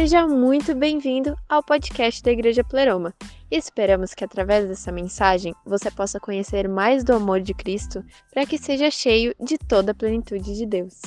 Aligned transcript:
Seja 0.00 0.28
muito 0.28 0.76
bem-vindo 0.76 1.36
ao 1.48 1.60
podcast 1.60 2.22
da 2.22 2.30
Igreja 2.30 2.62
Pleroma. 2.62 3.12
Esperamos 3.50 4.14
que 4.14 4.22
através 4.22 4.68
dessa 4.68 4.92
mensagem 4.92 5.52
você 5.66 5.90
possa 5.90 6.20
conhecer 6.20 6.68
mais 6.68 7.02
do 7.02 7.12
amor 7.14 7.40
de 7.40 7.52
Cristo 7.52 8.04
para 8.30 8.46
que 8.46 8.56
seja 8.56 8.92
cheio 8.92 9.34
de 9.40 9.58
toda 9.58 9.90
a 9.90 9.94
plenitude 9.96 10.56
de 10.56 10.64
Deus. 10.64 11.02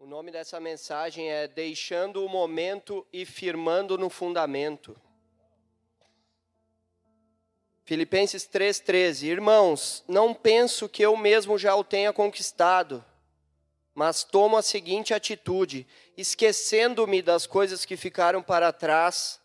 O 0.00 0.04
nome 0.04 0.32
dessa 0.32 0.58
mensagem 0.58 1.30
é 1.30 1.46
Deixando 1.46 2.26
o 2.26 2.28
Momento 2.28 3.06
e 3.12 3.24
Firmando 3.24 3.96
no 3.96 4.10
Fundamento. 4.10 4.96
Filipenses 7.84 8.48
3,13 8.48 9.28
Irmãos, 9.28 10.02
não 10.08 10.34
penso 10.34 10.88
que 10.88 11.02
eu 11.04 11.16
mesmo 11.16 11.56
já 11.56 11.76
o 11.76 11.84
tenha 11.84 12.12
conquistado 12.12 13.04
mas 13.94 14.24
tomo 14.24 14.56
a 14.56 14.62
seguinte 14.62 15.12
atitude: 15.12 15.86
esquecendo-me 16.16 17.22
das 17.22 17.46
coisas 17.46 17.84
que 17.84 17.96
ficaram 17.96 18.42
para 18.42 18.72
trás, 18.72 19.40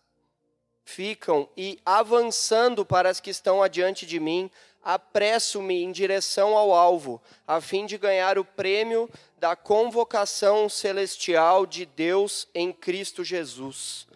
ficam 0.85 1.49
e 1.57 1.79
avançando 1.85 2.85
para 2.85 3.09
as 3.09 3.19
que 3.19 3.29
estão 3.29 3.61
adiante 3.61 4.05
de 4.05 4.19
mim, 4.19 4.49
apresso-me 4.81 5.83
em 5.83 5.91
direção 5.91 6.55
ao 6.55 6.73
alvo, 6.73 7.21
a 7.45 7.59
fim 7.59 7.85
de 7.85 7.97
ganhar 7.97 8.37
o 8.37 8.45
prêmio 8.45 9.09
da 9.37 9.55
convocação 9.55 10.69
celestial 10.69 11.65
de 11.65 11.85
Deus 11.85 12.47
em 12.55 12.71
Cristo 12.71 13.23
Jesus. 13.23 14.07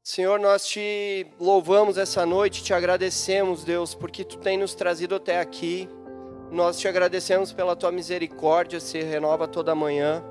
Senhor, 0.00 0.38
nós 0.38 0.66
te 0.66 1.26
louvamos 1.38 1.98
essa 1.98 2.24
noite, 2.24 2.62
te 2.62 2.72
agradecemos, 2.72 3.64
Deus, 3.64 3.94
porque 3.94 4.24
tu 4.24 4.38
tem 4.38 4.56
nos 4.56 4.74
trazido 4.74 5.16
até 5.16 5.38
aqui. 5.38 5.88
Nós 6.50 6.78
te 6.78 6.88
agradecemos 6.88 7.52
pela 7.52 7.76
tua 7.76 7.92
misericórdia, 7.92 8.80
se 8.80 9.02
renova 9.02 9.46
toda 9.46 9.74
manhã. 9.74 10.22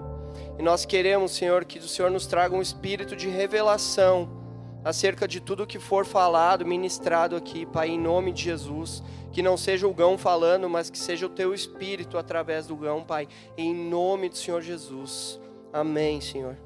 E 0.57 0.63
nós 0.63 0.85
queremos, 0.85 1.31
Senhor, 1.31 1.63
que 1.63 1.77
o 1.79 1.87
Senhor 1.87 2.09
nos 2.09 2.25
traga 2.25 2.55
um 2.55 2.61
espírito 2.61 3.15
de 3.15 3.27
revelação 3.27 4.29
acerca 4.83 5.27
de 5.27 5.39
tudo 5.39 5.67
que 5.67 5.79
for 5.79 6.05
falado, 6.05 6.65
ministrado 6.65 7.35
aqui, 7.35 7.65
Pai, 7.65 7.89
em 7.89 7.99
nome 7.99 8.31
de 8.31 8.43
Jesus. 8.43 9.03
Que 9.31 9.43
não 9.43 9.55
seja 9.55 9.87
o 9.87 9.93
Gão 9.93 10.17
falando, 10.17 10.67
mas 10.67 10.89
que 10.89 10.97
seja 10.97 11.27
o 11.27 11.29
teu 11.29 11.53
espírito 11.53 12.17
através 12.17 12.65
do 12.65 12.75
Gão, 12.75 13.03
Pai, 13.03 13.27
em 13.55 13.75
nome 13.75 14.29
do 14.29 14.37
Senhor 14.37 14.61
Jesus. 14.61 15.39
Amém, 15.71 16.19
Senhor. 16.19 16.57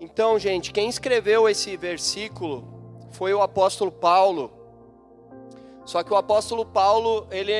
Então, 0.00 0.38
gente, 0.38 0.72
quem 0.72 0.88
escreveu 0.88 1.48
esse 1.48 1.76
versículo 1.76 2.64
foi 3.10 3.34
o 3.34 3.42
apóstolo 3.42 3.90
Paulo. 3.90 4.50
Só 5.88 6.02
que 6.02 6.12
o 6.12 6.16
apóstolo 6.16 6.66
Paulo, 6.66 7.26
ele, 7.30 7.50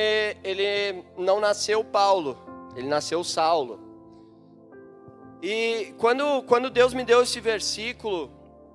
ele 0.43 1.03
não 1.17 1.39
nasceu 1.39 1.83
Paulo, 1.83 2.37
ele 2.75 2.87
nasceu 2.87 3.23
Saulo. 3.23 3.79
E 5.41 5.95
quando, 5.97 6.43
quando 6.43 6.69
Deus 6.69 6.93
me 6.93 7.03
deu 7.03 7.23
esse 7.23 7.39
versículo, 7.39 8.25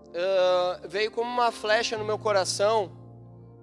uh, 0.08 0.88
veio 0.88 1.08
como 1.12 1.30
uma 1.30 1.52
flecha 1.52 1.96
no 1.96 2.04
meu 2.04 2.18
coração, 2.18 2.90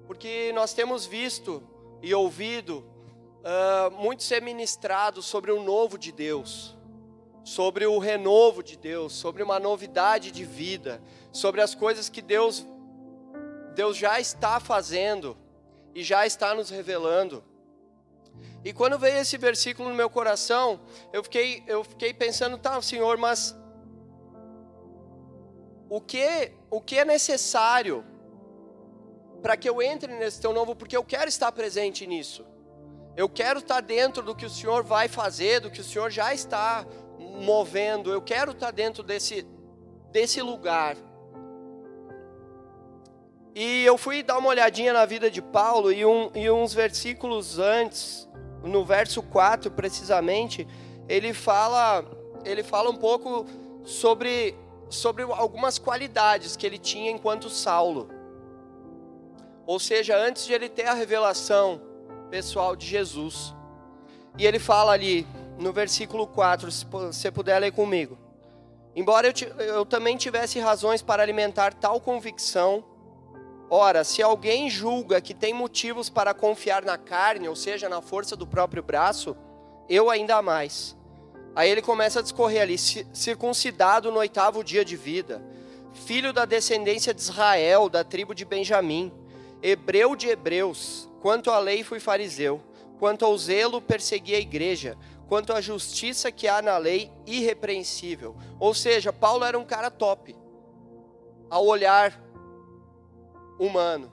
porque 0.08 0.54
nós 0.54 0.74
temos 0.74 1.06
visto 1.06 1.62
e 2.02 2.16
ouvido 2.16 2.86
uh, 3.44 3.92
muito 3.92 4.24
ser 4.24 4.42
ministrado 4.42 5.22
sobre 5.22 5.52
o 5.52 5.62
novo 5.62 5.98
de 5.98 6.14
Deus, 6.14 6.74
sobre 7.44 7.86
o 7.86 8.00
renovo 8.00 8.64
de 8.64 8.78
Deus, 8.78 9.12
sobre 9.12 9.44
uma 9.44 9.60
novidade 9.60 10.32
de 10.32 10.46
vida, 10.46 11.04
sobre 11.34 11.60
as 11.60 11.76
coisas 11.76 12.08
que 12.08 12.22
Deus, 12.22 12.66
Deus 13.76 13.98
já 13.98 14.22
está 14.22 14.58
fazendo 14.58 15.36
e 15.94 16.04
já 16.04 16.26
está 16.26 16.54
nos 16.54 16.70
revelando. 16.70 17.44
E 18.64 18.72
quando 18.72 18.98
veio 18.98 19.18
esse 19.18 19.38
versículo 19.38 19.90
no 19.90 19.96
meu 19.96 20.10
coração, 20.10 20.80
eu 21.12 21.24
fiquei, 21.24 21.64
eu 21.68 21.84
fiquei 21.84 22.14
pensando, 22.14 22.58
tá, 22.58 22.80
Senhor, 22.82 23.18
mas 23.18 23.56
o 25.90 26.00
que, 26.00 26.52
o 26.70 26.80
que 26.80 27.00
é 27.00 27.06
necessário 27.06 28.06
para 29.42 29.58
que 29.58 29.68
eu 29.68 29.82
entre 29.82 30.14
nesse 30.14 30.40
teu 30.40 30.54
novo? 30.54 30.76
Porque 30.76 30.96
eu 30.96 31.04
quero 31.04 31.28
estar 31.28 31.52
presente 31.52 32.06
nisso. 32.06 32.46
Eu 33.18 33.28
quero 33.28 33.60
estar 33.60 33.82
dentro 33.82 34.24
do 34.24 34.36
que 34.36 34.46
o 34.46 34.50
Senhor 34.50 34.84
vai 34.84 35.08
fazer, 35.08 35.60
do 35.60 35.72
que 35.72 35.82
o 35.82 35.84
Senhor 35.84 36.10
já 36.10 36.34
está 36.34 36.86
movendo. 37.20 38.12
Eu 38.12 38.22
quero 38.22 38.52
estar 38.52 38.72
dentro 38.72 39.04
desse, 39.04 39.46
desse 40.12 40.42
lugar. 40.42 40.96
E 43.54 43.84
eu 43.84 43.98
fui 43.98 44.24
dar 44.24 44.38
uma 44.38 44.50
olhadinha 44.50 44.94
na 44.94 45.06
vida 45.06 45.30
de 45.30 45.42
Paulo 45.42 45.92
e, 45.92 46.06
um, 46.06 46.32
e 46.34 46.50
uns 46.50 46.74
versículos 46.74 47.60
antes, 47.60 48.28
no 48.64 48.86
verso 48.86 49.22
4 49.22 49.70
precisamente, 49.72 50.68
ele 51.10 51.34
fala, 51.34 52.06
ele 52.46 52.64
fala 52.64 52.90
um 52.90 52.96
pouco 52.96 53.46
sobre, 53.84 54.56
sobre 54.90 55.24
algumas 55.24 55.78
qualidades 55.78 56.56
que 56.56 56.66
ele 56.66 56.78
tinha 56.78 57.12
enquanto 57.12 57.50
Saulo. 57.50 58.10
Ou 59.66 59.80
seja, 59.80 60.18
antes 60.18 60.46
de 60.46 60.54
ele 60.54 60.70
ter 60.70 60.88
a 60.88 60.94
revelação 60.94 61.82
pessoal 62.30 62.76
de 62.76 62.88
Jesus. 62.88 63.54
E 64.38 64.46
ele 64.46 64.60
fala 64.60 64.94
ali 64.94 65.28
no 65.60 65.74
versículo 65.74 66.26
4, 66.26 66.72
se 66.72 66.86
você 66.86 67.30
puder 67.30 67.60
ler 67.60 67.74
comigo. 67.74 68.18
Embora 68.96 69.28
eu, 69.28 69.64
eu 69.64 69.86
também 69.86 70.16
tivesse 70.16 70.60
razões 70.60 71.02
para 71.02 71.22
alimentar 71.22 71.74
tal 71.74 72.00
convicção, 72.00 72.84
Ora, 73.74 74.04
se 74.04 74.22
alguém 74.22 74.70
julga 74.70 75.22
que 75.22 75.34
tem 75.34 75.54
motivos 75.54 76.10
para 76.10 76.34
confiar 76.34 76.84
na 76.84 76.98
carne, 76.98 77.48
ou 77.48 77.56
seja, 77.56 77.88
na 77.88 78.02
força 78.02 78.36
do 78.36 78.46
próprio 78.46 78.84
braço, 78.84 79.34
eu 79.88 80.10
ainda 80.10 80.42
mais. 80.42 80.94
Aí 81.56 81.70
ele 81.70 81.82
começa 81.82 82.20
a 82.20 82.22
discorrer 82.22 82.64
ali, 82.64 82.78
circuncidado 82.78 84.12
no 84.12 84.20
oitavo 84.20 84.62
dia 84.62 84.84
de 84.84 84.98
vida, 84.98 85.42
filho 85.94 86.34
da 86.34 86.44
descendência 86.44 87.14
de 87.14 87.22
Israel, 87.22 87.88
da 87.88 88.04
tribo 88.04 88.36
de 88.36 88.44
Benjamim, 88.44 89.10
hebreu 89.64 90.18
de 90.18 90.28
hebreus, 90.28 91.10
quanto 91.22 91.50
à 91.50 91.58
lei 91.58 91.82
fui 91.82 92.02
fariseu, 92.02 92.60
quanto 93.00 93.24
ao 93.24 93.38
zelo 93.38 93.82
persegui 93.82 94.36
a 94.36 94.40
igreja, 94.40 94.98
quanto 95.30 95.54
à 95.54 95.62
justiça 95.62 96.30
que 96.30 96.46
há 96.46 96.62
na 96.62 96.78
lei, 96.78 97.10
irrepreensível. 97.26 98.36
Ou 98.60 98.74
seja, 98.74 99.14
Paulo 99.14 99.46
era 99.46 99.58
um 99.58 99.64
cara 99.64 99.90
top. 99.90 100.36
Ao 101.50 101.66
olhar 101.66 102.31
humano. 103.62 104.12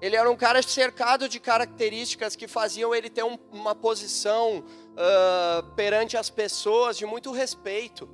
Ele 0.00 0.14
era 0.14 0.30
um 0.30 0.36
cara 0.36 0.62
cercado 0.62 1.28
de 1.28 1.40
características 1.40 2.36
que 2.36 2.46
faziam 2.46 2.94
ele 2.94 3.10
ter 3.10 3.24
um, 3.24 3.36
uma 3.50 3.74
posição 3.74 4.58
uh, 4.60 5.62
perante 5.74 6.16
as 6.16 6.30
pessoas 6.30 6.96
de 6.96 7.04
muito 7.04 7.32
respeito. 7.32 8.08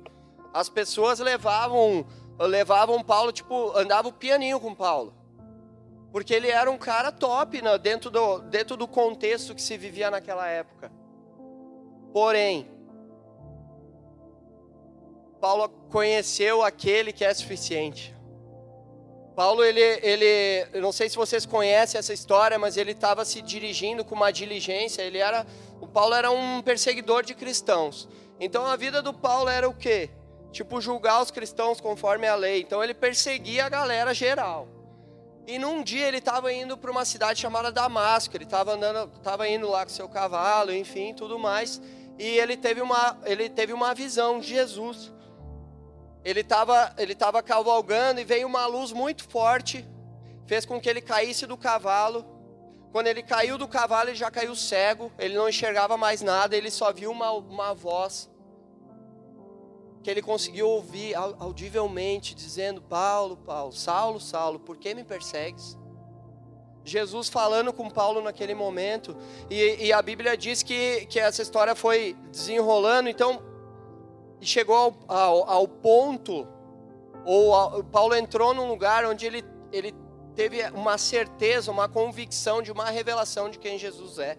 As 0.51 0.67
pessoas 0.67 1.19
levavam, 1.19 2.07
levavam 2.39 3.03
Paulo, 3.03 3.31
tipo, 3.31 3.77
andava 3.77 4.07
o 4.07 4.13
pianinho 4.13 4.59
com 4.59 4.73
Paulo. 4.73 5.13
Porque 6.11 6.33
ele 6.33 6.49
era 6.49 6.71
um 6.71 6.77
cara 6.77 7.11
top 7.11 7.61
né, 7.61 7.77
dentro, 7.77 8.09
do, 8.09 8.39
dentro 8.39 8.75
do 8.75 8.87
contexto 8.87 9.53
que 9.53 9.61
se 9.61 9.77
vivia 9.77 10.09
naquela 10.09 10.47
época. 10.47 10.91
Porém, 12.11 12.67
Paulo 15.39 15.69
conheceu 15.91 16.63
aquele 16.63 17.13
que 17.13 17.23
é 17.23 17.31
suficiente. 17.31 18.14
Paulo, 19.35 19.65
ele, 19.65 19.81
ele, 19.81 20.65
eu 20.71 20.81
não 20.81 20.93
sei 20.93 21.09
se 21.09 21.17
vocês 21.17 21.45
conhecem 21.45 21.99
essa 21.99 22.13
história, 22.13 22.57
mas 22.57 22.77
ele 22.77 22.91
estava 22.91 23.25
se 23.25 23.41
dirigindo 23.41 24.05
com 24.05 24.15
uma 24.15 24.31
diligência. 24.31 25.01
Ele 25.01 25.17
era, 25.17 25.45
o 25.81 25.85
Paulo 25.85 26.13
era 26.13 26.31
um 26.31 26.61
perseguidor 26.61 27.21
de 27.21 27.35
cristãos. 27.35 28.07
Então 28.39 28.65
a 28.65 28.77
vida 28.77 29.01
do 29.01 29.13
Paulo 29.13 29.49
era 29.49 29.67
o 29.67 29.73
quê? 29.73 30.09
Tipo 30.53 30.79
julgar 30.79 31.21
os 31.21 31.31
cristãos 31.31 31.81
conforme 31.81 32.25
a 32.25 32.35
lei. 32.35 32.61
Então 32.61 32.81
ele 32.81 32.93
perseguia 32.93 33.65
a 33.65 33.69
galera 33.69 34.13
geral. 34.13 34.69
E 35.45 35.59
num 35.59 35.83
dia 35.83 36.07
ele 36.07 36.19
estava 36.19 36.51
indo 36.51 36.77
para 36.77 36.89
uma 36.89 37.03
cidade 37.03 37.41
chamada 37.41 37.73
Damasco. 37.73 38.37
Ele 38.37 38.45
estava 38.45 38.73
andando, 38.73 39.11
estava 39.17 39.47
indo 39.49 39.69
lá 39.69 39.83
com 39.83 39.91
seu 39.91 40.07
cavalo, 40.07 40.73
enfim, 40.73 41.13
tudo 41.13 41.37
mais. 41.37 41.81
E 42.17 42.39
ele 42.39 42.55
teve 42.55 42.81
uma, 42.81 43.19
ele 43.25 43.49
teve 43.49 43.73
uma 43.73 43.93
visão 43.93 44.39
de 44.39 44.47
Jesus 44.47 45.13
ele 46.25 46.41
estava 46.41 46.91
ele 46.97 47.13
tava 47.13 47.43
cavalgando 47.43 48.19
e 48.19 48.23
veio 48.23 48.47
uma 48.47 48.65
luz 48.65 48.91
muito 48.91 49.23
forte, 49.29 49.85
fez 50.47 50.65
com 50.65 50.81
que 50.81 50.89
ele 50.89 50.99
caísse 50.99 51.45
do 51.45 51.55
cavalo. 51.55 52.25
Quando 52.91 53.07
ele 53.07 53.21
caiu 53.21 53.57
do 53.57 53.67
cavalo, 53.67 54.09
ele 54.09 54.15
já 54.15 54.31
caiu 54.31 54.55
cego, 54.55 55.11
ele 55.19 55.35
não 55.35 55.47
enxergava 55.47 55.97
mais 55.97 56.21
nada, 56.21 56.55
ele 56.55 56.71
só 56.71 56.91
viu 56.91 57.11
uma, 57.11 57.31
uma 57.31 57.73
voz 57.75 58.29
que 60.01 60.09
ele 60.09 60.21
conseguiu 60.21 60.67
ouvir 60.67 61.13
audivelmente, 61.15 62.33
dizendo: 62.33 62.81
Paulo, 62.81 63.37
Paulo, 63.37 63.71
Saulo, 63.71 64.19
Saulo, 64.19 64.59
por 64.59 64.77
que 64.77 64.95
me 64.95 65.03
persegues? 65.03 65.77
Jesus 66.83 67.29
falando 67.29 67.73
com 67.73 67.89
Paulo 67.89 68.21
naquele 68.21 68.55
momento, 68.55 69.15
e, 69.49 69.87
e 69.87 69.93
a 69.93 70.01
Bíblia 70.01 70.37
diz 70.37 70.63
que, 70.63 71.05
que 71.07 71.19
essa 71.19 71.41
história 71.41 71.75
foi 71.75 72.15
desenrolando, 72.31 73.09
então 73.09 73.54
e 74.41 74.45
chegou 74.45 74.75
ao, 74.75 74.95
ao, 75.07 75.49
ao 75.49 75.67
ponto, 75.67 76.47
ou 77.25 77.83
Paulo 77.85 78.15
entrou 78.15 78.53
num 78.53 78.67
lugar 78.67 79.05
onde 79.05 79.25
ele, 79.25 79.43
ele 79.71 79.93
teve 80.35 80.61
uma 80.69 80.97
certeza, 80.97 81.71
uma 81.71 81.87
convicção 81.87 82.61
de 82.61 82.71
uma 82.71 82.89
revelação 82.89 83.49
de 83.49 83.57
quem 83.57 83.77
Jesus 83.77 84.19
é. 84.19 84.37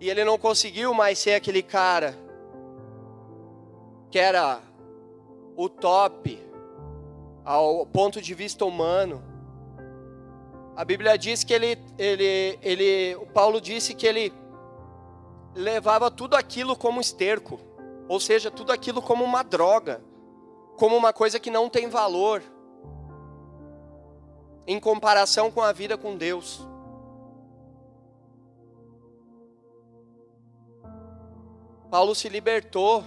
E 0.00 0.08
ele 0.08 0.24
não 0.24 0.38
conseguiu 0.38 0.94
mais 0.94 1.18
ser 1.18 1.34
aquele 1.34 1.62
cara 1.62 2.14
que 4.10 4.18
era 4.18 4.60
o 5.56 5.68
top 5.68 6.38
ao 7.44 7.84
ponto 7.86 8.20
de 8.20 8.34
vista 8.34 8.64
humano. 8.64 9.22
A 10.76 10.84
Bíblia 10.84 11.16
diz 11.16 11.44
que 11.44 11.52
ele, 11.52 11.78
ele, 11.98 12.58
ele, 12.62 13.16
Paulo 13.32 13.60
disse 13.60 13.94
que 13.94 14.06
ele 14.06 14.32
levava 15.54 16.10
tudo 16.10 16.34
aquilo 16.34 16.76
como 16.76 17.00
esterco, 17.00 17.60
ou 18.08 18.18
seja, 18.18 18.50
tudo 18.50 18.72
aquilo 18.72 19.00
como 19.00 19.24
uma 19.24 19.42
droga, 19.42 20.02
como 20.76 20.96
uma 20.96 21.12
coisa 21.12 21.38
que 21.38 21.50
não 21.50 21.68
tem 21.68 21.88
valor 21.88 22.42
em 24.66 24.80
comparação 24.80 25.50
com 25.50 25.62
a 25.62 25.72
vida 25.72 25.96
com 25.96 26.16
Deus. 26.16 26.66
Paulo 31.90 32.14
se 32.14 32.28
libertou 32.28 33.04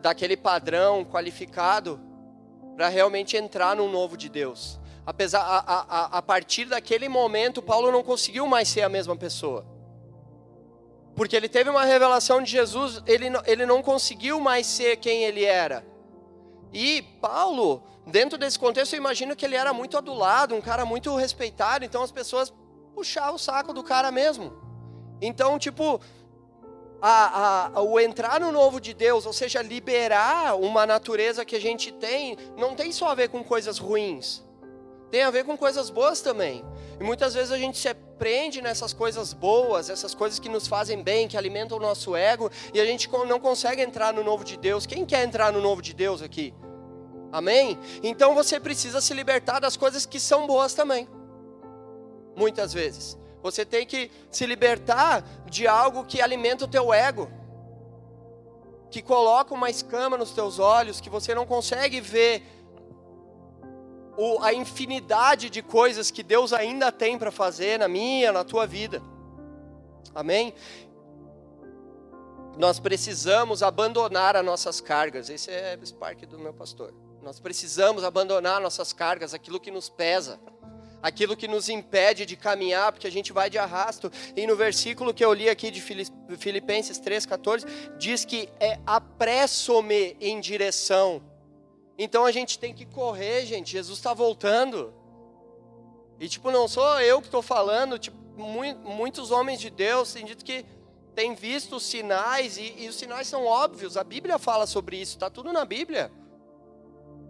daquele 0.00 0.36
padrão 0.36 1.04
qualificado 1.04 1.98
para 2.76 2.88
realmente 2.88 3.36
entrar 3.36 3.74
no 3.74 3.88
novo 3.88 4.16
de 4.16 4.28
Deus. 4.28 4.78
Apesar, 5.06 5.40
a, 5.40 5.58
a, 5.58 6.18
a 6.18 6.22
partir 6.22 6.66
daquele 6.66 7.08
momento, 7.08 7.62
Paulo 7.62 7.90
não 7.90 8.02
conseguiu 8.02 8.46
mais 8.46 8.68
ser 8.68 8.82
a 8.82 8.88
mesma 8.88 9.16
pessoa. 9.16 9.71
Porque 11.14 11.36
ele 11.36 11.48
teve 11.48 11.68
uma 11.68 11.84
revelação 11.84 12.42
de 12.42 12.50
Jesus, 12.50 13.02
ele, 13.06 13.26
ele 13.46 13.66
não 13.66 13.82
conseguiu 13.82 14.40
mais 14.40 14.66
ser 14.66 14.96
quem 14.96 15.24
ele 15.24 15.44
era. 15.44 15.84
E 16.72 17.02
Paulo, 17.20 17.82
dentro 18.06 18.38
desse 18.38 18.58
contexto, 18.58 18.94
eu 18.94 18.98
imagino 18.98 19.36
que 19.36 19.44
ele 19.44 19.56
era 19.56 19.72
muito 19.74 19.96
adulado, 19.98 20.54
um 20.54 20.60
cara 20.60 20.84
muito 20.86 21.14
respeitado, 21.14 21.84
então 21.84 22.02
as 22.02 22.10
pessoas 22.10 22.52
puxavam 22.94 23.34
o 23.34 23.38
saco 23.38 23.72
do 23.72 23.82
cara 23.82 24.10
mesmo. 24.10 24.52
Então, 25.20 25.58
tipo, 25.58 26.00
a, 27.00 27.70
a, 27.74 27.82
o 27.82 28.00
entrar 28.00 28.40
no 28.40 28.50
novo 28.50 28.80
de 28.80 28.94
Deus, 28.94 29.26
ou 29.26 29.32
seja, 29.32 29.60
liberar 29.60 30.56
uma 30.56 30.86
natureza 30.86 31.44
que 31.44 31.56
a 31.56 31.60
gente 31.60 31.92
tem, 31.92 32.38
não 32.56 32.74
tem 32.74 32.90
só 32.92 33.08
a 33.08 33.14
ver 33.14 33.28
com 33.28 33.44
coisas 33.44 33.78
ruins, 33.78 34.42
tem 35.10 35.22
a 35.22 35.30
ver 35.30 35.44
com 35.44 35.58
coisas 35.58 35.90
boas 35.90 36.22
também. 36.22 36.64
E 37.02 37.04
muitas 37.04 37.34
vezes 37.34 37.50
a 37.50 37.58
gente 37.58 37.76
se 37.76 37.92
prende 38.16 38.62
nessas 38.62 38.92
coisas 38.92 39.32
boas, 39.32 39.90
essas 39.90 40.14
coisas 40.14 40.38
que 40.38 40.48
nos 40.48 40.68
fazem 40.68 41.02
bem, 41.02 41.26
que 41.26 41.36
alimentam 41.36 41.76
o 41.76 41.80
nosso 41.80 42.14
ego, 42.14 42.48
e 42.72 42.80
a 42.80 42.84
gente 42.84 43.10
não 43.26 43.40
consegue 43.40 43.82
entrar 43.82 44.14
no 44.14 44.22
novo 44.22 44.44
de 44.44 44.56
Deus. 44.56 44.86
Quem 44.86 45.04
quer 45.04 45.24
entrar 45.24 45.52
no 45.52 45.60
novo 45.60 45.82
de 45.82 45.92
Deus 45.92 46.22
aqui? 46.22 46.54
Amém? 47.32 47.76
Então 48.04 48.36
você 48.36 48.60
precisa 48.60 49.00
se 49.00 49.12
libertar 49.14 49.58
das 49.58 49.76
coisas 49.76 50.06
que 50.06 50.20
são 50.20 50.46
boas 50.46 50.74
também. 50.74 51.08
Muitas 52.36 52.72
vezes. 52.72 53.18
Você 53.42 53.64
tem 53.64 53.84
que 53.84 54.08
se 54.30 54.46
libertar 54.46 55.24
de 55.50 55.66
algo 55.66 56.04
que 56.04 56.20
alimenta 56.20 56.66
o 56.66 56.68
teu 56.68 56.94
ego. 56.94 57.28
Que 58.92 59.02
coloca 59.02 59.52
uma 59.52 59.68
escama 59.68 60.16
nos 60.16 60.30
teus 60.30 60.60
olhos, 60.60 61.00
que 61.00 61.10
você 61.10 61.34
não 61.34 61.46
consegue 61.46 62.00
ver 62.00 62.46
o, 64.16 64.42
a 64.42 64.52
infinidade 64.52 65.48
de 65.48 65.62
coisas 65.62 66.10
que 66.10 66.22
Deus 66.22 66.52
ainda 66.52 66.92
tem 66.92 67.18
para 67.18 67.30
fazer 67.30 67.78
na 67.78 67.88
minha, 67.88 68.32
na 68.32 68.44
tua 68.44 68.66
vida. 68.66 69.02
Amém? 70.14 70.54
Nós 72.58 72.78
precisamos 72.78 73.62
abandonar 73.62 74.36
as 74.36 74.44
nossas 74.44 74.80
cargas. 74.80 75.30
Esse 75.30 75.50
é 75.50 75.78
o 75.80 75.86
Spark 75.86 76.26
do 76.26 76.38
meu 76.38 76.52
pastor. 76.52 76.92
Nós 77.22 77.40
precisamos 77.40 78.04
abandonar 78.04 78.60
nossas 78.60 78.92
cargas, 78.92 79.32
aquilo 79.32 79.60
que 79.60 79.70
nos 79.70 79.88
pesa, 79.88 80.38
aquilo 81.00 81.36
que 81.36 81.48
nos 81.48 81.68
impede 81.68 82.26
de 82.26 82.36
caminhar, 82.36 82.92
porque 82.92 83.06
a 83.06 83.10
gente 83.10 83.32
vai 83.32 83.48
de 83.48 83.58
arrasto. 83.58 84.10
E 84.36 84.46
no 84.46 84.54
versículo 84.54 85.14
que 85.14 85.24
eu 85.24 85.32
li 85.32 85.48
aqui 85.48 85.70
de 85.70 85.80
Filipenses 86.36 87.00
3,14, 87.00 87.96
diz 87.96 88.24
que 88.24 88.48
é 88.60 88.78
apresso-me 88.84 90.16
em 90.20 90.38
direção. 90.40 91.22
Então 91.98 92.24
a 92.24 92.32
gente 92.32 92.58
tem 92.58 92.74
que 92.74 92.86
correr, 92.86 93.44
gente. 93.44 93.72
Jesus 93.72 93.98
está 93.98 94.14
voltando. 94.14 94.92
E 96.18 96.28
tipo, 96.28 96.50
não 96.50 96.68
sou 96.68 97.00
eu 97.00 97.20
que 97.20 97.28
estou 97.28 97.42
falando, 97.42 97.98
tipo, 97.98 98.16
muitos 98.36 99.30
homens 99.30 99.60
de 99.60 99.70
Deus 99.70 100.12
têm 100.12 100.24
dito 100.24 100.44
que 100.44 100.64
têm 101.14 101.34
visto 101.34 101.76
os 101.76 101.82
sinais, 101.82 102.56
e, 102.56 102.74
e 102.78 102.88
os 102.88 102.96
sinais 102.96 103.26
são 103.26 103.44
óbvios, 103.44 103.96
a 103.96 104.04
Bíblia 104.04 104.38
fala 104.38 104.66
sobre 104.66 104.96
isso, 104.96 105.12
está 105.12 105.28
tudo 105.28 105.52
na 105.52 105.64
Bíblia. 105.64 106.10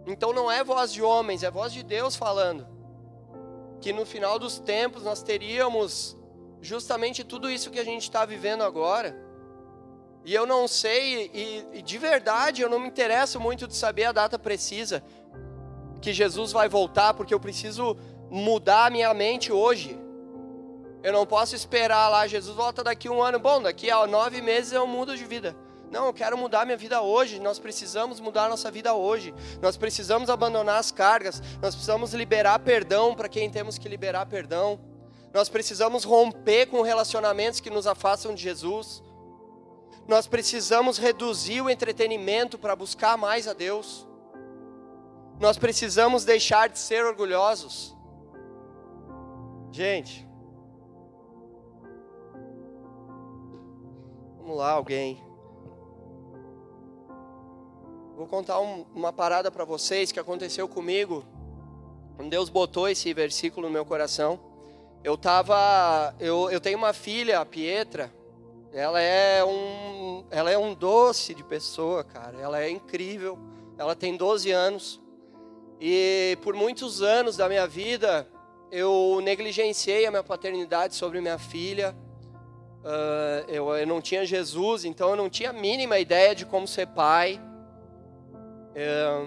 Então 0.05 0.33
não 0.33 0.51
é 0.51 0.63
voz 0.63 0.91
de 0.91 1.01
homens, 1.01 1.43
é 1.43 1.51
voz 1.51 1.71
de 1.73 1.83
Deus 1.83 2.15
falando. 2.15 2.67
Que 3.81 3.91
no 3.91 4.05
final 4.05 4.37
dos 4.37 4.59
tempos 4.59 5.03
nós 5.03 5.21
teríamos 5.21 6.17
justamente 6.61 7.23
tudo 7.23 7.49
isso 7.49 7.69
que 7.69 7.79
a 7.79 7.83
gente 7.83 8.03
está 8.03 8.25
vivendo 8.25 8.63
agora. 8.63 9.15
E 10.25 10.33
eu 10.33 10.45
não 10.45 10.67
sei, 10.67 11.29
e, 11.33 11.79
e, 11.79 11.81
de 11.81 11.97
verdade 11.97 12.61
eu 12.61 12.69
não 12.69 12.79
me 12.79 12.87
interesso 12.87 13.39
muito 13.39 13.67
de 13.67 13.75
saber 13.75 14.05
a 14.05 14.11
data 14.11 14.39
precisa 14.39 15.03
que 16.01 16.13
Jesus 16.13 16.51
vai 16.51 16.69
voltar, 16.69 17.13
porque 17.13 17.33
eu 17.33 17.39
preciso 17.39 17.97
mudar 18.29 18.85
a 18.85 18.89
minha 18.89 19.13
mente 19.13 19.51
hoje. 19.51 19.99
Eu 21.01 21.11
não 21.11 21.25
posso 21.25 21.55
esperar 21.55 22.07
lá, 22.09 22.25
Jesus 22.25 22.55
volta 22.55 22.83
daqui 22.83 23.09
um 23.09 23.21
ano. 23.21 23.37
Bom, 23.37 23.61
daqui 23.61 23.91
a 23.91 24.07
nove 24.07 24.41
meses 24.41 24.71
eu 24.71 24.87
mudo 24.87 25.17
de 25.17 25.25
vida. 25.25 25.55
Não, 25.91 26.07
eu 26.07 26.13
quero 26.13 26.37
mudar 26.37 26.65
minha 26.65 26.77
vida 26.77 27.01
hoje. 27.01 27.39
Nós 27.39 27.59
precisamos 27.59 28.19
mudar 28.19 28.49
nossa 28.49 28.71
vida 28.71 28.93
hoje. 28.95 29.33
Nós 29.61 29.77
precisamos 29.77 30.29
abandonar 30.29 30.79
as 30.79 30.91
cargas. 30.91 31.41
Nós 31.61 31.75
precisamos 31.75 32.13
liberar 32.13 32.57
perdão 32.59 33.13
para 33.13 33.29
quem 33.29 33.49
temos 33.49 33.77
que 33.77 33.87
liberar 33.87 34.25
perdão. 34.25 34.79
Nós 35.33 35.49
precisamos 35.49 36.03
romper 36.03 36.67
com 36.67 36.81
relacionamentos 36.81 37.59
que 37.59 37.69
nos 37.69 37.85
afastam 37.85 38.33
de 38.33 38.41
Jesus. 38.41 39.03
Nós 40.07 40.27
precisamos 40.27 40.97
reduzir 40.97 41.61
o 41.61 41.69
entretenimento 41.69 42.57
para 42.57 42.75
buscar 42.75 43.17
mais 43.17 43.47
a 43.47 43.53
Deus. 43.53 44.07
Nós 45.39 45.57
precisamos 45.57 46.25
deixar 46.25 46.69
de 46.69 46.77
ser 46.77 47.05
orgulhosos. 47.05 47.95
Gente, 49.71 50.27
vamos 54.37 54.57
lá, 54.57 54.71
alguém. 54.71 55.23
Vou 58.15 58.27
contar 58.27 58.59
um, 58.59 58.85
uma 58.93 59.11
parada 59.11 59.49
para 59.49 59.65
vocês 59.65 60.11
que 60.11 60.19
aconteceu 60.19 60.67
comigo. 60.67 61.25
Quando 62.15 62.29
Deus 62.29 62.49
botou 62.49 62.87
esse 62.87 63.11
versículo 63.13 63.67
no 63.67 63.73
meu 63.73 63.85
coração. 63.85 64.39
Eu 65.03 65.17
tava, 65.17 66.15
eu, 66.19 66.49
eu 66.51 66.61
tenho 66.61 66.77
uma 66.77 66.93
filha, 66.93 67.39
a 67.39 67.45
Pietra. 67.45 68.13
Ela 68.71 69.01
é 69.01 69.43
um, 69.43 69.82
ela 70.33 70.49
é 70.49 70.57
um 70.57 70.73
doce 70.73 71.35
de 71.35 71.43
pessoa, 71.43 72.03
cara. 72.03 72.39
Ela 72.39 72.59
é 72.59 72.67
incrível. 72.67 73.37
Ela 73.77 73.95
tem 73.95 74.17
12 74.17 74.49
anos. 74.49 74.99
E 75.79 76.37
por 76.41 76.55
muitos 76.55 77.03
anos 77.03 77.37
da 77.37 77.47
minha 77.47 77.67
vida, 77.67 78.27
eu 78.71 79.19
negligenciei 79.23 80.07
a 80.07 80.09
minha 80.09 80.23
paternidade 80.23 80.95
sobre 80.95 81.21
minha 81.21 81.37
filha. 81.37 81.95
Uh, 82.79 83.47
eu, 83.47 83.69
eu 83.77 83.85
não 83.85 84.01
tinha 84.01 84.25
Jesus, 84.25 84.85
então 84.85 85.11
eu 85.11 85.15
não 85.15 85.29
tinha 85.29 85.51
a 85.51 85.53
mínima 85.53 85.99
ideia 85.99 86.33
de 86.33 86.47
como 86.47 86.67
ser 86.67 86.87
pai. 86.87 87.39
É, 88.73 89.25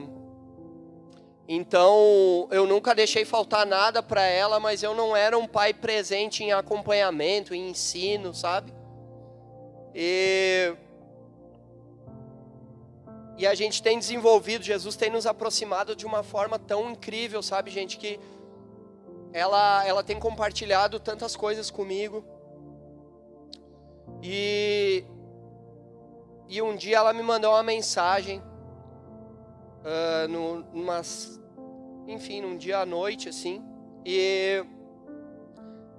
então, 1.48 2.48
eu 2.50 2.66
nunca 2.66 2.96
deixei 2.96 3.24
faltar 3.24 3.64
nada 3.64 4.02
para 4.02 4.22
ela, 4.22 4.58
mas 4.58 4.82
eu 4.82 4.92
não 4.92 5.14
era 5.16 5.38
um 5.38 5.46
pai 5.46 5.72
presente 5.72 6.42
em 6.42 6.52
acompanhamento, 6.52 7.54
em 7.54 7.70
ensino, 7.70 8.34
sabe? 8.34 8.74
E, 9.94 10.74
e 13.38 13.46
a 13.46 13.54
gente 13.54 13.82
tem 13.82 13.98
desenvolvido, 13.98 14.64
Jesus 14.64 14.96
tem 14.96 15.10
nos 15.10 15.26
aproximado 15.26 15.94
de 15.94 16.06
uma 16.06 16.22
forma 16.22 16.58
tão 16.58 16.90
incrível, 16.90 17.42
sabe, 17.42 17.70
gente, 17.70 17.98
que 17.98 18.18
ela, 19.32 19.84
ela 19.86 20.02
tem 20.02 20.18
compartilhado 20.18 20.98
tantas 20.98 21.36
coisas 21.36 21.70
comigo. 21.70 22.24
E, 24.22 25.04
e 26.48 26.62
um 26.62 26.74
dia 26.74 26.96
ela 26.96 27.12
me 27.12 27.22
mandou 27.22 27.52
uma 27.52 27.62
mensagem 27.62 28.42
uh, 29.84 30.28
no, 30.28 30.60
numas, 30.72 31.38
enfim, 32.08 32.40
num 32.40 32.56
dia 32.56 32.78
à 32.78 32.86
noite, 32.86 33.28
assim, 33.28 33.62
e 34.04 34.64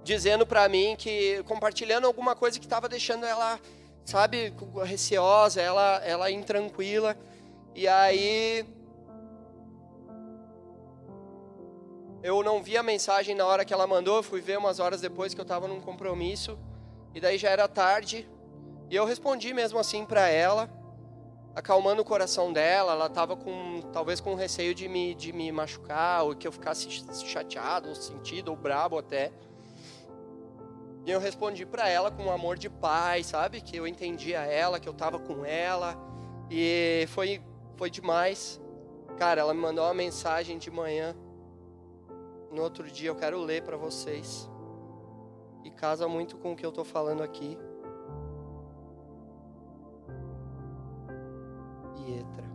dizendo 0.04 0.48
para 0.48 0.68
mim 0.68 0.96
que, 0.98 1.44
compartilhando 1.44 2.08
alguma 2.08 2.36
coisa 2.36 2.58
que 2.58 2.66
estava 2.66 2.90
deixando 2.90 3.26
ela, 3.26 3.60
sabe, 4.04 4.54
receosa, 4.84 5.62
ela, 5.62 6.02
ela 6.04 6.32
intranquila, 6.32 7.16
e 7.78 7.88
aí 7.88 8.66
eu 12.22 12.44
não 12.44 12.62
vi 12.62 12.76
a 12.76 12.84
mensagem 12.84 13.34
na 13.34 13.46
hora 13.46 13.64
que 13.64 13.74
ela 13.74 13.88
mandou, 13.88 14.22
fui 14.22 14.42
ver 14.42 14.58
umas 14.58 14.80
horas 14.80 15.00
depois 15.00 15.34
que 15.34 15.40
eu 15.40 15.44
estava 15.44 15.68
num 15.68 15.80
compromisso, 15.80 16.60
e 17.14 17.22
daí 17.22 17.38
já 17.38 17.50
era 17.50 17.68
tarde, 17.70 18.28
e 18.90 18.96
eu 18.96 19.06
respondi 19.06 19.54
mesmo 19.54 19.80
assim 19.80 20.04
para 20.06 20.28
ela, 20.28 20.70
acalmando 21.58 22.02
o 22.02 22.06
coração 22.06 22.54
dela. 22.54 22.94
Ela 22.94 23.08
estava 23.08 23.36
com 23.36 23.82
talvez 23.92 24.22
com 24.22 24.36
receio 24.36 24.76
de 24.76 24.88
me, 24.88 25.16
de 25.16 25.34
me 25.34 25.52
machucar 25.52 26.24
ou 26.24 26.36
que 26.36 26.48
eu 26.48 26.52
ficasse 26.52 26.88
chateado, 27.26 27.90
ou 27.90 27.96
sentido 27.96 28.50
ou 28.50 28.56
brabo 28.56 28.98
até. 28.98 29.32
E 31.06 31.12
eu 31.12 31.20
respondi 31.20 31.66
para 31.66 31.90
ela 31.90 32.12
com 32.12 32.24
um 32.24 32.32
amor 32.32 32.58
de 32.58 32.70
pai, 32.70 33.24
sabe? 33.24 33.62
Que 33.62 33.78
eu 33.78 33.88
entendia 33.88 34.40
ela, 34.40 34.80
que 34.80 34.88
eu 34.88 34.94
tava 34.94 35.18
com 35.18 35.44
ela. 35.44 35.98
E 36.50 37.06
foi, 37.10 37.42
foi 37.78 37.90
demais. 37.90 38.60
Cara, 39.18 39.42
ela 39.42 39.54
me 39.54 39.62
mandou 39.62 39.86
uma 39.86 39.94
mensagem 39.94 40.58
de 40.58 40.70
manhã. 40.70 41.16
No 42.52 42.62
outro 42.62 42.90
dia 42.90 43.10
eu 43.10 43.16
quero 43.16 43.40
ler 43.40 43.64
para 43.64 43.78
vocês. 43.78 44.50
E 45.64 45.72
casa 45.72 46.08
muito 46.08 46.38
com 46.38 46.54
o 46.54 46.56
que 46.56 46.66
eu 46.66 46.72
tô 46.72 46.84
falando 46.84 47.22
aqui. 47.22 47.58
Pietra. 51.96 52.46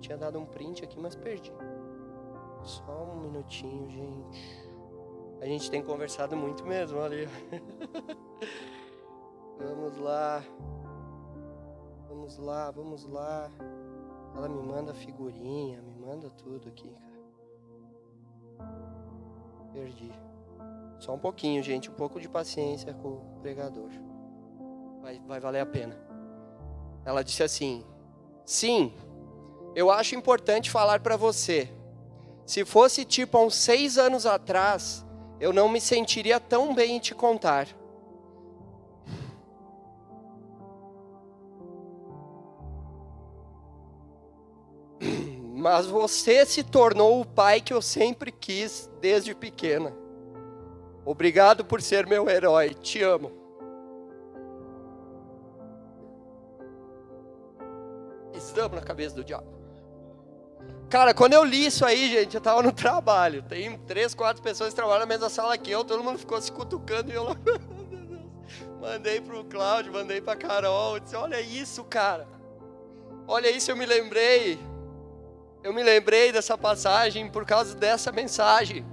Tinha 0.00 0.16
dado 0.16 0.38
um 0.38 0.46
print 0.46 0.84
aqui, 0.84 0.98
mas 1.00 1.14
perdi. 1.14 1.52
Só 2.62 3.04
um 3.04 3.20
minutinho, 3.20 3.88
gente. 3.90 4.68
A 5.40 5.46
gente 5.46 5.70
tem 5.70 5.82
conversado 5.82 6.36
muito 6.36 6.66
mesmo 6.66 7.00
ali. 7.00 7.28
vamos 9.58 9.96
lá. 9.98 10.42
Vamos 12.08 12.36
lá, 12.38 12.70
vamos 12.70 13.04
lá. 13.04 13.50
Ela 14.38 14.48
me 14.48 14.62
manda 14.62 14.94
figurinha, 14.94 15.82
me 15.82 16.06
manda 16.06 16.30
tudo 16.30 16.68
aqui, 16.68 16.88
cara. 16.88 18.68
Perdi. 19.72 20.12
Só 21.00 21.14
um 21.14 21.18
pouquinho, 21.18 21.60
gente. 21.60 21.90
Um 21.90 21.94
pouco 21.94 22.20
de 22.20 22.28
paciência 22.28 22.94
com 22.94 23.08
o 23.08 23.38
pregador. 23.42 23.90
Vai, 25.02 25.18
vai 25.26 25.40
valer 25.40 25.58
a 25.58 25.66
pena. 25.66 25.98
Ela 27.04 27.24
disse 27.24 27.42
assim: 27.42 27.84
Sim, 28.44 28.94
eu 29.74 29.90
acho 29.90 30.14
importante 30.14 30.70
falar 30.70 31.00
para 31.00 31.16
você. 31.16 31.68
Se 32.46 32.64
fosse 32.64 33.04
tipo 33.04 33.36
há 33.36 33.42
uns 33.42 33.56
seis 33.56 33.98
anos 33.98 34.24
atrás, 34.24 35.04
eu 35.40 35.52
não 35.52 35.68
me 35.68 35.80
sentiria 35.80 36.38
tão 36.38 36.76
bem 36.76 36.94
em 36.94 37.00
te 37.00 37.12
contar. 37.12 37.66
Mas 45.70 45.84
você 45.84 46.46
se 46.46 46.62
tornou 46.62 47.20
o 47.20 47.26
pai 47.26 47.60
que 47.60 47.74
eu 47.74 47.82
sempre 47.82 48.32
quis 48.32 48.90
desde 49.02 49.34
pequena. 49.34 49.94
Obrigado 51.04 51.62
por 51.62 51.82
ser 51.82 52.06
meu 52.06 52.26
herói. 52.26 52.70
Te 52.70 53.02
amo. 53.02 53.30
Estamos 58.32 58.80
na 58.80 58.80
cabeça 58.80 59.14
do 59.14 59.22
diabo. 59.22 59.46
Cara, 60.88 61.12
quando 61.12 61.34
eu 61.34 61.44
li 61.44 61.66
isso 61.66 61.84
aí, 61.84 62.12
gente, 62.12 62.34
eu 62.34 62.40
tava 62.40 62.62
no 62.62 62.72
trabalho. 62.72 63.42
Tem 63.42 63.76
três, 63.80 64.14
quatro 64.14 64.42
pessoas 64.42 64.70
que 64.70 64.76
trabalham 64.76 65.00
na 65.00 65.06
mesma 65.06 65.28
sala 65.28 65.58
que 65.58 65.70
eu, 65.70 65.84
todo 65.84 66.02
mundo 66.02 66.18
ficou 66.18 66.40
se 66.40 66.50
cutucando 66.50 67.12
e 67.12 67.14
eu 67.14 67.26
mandei 68.80 69.20
pro 69.20 69.44
Cláudio, 69.44 69.92
mandei 69.92 70.22
pra 70.22 70.34
Carol, 70.34 70.98
disse, 70.98 71.14
olha 71.14 71.42
isso, 71.42 71.84
cara. 71.84 72.26
Olha 73.26 73.50
isso, 73.50 73.70
eu 73.70 73.76
me 73.76 73.84
lembrei. 73.84 74.58
Eu 75.62 75.72
me 75.72 75.82
lembrei 75.82 76.30
dessa 76.30 76.56
passagem 76.56 77.28
por 77.28 77.44
causa 77.44 77.74
dessa 77.74 78.12
mensagem. 78.12 78.86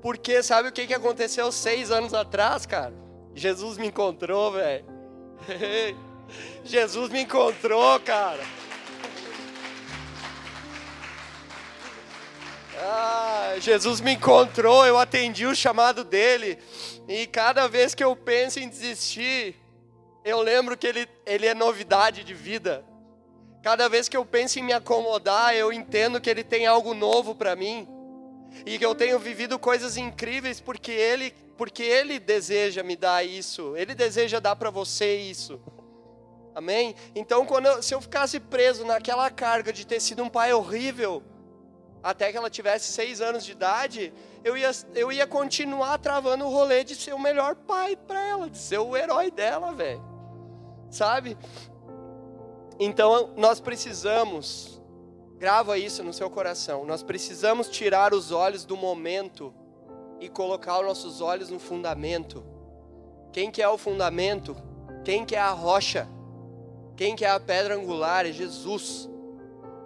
Porque 0.00 0.42
sabe 0.42 0.68
o 0.68 0.72
que, 0.72 0.86
que 0.86 0.94
aconteceu 0.94 1.50
seis 1.50 1.90
anos 1.90 2.14
atrás, 2.14 2.64
cara? 2.64 2.94
Jesus 3.34 3.76
me 3.76 3.88
encontrou, 3.88 4.52
velho. 4.52 4.84
Jesus 6.64 7.10
me 7.10 7.22
encontrou, 7.22 7.98
cara. 8.00 8.42
Ah, 12.78 13.54
Jesus 13.58 14.00
me 14.00 14.12
encontrou, 14.12 14.86
eu 14.86 14.98
atendi 14.98 15.46
o 15.46 15.56
chamado 15.56 16.04
dele. 16.04 16.58
E 17.08 17.26
cada 17.26 17.66
vez 17.66 17.94
que 17.94 18.04
eu 18.04 18.14
penso 18.14 18.60
em 18.60 18.68
desistir, 18.68 19.56
eu 20.24 20.40
lembro 20.40 20.76
que 20.76 20.86
ele, 20.86 21.08
ele 21.24 21.46
é 21.46 21.54
novidade 21.54 22.22
de 22.22 22.34
vida. 22.34 22.84
Cada 23.66 23.88
vez 23.88 24.08
que 24.08 24.16
eu 24.16 24.24
penso 24.24 24.60
em 24.60 24.62
me 24.62 24.72
acomodar, 24.72 25.52
eu 25.52 25.72
entendo 25.72 26.20
que 26.20 26.30
ele 26.30 26.44
tem 26.44 26.66
algo 26.66 26.94
novo 26.94 27.34
para 27.34 27.56
mim. 27.56 27.84
E 28.64 28.78
que 28.78 28.86
eu 28.86 28.94
tenho 28.94 29.18
vivido 29.18 29.58
coisas 29.58 29.96
incríveis 29.96 30.60
porque 30.60 30.92
ele, 30.92 31.34
porque 31.56 31.82
ele 31.82 32.20
deseja 32.20 32.84
me 32.84 32.94
dar 32.94 33.26
isso. 33.26 33.76
Ele 33.76 33.92
deseja 33.92 34.38
dar 34.38 34.54
para 34.54 34.70
você 34.70 35.16
isso. 35.16 35.60
Amém? 36.54 36.94
Então, 37.12 37.44
quando 37.44 37.66
eu, 37.66 37.82
se 37.82 37.92
eu 37.92 38.00
ficasse 38.00 38.38
preso 38.38 38.84
naquela 38.84 39.28
carga 39.32 39.72
de 39.72 39.84
ter 39.84 39.98
sido 39.98 40.22
um 40.22 40.28
pai 40.28 40.52
horrível, 40.52 41.20
até 42.04 42.30
que 42.30 42.38
ela 42.38 42.48
tivesse 42.48 42.92
seis 42.92 43.20
anos 43.20 43.44
de 43.44 43.50
idade, 43.50 44.14
eu 44.44 44.56
ia, 44.56 44.70
eu 44.94 45.10
ia 45.10 45.26
continuar 45.26 45.98
travando 45.98 46.44
o 46.44 46.50
rolê 46.52 46.84
de 46.84 46.94
ser 46.94 47.14
o 47.14 47.18
melhor 47.18 47.56
pai 47.56 47.96
para 47.96 48.24
ela, 48.24 48.48
de 48.48 48.58
ser 48.58 48.78
o 48.78 48.96
herói 48.96 49.28
dela, 49.28 49.72
velho. 49.72 50.04
Sabe? 50.88 51.36
Então 52.78 53.30
nós 53.36 53.60
precisamos, 53.60 54.80
grava 55.38 55.78
isso 55.78 56.02
no 56.02 56.12
seu 56.12 56.28
coração, 56.28 56.84
nós 56.84 57.02
precisamos 57.02 57.68
tirar 57.68 58.12
os 58.12 58.30
olhos 58.32 58.64
do 58.64 58.76
momento 58.76 59.54
e 60.20 60.28
colocar 60.28 60.80
os 60.80 60.86
nossos 60.86 61.20
olhos 61.20 61.50
no 61.50 61.58
fundamento. 61.58 62.44
Quem 63.32 63.50
que 63.50 63.62
é 63.62 63.68
o 63.68 63.78
fundamento? 63.78 64.56
Quem 65.04 65.24
que 65.24 65.36
é 65.36 65.40
a 65.40 65.50
rocha? 65.50 66.08
Quem 66.96 67.14
que 67.14 67.24
é 67.24 67.30
a 67.30 67.38
pedra 67.38 67.76
angular? 67.76 68.26
É 68.26 68.32
Jesus. 68.32 69.08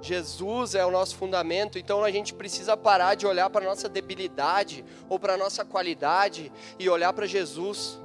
Jesus 0.01 0.75
é 0.75 0.85
o 0.85 0.91
nosso 0.91 1.15
fundamento, 1.17 1.79
então 1.79 2.03
a 2.03 2.11
gente 2.11 2.33
precisa 2.33 2.75
parar 2.75 3.15
de 3.15 3.27
olhar 3.27 3.51
para 3.51 3.67
a 3.67 3.69
nossa 3.69 3.87
debilidade 3.87 4.83
ou 5.11 5.19
para 5.19 5.35
a 5.35 5.37
nossa 5.37 5.63
qualidade 5.63 6.51
e 6.79 6.89
olhar 6.89 7.13
para 7.13 7.27
Jesus. 7.27 8.00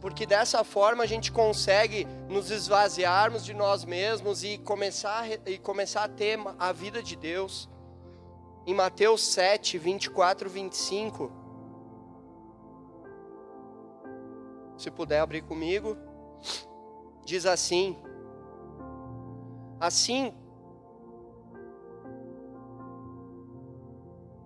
Porque 0.00 0.26
dessa 0.26 0.62
forma 0.64 1.04
a 1.04 1.06
gente 1.06 1.32
consegue 1.32 2.06
nos 2.28 2.50
esvaziarmos 2.50 3.44
de 3.44 3.54
nós 3.54 3.84
mesmos 3.84 4.44
e 4.44 4.58
começar, 4.58 5.26
e 5.46 5.58
começar 5.58 6.04
a 6.04 6.08
ter 6.08 6.38
a 6.58 6.72
vida 6.72 7.02
de 7.02 7.16
Deus. 7.16 7.68
Em 8.66 8.74
Mateus 8.74 9.22
7, 9.22 9.78
24, 9.78 10.48
25. 10.48 11.32
Se 14.76 14.90
puder 14.90 15.20
abrir 15.20 15.42
comigo. 15.42 15.96
Diz 17.24 17.46
assim: 17.46 17.96
Assim 19.80 20.34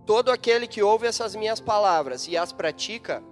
Todo 0.06 0.30
aquele 0.30 0.68
que 0.68 0.85
ouve 0.85 1.04
essas 1.04 1.35
minhas 1.35 1.59
palavras 1.59 2.28
e 2.28 2.37
as 2.37 2.52
pratica, 2.52 3.25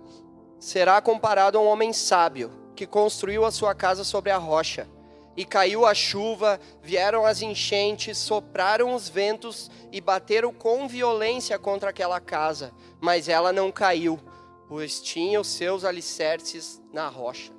será 0.65 0.99
comparado 0.99 1.59
a 1.59 1.61
um 1.61 1.67
homem 1.67 1.93
sábio, 1.93 2.51
que 2.75 2.87
construiu 2.87 3.45
a 3.45 3.51
sua 3.51 3.75
casa 3.75 4.03
sobre 4.03 4.31
a 4.31 4.39
rocha. 4.39 4.89
E 5.37 5.45
caiu 5.45 5.85
a 5.85 5.93
chuva, 5.93 6.59
vieram 6.83 7.27
as 7.27 7.43
enchentes, 7.43 8.17
sopraram 8.17 8.95
os 8.95 9.07
ventos 9.07 9.71
e 9.93 10.01
bateram 10.01 10.55
com 10.55 10.89
violência 10.89 11.59
contra 11.59 11.91
aquela 11.91 12.19
casa, 12.19 12.73
mas 12.99 13.29
ela 13.29 13.53
não 13.53 13.71
caiu, 13.71 14.19
pois 14.67 15.03
tinha 15.03 15.39
os 15.39 15.49
seus 15.49 15.85
alicerces 15.85 16.81
na 16.91 17.09
rocha. 17.09 17.53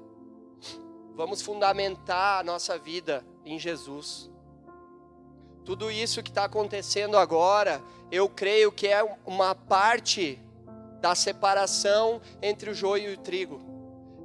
Vamos 1.13 1.43
fundamentar 1.43 2.39
a 2.39 2.43
nossa 2.43 2.75
vida 2.75 3.23
em 3.45 3.59
Jesus. 3.59 4.31
Tudo 5.63 5.91
isso 5.91 6.23
que 6.23 6.31
está 6.31 6.45
acontecendo 6.45 7.19
agora, 7.19 7.83
eu 8.11 8.27
creio 8.27 8.71
que 8.71 8.87
é 8.87 9.03
uma 9.27 9.53
parte 9.53 10.41
da 11.05 11.13
separação 11.13 12.19
entre 12.41 12.67
o 12.67 12.73
joio 12.73 13.11
e 13.11 13.13
o 13.13 13.17
trigo. 13.17 13.61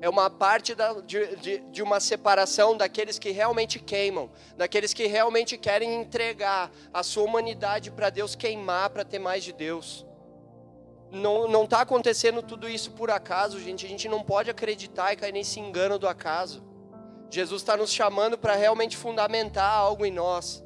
É 0.00 0.08
uma 0.08 0.30
parte 0.30 0.74
da, 0.74 0.94
de, 0.94 1.36
de, 1.36 1.58
de, 1.58 1.82
uma 1.82 2.00
separação 2.00 2.74
daqueles 2.74 3.18
que 3.18 3.30
realmente 3.32 3.78
queimam, 3.78 4.30
daqueles 4.56 4.94
que 4.94 5.06
realmente 5.06 5.58
querem 5.58 6.00
entregar 6.00 6.70
a 6.90 7.02
sua 7.02 7.24
humanidade 7.24 7.90
para 7.90 8.08
Deus 8.08 8.34
queimar, 8.34 8.88
para 8.88 9.04
ter 9.04 9.18
mais 9.18 9.44
de 9.44 9.52
Deus. 9.52 10.06
Não 11.10 11.64
está 11.64 11.82
acontecendo 11.82 12.42
tudo 12.42 12.66
isso 12.66 12.92
por 12.92 13.10
acaso, 13.10 13.60
gente. 13.60 13.84
A 13.84 13.88
gente 13.88 14.08
não 14.08 14.22
pode 14.22 14.48
acreditar 14.48 15.12
e 15.12 15.16
cair 15.16 15.32
nesse 15.32 15.60
engano 15.60 15.98
do 15.98 16.08
acaso. 16.08 16.64
Jesus 17.28 17.60
está 17.60 17.76
nos 17.76 17.92
chamando 17.92 18.38
para 18.38 18.54
realmente 18.54 18.96
fundamentar 18.96 19.70
algo 19.70 20.06
em 20.06 20.10
nós 20.12 20.64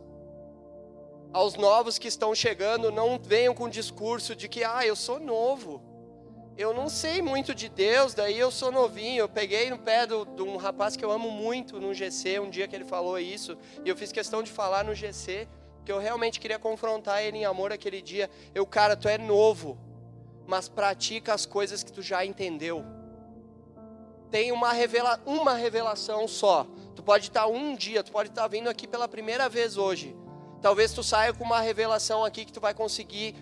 aos 1.35 1.56
novos 1.56 1.99
que 1.99 2.06
estão 2.06 2.33
chegando, 2.33 2.92
não 2.92 3.18
venham 3.18 3.52
com 3.52 3.64
o 3.64 3.68
discurso 3.68 4.37
de 4.37 4.49
que, 4.49 4.62
ah, 4.62 4.87
eu 4.87 4.94
sou 4.94 5.18
novo, 5.18 5.83
eu 6.56 6.73
não 6.73 6.88
sei 6.88 7.20
muito 7.20 7.54
de 7.54 7.68
Deus, 7.68 8.14
daí 8.14 8.38
eu 8.38 8.50
sou 8.50 8.70
novinho. 8.70 9.20
Eu 9.20 9.28
peguei 9.28 9.70
no 9.70 9.78
pé 9.78 10.06
de 10.06 10.42
um 10.42 10.56
rapaz 10.56 10.96
que 10.96 11.04
eu 11.04 11.11
amo 11.11 11.30
muito 11.30 11.80
no 11.80 11.92
GC, 11.92 12.38
um 12.40 12.50
dia 12.50 12.68
que 12.68 12.76
ele 12.76 12.84
falou 12.84 13.18
isso, 13.18 13.56
e 13.84 13.88
eu 13.88 13.96
fiz 13.96 14.12
questão 14.12 14.42
de 14.42 14.50
falar 14.50 14.84
no 14.84 14.94
GC, 14.94 15.49
que 15.84 15.92
eu 15.92 15.99
realmente 15.99 16.38
queria 16.38 16.58
confrontar 16.58 17.23
ele 17.23 17.38
em 17.38 17.44
amor 17.44 17.73
aquele 17.73 18.00
dia. 18.00 18.30
Eu, 18.54 18.64
cara, 18.66 18.96
tu 18.96 19.08
é 19.08 19.18
novo, 19.18 19.78
mas 20.46 20.68
pratica 20.68 21.34
as 21.34 21.44
coisas 21.44 21.82
que 21.82 21.92
tu 21.92 22.02
já 22.02 22.25
entendeu. 22.25 22.84
Tem 24.30 24.52
uma, 24.52 24.73
revela 24.73 25.20
uma 25.26 25.54
revelação 25.54 26.26
só. 26.26 26.66
Tu 26.94 27.02
pode 27.02 27.28
estar 27.28 27.46
um 27.46 27.75
dia, 27.75 28.02
tu 28.02 28.12
pode 28.12 28.30
estar 28.30 28.46
vindo 28.49 28.68
aqui 28.68 28.87
pela 28.87 29.06
primeira 29.08 29.49
vez 29.49 29.76
hoje 29.76 30.16
Talvez 30.64 30.94
tu 30.94 31.02
saia 31.02 31.30
com 31.30 31.44
uma 31.44 31.61
revelação 31.61 32.25
aqui 32.25 32.42
que 32.42 32.50
tu 32.50 32.58
vai 32.58 32.73
conseguir 32.73 33.34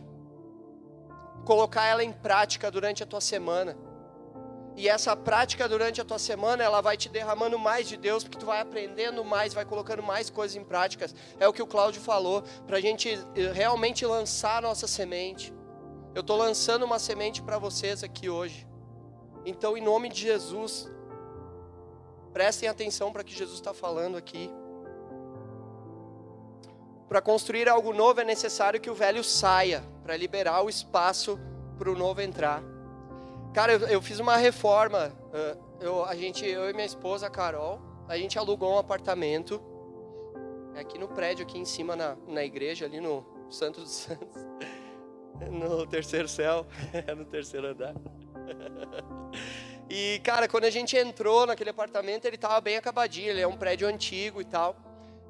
colocar 1.45 1.87
ela 1.87 2.05
em 2.05 2.13
prática 2.13 2.71
durante 2.71 3.03
a 3.03 3.07
tua 3.07 3.21
semana. 3.21 3.77
E 4.75 4.89
essa 4.89 5.15
prática 5.15 5.69
durante 5.69 6.01
a 6.01 6.05
tua 6.05 6.19
semana, 6.19 6.65
ela 6.65 6.81
vai 6.81 6.97
te 6.97 7.09
derramando 7.09 7.59
mais 7.59 7.87
de 7.87 7.97
Deus, 7.97 8.25
porque 8.25 8.39
tu 8.39 8.47
vai 8.47 8.61
aprendendo 8.61 9.23
mais, 9.25 9.53
vai 9.53 9.65
colocando 9.65 10.03
mais 10.03 10.31
coisas 10.31 10.57
em 10.57 10.65
práticas. 10.65 11.15
É 11.39 11.47
o 11.47 11.53
que 11.53 11.63
o 11.63 11.67
Cláudio 11.67 12.01
falou, 12.01 12.43
para 12.67 12.79
a 12.79 12.81
gente 12.81 13.11
eh, 13.35 13.53
realmente 13.53 14.07
lançar 14.07 14.59
a 14.59 14.61
nossa 14.63 14.87
semente. 14.87 15.53
Eu 16.15 16.23
estou 16.23 16.37
lançando 16.37 16.85
uma 16.85 16.99
semente 16.99 17.43
para 17.43 17.59
vocês 17.59 18.03
aqui 18.03 18.31
hoje. 18.31 18.67
Então, 19.45 19.77
em 19.77 19.83
nome 19.83 20.09
de 20.09 20.23
Jesus, 20.23 20.91
prestem 22.33 22.69
atenção 22.69 23.13
para 23.13 23.23
o 23.23 23.25
que 23.25 23.35
Jesus 23.35 23.59
está 23.59 23.75
falando 23.75 24.17
aqui. 24.17 24.51
Para 27.13 27.21
construir 27.21 27.69
algo 27.69 27.93
novo 27.93 28.23
é 28.23 28.25
necessário 28.25 28.81
que 28.81 28.89
o 28.89 28.95
velho 28.95 29.23
saia, 29.23 29.85
para 30.03 30.17
liberar 30.17 30.63
o 30.63 30.71
espaço 30.71 31.39
para 31.77 31.91
o 31.91 31.95
novo 31.95 32.23
entrar. 32.23 32.63
Cara, 33.53 33.75
eu, 33.75 33.81
eu 33.81 34.01
fiz 34.01 34.19
uma 34.19 34.39
reforma. 34.39 35.13
Eu, 35.79 36.07
a 36.07 36.17
gente, 36.17 36.47
eu 36.47 36.71
e 36.71 36.73
minha 36.73 36.87
esposa, 36.87 37.29
Carol, 37.29 37.83
a 38.09 38.17
gente 38.17 38.39
alugou 38.39 38.77
um 38.77 38.79
apartamento 38.79 39.63
aqui 40.75 40.99
no 40.99 41.07
prédio, 41.07 41.45
aqui 41.45 41.59
em 41.59 41.67
cima 41.67 41.95
na, 41.95 42.17
na 42.27 42.43
igreja, 42.45 42.87
ali 42.87 42.99
no 42.99 43.27
Santo 43.51 43.83
dos 43.83 43.93
Santos, 43.93 44.47
no 45.53 45.87
terceiro 45.87 46.27
céu, 46.27 46.67
no 47.15 47.27
terceiro 47.27 47.67
andar. 47.67 47.95
E, 49.91 50.21
cara, 50.21 50.49
quando 50.49 50.65
a 50.65 50.71
gente 50.71 50.97
entrou 50.97 51.45
naquele 51.47 51.69
apartamento, 51.69 52.25
ele 52.25 52.37
estava 52.37 52.59
bem 52.63 52.79
acabadinho, 52.79 53.29
ele 53.29 53.43
é 53.43 53.47
um 53.47 53.59
prédio 53.59 53.87
antigo 53.87 54.41
e 54.41 54.45
tal. 54.47 54.75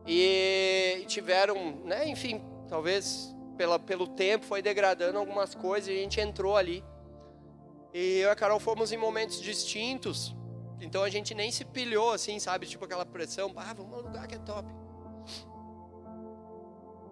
E 0.07 1.05
tiveram, 1.07 1.77
né, 1.85 2.09
enfim, 2.09 2.43
talvez 2.69 3.35
pela, 3.57 3.79
pelo 3.79 4.07
tempo 4.07 4.45
foi 4.45 4.61
degradando 4.61 5.19
algumas 5.19 5.55
coisas 5.55 5.89
e 5.89 5.93
a 5.93 6.03
gente 6.03 6.21
entrou 6.21 6.57
ali. 6.57 6.85
E 7.95 8.19
eu 8.19 8.29
e 8.29 8.33
a 8.33 8.35
Carol 8.35 8.59
fomos 8.59 8.91
em 8.93 8.97
momentos 8.97 9.41
distintos. 9.41 10.35
Então 10.81 11.03
a 11.05 11.09
gente 11.09 11.35
nem 11.35 11.51
se 11.53 11.65
pilhou 11.65 12.11
assim, 12.11 12.41
sabe? 12.41 12.67
Tipo 12.67 12.85
aquela 12.85 13.07
pressão, 13.07 13.53
ah, 13.57 13.73
vamos 13.73 13.97
um 13.99 14.03
lugar 14.03 14.27
que 14.27 14.35
é 14.35 14.39
top. 14.39 14.69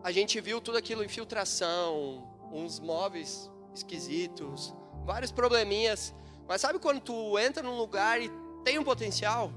A 0.03 0.11
gente 0.11 0.41
viu 0.41 0.61
tudo 0.61 0.79
aquilo, 0.79 1.05
infiltração, 1.05 2.27
uns 2.51 2.81
móveis 2.81 3.51
esquisitos, 3.75 4.75
vários 5.05 5.31
probleminhas. 5.31 6.15
Mas 6.49 6.63
sabe 6.63 6.79
quando 6.79 7.01
tu 7.01 7.39
entra 7.39 7.63
num 7.63 7.77
lugar 7.77 8.21
e 8.21 8.31
tem 8.65 8.79
um 8.79 8.85
potencial? 8.85 9.53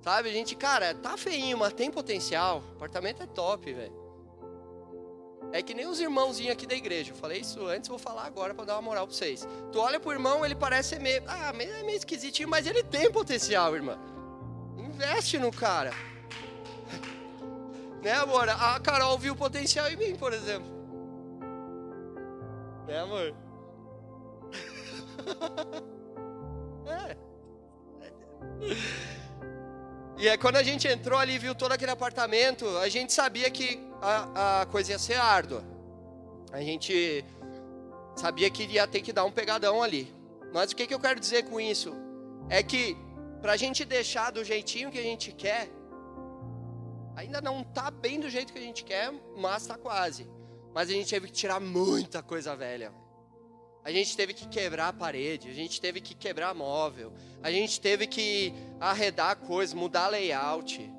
Sabe, 0.00 0.28
a 0.28 0.32
gente, 0.32 0.54
cara, 0.54 0.94
tá 0.94 1.16
feinho, 1.16 1.58
mas 1.58 1.72
tem 1.72 1.90
potencial. 1.90 2.62
O 2.72 2.76
apartamento 2.76 3.22
é 3.22 3.26
top, 3.26 3.72
velho. 3.72 4.08
É 5.50 5.62
que 5.62 5.72
nem 5.72 5.86
os 5.86 5.98
irmãozinhos 5.98 6.52
aqui 6.52 6.66
da 6.66 6.74
igreja. 6.74 7.12
Eu 7.12 7.16
falei 7.16 7.40
isso 7.40 7.66
antes, 7.66 7.88
vou 7.88 7.98
falar 7.98 8.24
agora 8.24 8.54
para 8.54 8.66
dar 8.66 8.74
uma 8.74 8.82
moral 8.82 9.06
para 9.06 9.16
vocês. 9.16 9.48
Tu 9.72 9.80
olha 9.80 9.98
pro 9.98 10.12
irmão, 10.12 10.44
ele 10.44 10.54
parece 10.54 10.98
meio, 10.98 11.22
ah, 11.26 11.48
é 11.48 11.82
meio 11.82 11.96
esquisitinho, 11.96 12.48
mas 12.48 12.66
ele 12.66 12.82
tem 12.82 13.10
potencial, 13.10 13.74
irmã. 13.74 13.98
Investe 14.76 15.38
no 15.38 15.50
cara. 15.50 15.92
Né, 18.02 18.12
amor? 18.12 18.48
A 18.48 18.78
Carol 18.78 19.18
viu 19.18 19.34
potencial 19.34 19.90
em 19.90 19.96
mim, 19.96 20.14
por 20.16 20.32
exemplo. 20.32 20.68
Né, 22.86 22.98
amor? 23.00 23.34
é. 26.86 27.16
E 30.18 30.28
aí, 30.28 30.36
quando 30.36 30.56
a 30.56 30.64
gente 30.64 30.88
entrou 30.88 31.16
ali 31.16 31.34
e 31.34 31.38
viu 31.38 31.54
todo 31.54 31.70
aquele 31.70 31.92
apartamento, 31.92 32.66
a 32.78 32.88
gente 32.88 33.12
sabia 33.12 33.48
que 33.50 33.78
a, 34.02 34.62
a 34.62 34.66
coisa 34.66 34.90
ia 34.90 34.98
ser 34.98 35.14
árdua. 35.14 35.62
A 36.52 36.60
gente 36.60 37.24
sabia 38.16 38.50
que 38.50 38.64
ia 38.64 38.84
ter 38.84 39.00
que 39.00 39.12
dar 39.12 39.24
um 39.24 39.30
pegadão 39.30 39.80
ali. 39.80 40.12
Mas 40.52 40.72
o 40.72 40.76
que, 40.76 40.88
que 40.88 40.94
eu 40.94 40.98
quero 40.98 41.20
dizer 41.20 41.44
com 41.44 41.60
isso? 41.60 41.94
É 42.48 42.64
que 42.64 42.96
para 43.40 43.52
a 43.52 43.56
gente 43.56 43.84
deixar 43.84 44.32
do 44.32 44.42
jeitinho 44.42 44.90
que 44.90 44.98
a 44.98 45.02
gente 45.02 45.30
quer, 45.30 45.68
ainda 47.14 47.40
não 47.40 47.60
está 47.60 47.88
bem 47.88 48.18
do 48.18 48.28
jeito 48.28 48.52
que 48.52 48.58
a 48.58 48.62
gente 48.62 48.82
quer, 48.82 49.12
mas 49.36 49.62
está 49.62 49.78
quase. 49.78 50.28
Mas 50.74 50.90
a 50.90 50.92
gente 50.94 51.08
teve 51.08 51.28
que 51.28 51.32
tirar 51.32 51.60
muita 51.60 52.24
coisa 52.24 52.56
velha. 52.56 52.92
A 53.88 53.90
gente 53.90 54.14
teve 54.14 54.34
que 54.34 54.46
quebrar 54.46 54.88
a 54.88 54.92
parede, 54.92 55.48
a 55.48 55.54
gente 55.54 55.80
teve 55.80 55.98
que 56.02 56.14
quebrar 56.14 56.54
móvel, 56.54 57.10
a 57.42 57.50
gente 57.50 57.80
teve 57.80 58.06
que 58.06 58.52
arredar 58.78 59.34
coisas, 59.36 59.72
mudar 59.72 60.08
layout, 60.08 60.92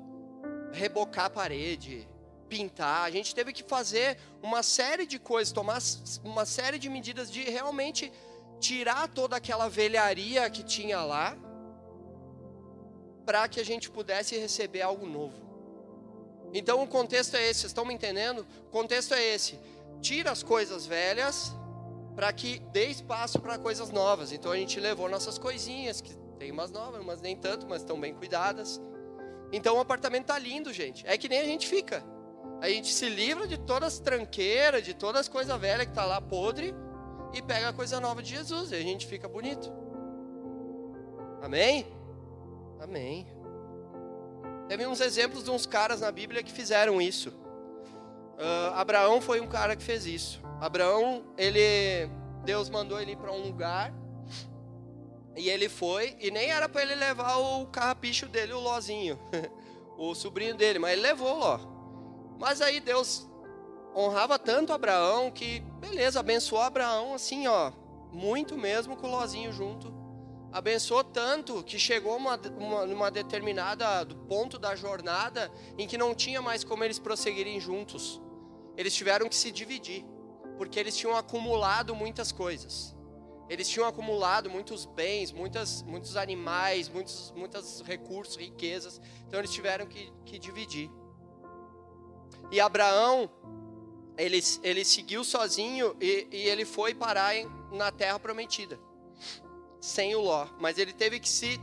rebocar 0.72 1.26
a 1.26 1.30
parede, 1.30 2.08
pintar. 2.48 3.04
A 3.04 3.10
gente 3.12 3.32
teve 3.32 3.52
que 3.52 3.62
fazer 3.62 4.18
uma 4.42 4.64
série 4.64 5.06
de 5.06 5.20
coisas, 5.20 5.52
tomar 5.52 5.78
uma 6.24 6.44
série 6.44 6.80
de 6.80 6.88
medidas 6.88 7.30
de 7.30 7.44
realmente 7.44 8.12
tirar 8.58 9.06
toda 9.06 9.36
aquela 9.36 9.68
velharia 9.68 10.50
que 10.50 10.64
tinha 10.64 11.00
lá, 11.04 11.38
para 13.24 13.46
que 13.46 13.60
a 13.60 13.64
gente 13.64 13.88
pudesse 13.88 14.36
receber 14.36 14.82
algo 14.82 15.06
novo. 15.06 15.40
Então 16.52 16.82
o 16.82 16.88
contexto 16.88 17.36
é 17.36 17.42
esse, 17.48 17.60
vocês 17.60 17.70
estão 17.70 17.84
me 17.84 17.94
entendendo? 17.94 18.44
O 18.66 18.70
contexto 18.70 19.14
é 19.14 19.22
esse: 19.22 19.60
tira 20.00 20.32
as 20.32 20.42
coisas 20.42 20.86
velhas 20.86 21.54
para 22.20 22.34
que 22.34 22.58
dê 22.70 22.84
espaço 22.84 23.40
para 23.40 23.56
coisas 23.56 23.90
novas. 23.90 24.30
Então 24.30 24.52
a 24.52 24.56
gente 24.56 24.78
levou 24.78 25.08
nossas 25.08 25.38
coisinhas, 25.38 26.02
que 26.02 26.14
tem 26.38 26.52
umas 26.52 26.70
novas, 26.70 27.02
mas 27.02 27.22
nem 27.22 27.34
tanto, 27.34 27.66
mas 27.66 27.80
estão 27.80 27.98
bem 27.98 28.12
cuidadas. 28.12 28.78
Então 29.50 29.78
o 29.78 29.80
apartamento 29.80 30.26
tá 30.26 30.38
lindo, 30.38 30.70
gente. 30.70 31.02
É 31.06 31.16
que 31.16 31.30
nem 31.30 31.40
a 31.40 31.46
gente 31.46 31.66
fica. 31.66 32.04
A 32.60 32.68
gente 32.68 32.92
se 32.92 33.08
livra 33.08 33.46
de 33.46 33.56
todas 33.56 33.94
as 33.94 34.00
tranqueiras, 34.00 34.84
de 34.84 34.92
todas 34.92 35.22
as 35.22 35.28
coisas 35.28 35.58
velhas 35.58 35.86
que 35.86 35.94
tá 35.94 36.04
lá 36.04 36.20
podre 36.20 36.74
e 37.32 37.40
pega 37.40 37.70
a 37.70 37.72
coisa 37.72 37.98
nova 37.98 38.22
de 38.22 38.28
Jesus 38.28 38.70
e 38.70 38.74
a 38.74 38.82
gente 38.82 39.06
fica 39.06 39.26
bonito. 39.26 39.72
Amém? 41.40 41.86
Amém. 42.78 43.26
Teve 44.68 44.86
uns 44.86 45.00
exemplos 45.00 45.42
de 45.42 45.50
uns 45.50 45.64
caras 45.64 46.02
na 46.02 46.12
Bíblia 46.12 46.42
que 46.42 46.52
fizeram 46.52 47.00
isso. 47.00 47.30
Uh, 47.30 48.74
Abraão 48.74 49.22
foi 49.22 49.40
um 49.40 49.46
cara 49.46 49.74
que 49.74 49.82
fez 49.82 50.04
isso. 50.04 50.49
Abraão, 50.60 51.24
ele, 51.38 52.06
Deus 52.44 52.68
mandou 52.68 53.00
ele 53.00 53.16
para 53.16 53.32
um 53.32 53.42
lugar 53.42 53.94
e 55.34 55.48
ele 55.48 55.70
foi 55.70 56.14
e 56.20 56.30
nem 56.30 56.50
era 56.50 56.68
para 56.68 56.82
ele 56.82 56.94
levar 56.94 57.38
o 57.38 57.66
carrapicho 57.68 58.28
dele, 58.28 58.52
o 58.52 58.60
Lozinho, 58.60 59.18
o 59.96 60.14
sobrinho 60.14 60.54
dele, 60.54 60.78
mas 60.78 60.92
ele 60.92 61.00
levou 61.00 61.38
Ló. 61.38 61.58
Mas 62.38 62.60
aí 62.60 62.78
Deus 62.78 63.26
honrava 63.96 64.38
tanto 64.38 64.74
Abraão 64.74 65.30
que, 65.30 65.60
beleza, 65.78 66.20
abençoou 66.20 66.60
Abraão 66.60 67.14
assim, 67.14 67.46
ó, 67.46 67.72
muito 68.12 68.58
mesmo 68.58 68.98
com 68.98 69.06
o 69.06 69.10
Lozinho 69.10 69.52
junto. 69.52 69.98
Abençoou 70.52 71.02
tanto 71.02 71.62
que 71.62 71.78
chegou 71.78 72.16
uma, 72.16 72.38
uma, 72.58 72.82
uma 72.82 73.10
determinada 73.10 74.04
ponto 74.28 74.58
da 74.58 74.74
jornada 74.76 75.50
em 75.78 75.86
que 75.86 75.96
não 75.96 76.14
tinha 76.14 76.42
mais 76.42 76.64
como 76.64 76.84
eles 76.84 76.98
prosseguirem 76.98 77.58
juntos. 77.60 78.20
Eles 78.76 78.94
tiveram 78.94 79.26
que 79.26 79.36
se 79.36 79.50
dividir 79.50 80.04
porque 80.60 80.78
eles 80.78 80.94
tinham 80.94 81.16
acumulado 81.16 81.96
muitas 81.96 82.30
coisas. 82.30 82.94
Eles 83.48 83.66
tinham 83.66 83.88
acumulado 83.88 84.50
muitos 84.50 84.84
bens, 84.84 85.32
muitas, 85.32 85.80
muitos 85.84 86.18
animais, 86.18 86.86
muitos, 86.86 87.32
muitos 87.34 87.80
recursos, 87.80 88.36
riquezas. 88.36 89.00
Então 89.26 89.40
eles 89.40 89.50
tiveram 89.50 89.86
que, 89.86 90.12
que 90.26 90.38
dividir. 90.38 90.90
E 92.52 92.60
Abraão, 92.60 93.30
ele, 94.18 94.38
ele 94.62 94.84
seguiu 94.84 95.24
sozinho 95.24 95.96
e, 95.98 96.28
e 96.30 96.42
ele 96.50 96.66
foi 96.66 96.92
parar 96.94 97.34
em, 97.34 97.48
na 97.72 97.90
terra 97.90 98.18
prometida, 98.20 98.78
sem 99.80 100.14
o 100.14 100.20
Ló. 100.20 100.46
Mas 100.60 100.76
ele 100.76 100.92
teve 100.92 101.18
que 101.18 101.28
se 101.30 101.58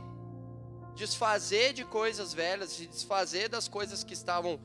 desfazer 0.96 1.72
de 1.72 1.84
coisas 1.84 2.34
velhas, 2.34 2.70
se 2.70 2.86
desfazer 2.88 3.48
das 3.48 3.68
coisas 3.68 4.02
que 4.02 4.12
estavam 4.12 4.58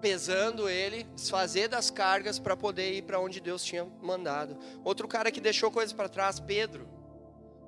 pesando 0.00 0.68
ele, 0.68 1.04
desfazer 1.14 1.68
das 1.68 1.90
cargas 1.90 2.38
para 2.38 2.56
poder 2.56 2.92
ir 2.92 3.02
para 3.02 3.20
onde 3.20 3.40
Deus 3.40 3.64
tinha 3.64 3.84
mandado. 4.00 4.56
Outro 4.84 5.08
cara 5.08 5.30
que 5.30 5.40
deixou 5.40 5.70
coisas 5.70 5.92
para 5.92 6.08
trás, 6.08 6.38
Pedro. 6.38 6.88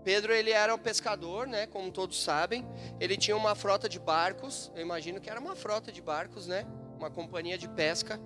Pedro 0.05 0.33
ele 0.33 0.51
era 0.51 0.75
um 0.75 0.79
pescador, 0.79 1.47
né, 1.47 1.67
como 1.67 1.91
todos 1.91 2.23
sabem. 2.23 2.67
Ele 2.99 3.17
tinha 3.17 3.37
uma 3.37 3.55
frota 3.55 3.89
de 3.89 3.99
barcos, 3.99 4.73
eu 4.75 4.83
imagino 4.83 5.21
que 5.21 5.29
era 5.29 5.41
uma 5.41 5.57
frota 5.57 5.93
de 5.93 6.01
barcos, 6.01 6.47
né, 6.47 6.67
uma 6.97 7.11
companhia 7.11 7.59
de 7.59 7.69
pesca. 7.69 8.21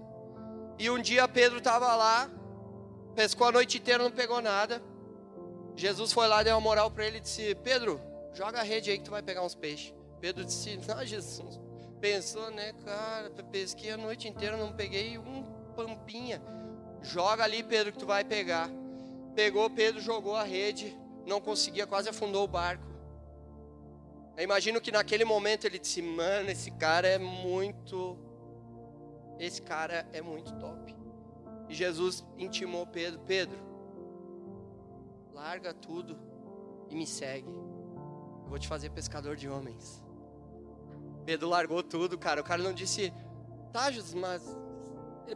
E 0.78 0.90
um 0.90 1.00
dia 1.00 1.26
Pedro 1.26 1.58
estava 1.58 1.94
lá, 1.96 2.30
pescou 3.14 3.46
a 3.46 3.52
noite 3.52 3.78
inteira, 3.78 4.02
não 4.02 4.10
pegou 4.10 4.40
nada. 4.40 4.82
Jesus 5.74 6.12
foi 6.12 6.28
lá, 6.28 6.42
deu 6.42 6.54
uma 6.54 6.60
moral 6.60 6.90
para 6.90 7.06
ele 7.06 7.18
e 7.18 7.20
disse: 7.20 7.54
Pedro, 7.56 8.00
joga 8.34 8.60
a 8.60 8.62
rede 8.62 8.90
aí 8.90 8.98
que 8.98 9.04
tu 9.04 9.10
vai 9.10 9.22
pegar 9.22 9.42
uns 9.42 9.54
peixes. 9.54 9.94
Pedro 10.20 10.44
disse: 10.44 10.78
Não, 10.86 11.04
Jesus, 11.04 11.60
Pensou, 12.02 12.50
né, 12.50 12.72
cara, 12.84 13.30
pesquei 13.52 13.92
a 13.92 13.96
noite 13.96 14.26
inteira, 14.26 14.56
não 14.56 14.72
peguei 14.72 15.16
um 15.18 15.44
pampinha. 15.76 16.42
Joga 17.00 17.44
ali, 17.44 17.62
Pedro, 17.62 17.92
que 17.92 17.98
tu 17.98 18.06
vai 18.06 18.24
pegar. 18.24 18.68
Pegou, 19.36 19.70
Pedro 19.70 20.00
jogou 20.00 20.34
a 20.34 20.42
rede, 20.42 20.98
não 21.24 21.40
conseguia, 21.40 21.86
quase 21.86 22.08
afundou 22.08 22.42
o 22.42 22.48
barco. 22.48 22.84
Eu 24.36 24.42
imagino 24.42 24.80
que 24.80 24.90
naquele 24.90 25.24
momento 25.24 25.64
ele 25.64 25.78
disse: 25.78 26.02
Mano, 26.02 26.50
esse 26.50 26.72
cara 26.72 27.06
é 27.06 27.18
muito. 27.18 28.18
Esse 29.38 29.62
cara 29.62 30.04
é 30.12 30.20
muito 30.20 30.52
top. 30.54 30.96
E 31.68 31.74
Jesus 31.74 32.26
intimou 32.36 32.84
Pedro: 32.84 33.20
Pedro, 33.20 33.60
larga 35.32 35.72
tudo 35.72 36.18
e 36.90 36.96
me 36.96 37.06
segue. 37.06 37.46
Eu 37.46 38.48
vou 38.48 38.58
te 38.58 38.66
fazer 38.66 38.90
pescador 38.90 39.36
de 39.36 39.48
homens. 39.48 40.01
Pedro 41.24 41.48
largou 41.48 41.82
tudo, 41.82 42.18
cara. 42.18 42.40
O 42.40 42.44
cara 42.44 42.62
não 42.62 42.72
disse, 42.72 43.12
tá, 43.72 43.90
Jesus, 43.90 44.14
mas. 44.14 44.42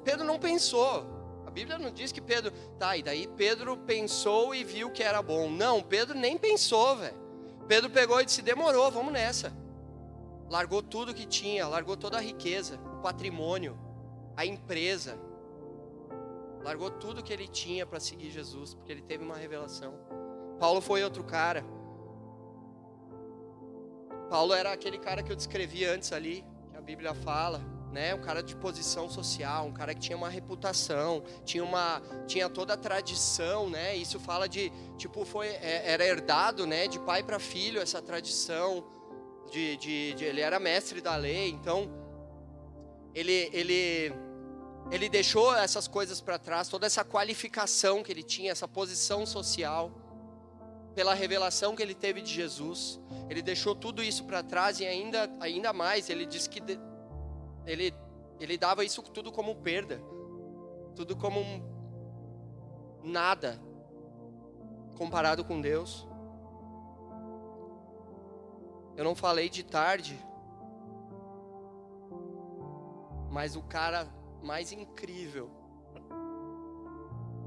Pedro 0.05 0.25
não 0.25 0.39
pensou. 0.39 1.07
A 1.47 1.51
Bíblia 1.51 1.79
não 1.79 1.91
diz 1.91 2.13
que 2.13 2.21
Pedro. 2.21 2.53
Tá, 2.79 2.97
e 2.97 3.03
daí 3.03 3.27
Pedro 3.27 3.77
pensou 3.77 4.55
e 4.55 4.65
viu 4.65 4.91
que 4.91 5.03
era 5.03 5.23
bom. 5.23 5.49
Não, 5.49 5.83
Pedro 5.83 6.17
nem 6.19 6.37
pensou, 6.37 6.97
velho. 6.97 7.17
Pedro 7.67 7.91
pegou 7.91 8.21
e 8.21 8.25
disse: 8.25 8.43
demorou, 8.43 8.91
vamos 8.91 9.13
nessa. 9.13 9.53
Largou 10.49 10.83
tudo 10.83 11.15
que 11.15 11.27
tinha, 11.27 11.67
largou 11.67 11.97
toda 11.97 12.19
a 12.19 12.21
riqueza, 12.21 12.79
o 12.99 13.03
patrimônio, 13.03 13.79
a 14.37 14.47
empresa. 14.47 15.19
Largou 16.63 16.91
tudo 16.91 17.23
que 17.23 17.33
ele 17.33 17.49
tinha 17.49 17.87
para 17.87 18.01
seguir 18.01 18.31
Jesus, 18.31 18.75
porque 18.75 18.93
ele 18.93 19.03
teve 19.03 19.25
uma 19.25 19.37
revelação. 19.37 19.95
Paulo 20.59 20.81
foi 20.81 21.03
outro 21.05 21.23
cara. 21.25 21.65
Paulo 24.29 24.53
era 24.55 24.73
aquele 24.73 24.99
cara 24.99 25.23
que 25.23 25.31
eu 25.31 25.37
descrevi 25.37 25.85
antes 25.85 26.13
ali, 26.13 26.45
que 26.71 26.77
a 26.77 26.81
Bíblia 26.81 27.15
fala, 27.15 27.61
né? 27.93 28.15
Um 28.15 28.21
cara 28.21 28.43
de 28.43 28.57
posição 28.57 29.09
social, 29.09 29.67
um 29.67 29.73
cara 29.73 29.95
que 29.95 30.01
tinha 30.01 30.17
uma 30.17 30.29
reputação, 30.29 31.23
tinha 31.45 31.63
uma, 31.63 32.03
tinha 32.27 32.49
toda 32.49 32.75
a 32.75 32.77
tradição, 32.77 33.71
né? 33.71 33.97
Isso 33.97 34.19
fala 34.19 34.49
de, 34.49 34.73
tipo, 34.99 35.25
foi, 35.25 35.49
é, 35.49 35.93
era 35.93 36.05
herdado, 36.05 36.67
né? 36.67 36.89
De 36.89 36.99
pai 36.99 37.23
para 37.23 37.39
filho 37.39 37.81
essa 37.81 38.03
tradição, 38.03 38.85
de, 39.51 39.77
de, 39.77 40.15
de, 40.15 40.25
ele 40.25 40.41
era 40.41 40.59
mestre 40.59 41.01
da 41.01 41.15
lei, 41.15 41.51
então 41.51 41.89
ele, 43.15 43.49
ele, 43.53 44.13
ele 44.91 45.09
deixou 45.09 45.55
essas 45.55 45.87
coisas 45.87 46.21
para 46.21 46.39
trás, 46.39 46.69
toda 46.69 46.85
essa 46.85 47.05
qualificação 47.05 48.03
que 48.03 48.13
ele 48.13 48.25
tinha, 48.25 48.51
essa 48.51 48.67
posição 48.67 49.25
social 49.25 49.91
pela 50.97 51.13
revelação 51.13 51.77
que 51.77 51.83
ele 51.83 51.95
teve 51.95 52.23
de 52.23 52.33
Jesus. 52.33 52.99
Ele 53.29 53.43
deixou 53.43 53.77
tudo 53.77 54.03
isso 54.03 54.25
para 54.25 54.43
trás 54.43 54.81
e 54.81 54.87
ainda, 54.87 55.31
ainda 55.41 55.71
mais, 55.71 56.09
ele 56.09 56.25
disse 56.25 56.49
que 56.49 56.59
de, 56.59 56.81
ele, 57.67 57.95
ele 58.41 58.57
dava 58.57 58.83
isso 58.83 59.03
tudo 59.03 59.31
como 59.31 59.55
perda, 59.57 60.01
tudo 60.97 61.15
como 61.15 61.39
um, 61.39 61.63
nada 63.05 63.61
comparado 64.97 65.45
com 65.45 65.61
Deus. 65.61 66.09
Eu 68.97 69.05
não 69.05 69.15
falei 69.15 69.51
de 69.51 69.63
tarde, 69.63 70.19
mas 73.31 73.55
o 73.55 73.63
cara 73.63 74.09
mais 74.43 74.73
incrível, 74.73 75.51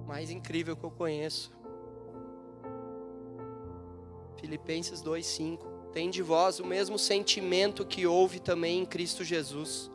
mais 0.06 0.30
incrível 0.30 0.78
que 0.78 0.84
eu 0.84 0.92
conheço, 0.92 1.59
Filipenses 4.40 5.02
2:5. 5.02 5.68
Tem 5.92 6.10
de 6.10 6.22
vós 6.22 6.60
o 6.60 6.66
mesmo 6.66 6.98
sentimento 7.00 7.86
que 7.86 8.06
houve 8.06 8.40
também 8.40 8.80
em 8.80 8.86
Cristo 8.86 9.24
Jesus, 9.24 9.92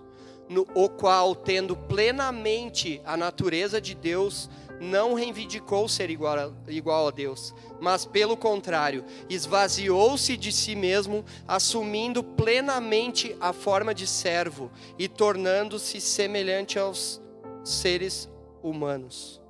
no 0.49 0.67
o 0.75 0.89
qual, 0.89 1.35
tendo 1.35 1.77
plenamente 1.77 3.01
a 3.05 3.17
natureza 3.17 3.81
de 3.81 3.95
Deus, 3.95 4.51
não 4.81 5.15
reivindicou 5.15 5.89
ser 5.89 6.11
igual 6.11 6.37
a, 6.37 6.53
igual 6.69 7.09
a 7.09 7.11
Deus, 7.11 7.55
mas 7.81 8.05
pelo 8.05 8.37
contrário, 8.37 9.05
esvaziou-se 9.31 10.37
de 10.37 10.51
si 10.53 10.75
mesmo, 10.75 11.25
assumindo 11.47 12.23
plenamente 12.23 13.37
a 13.41 13.53
forma 13.53 13.95
de 13.95 14.07
servo 14.07 14.71
e 14.99 15.09
tornando-se 15.09 16.01
semelhante 16.01 16.79
aos 16.79 17.21
seres 17.63 18.29
humanos. 18.63 19.41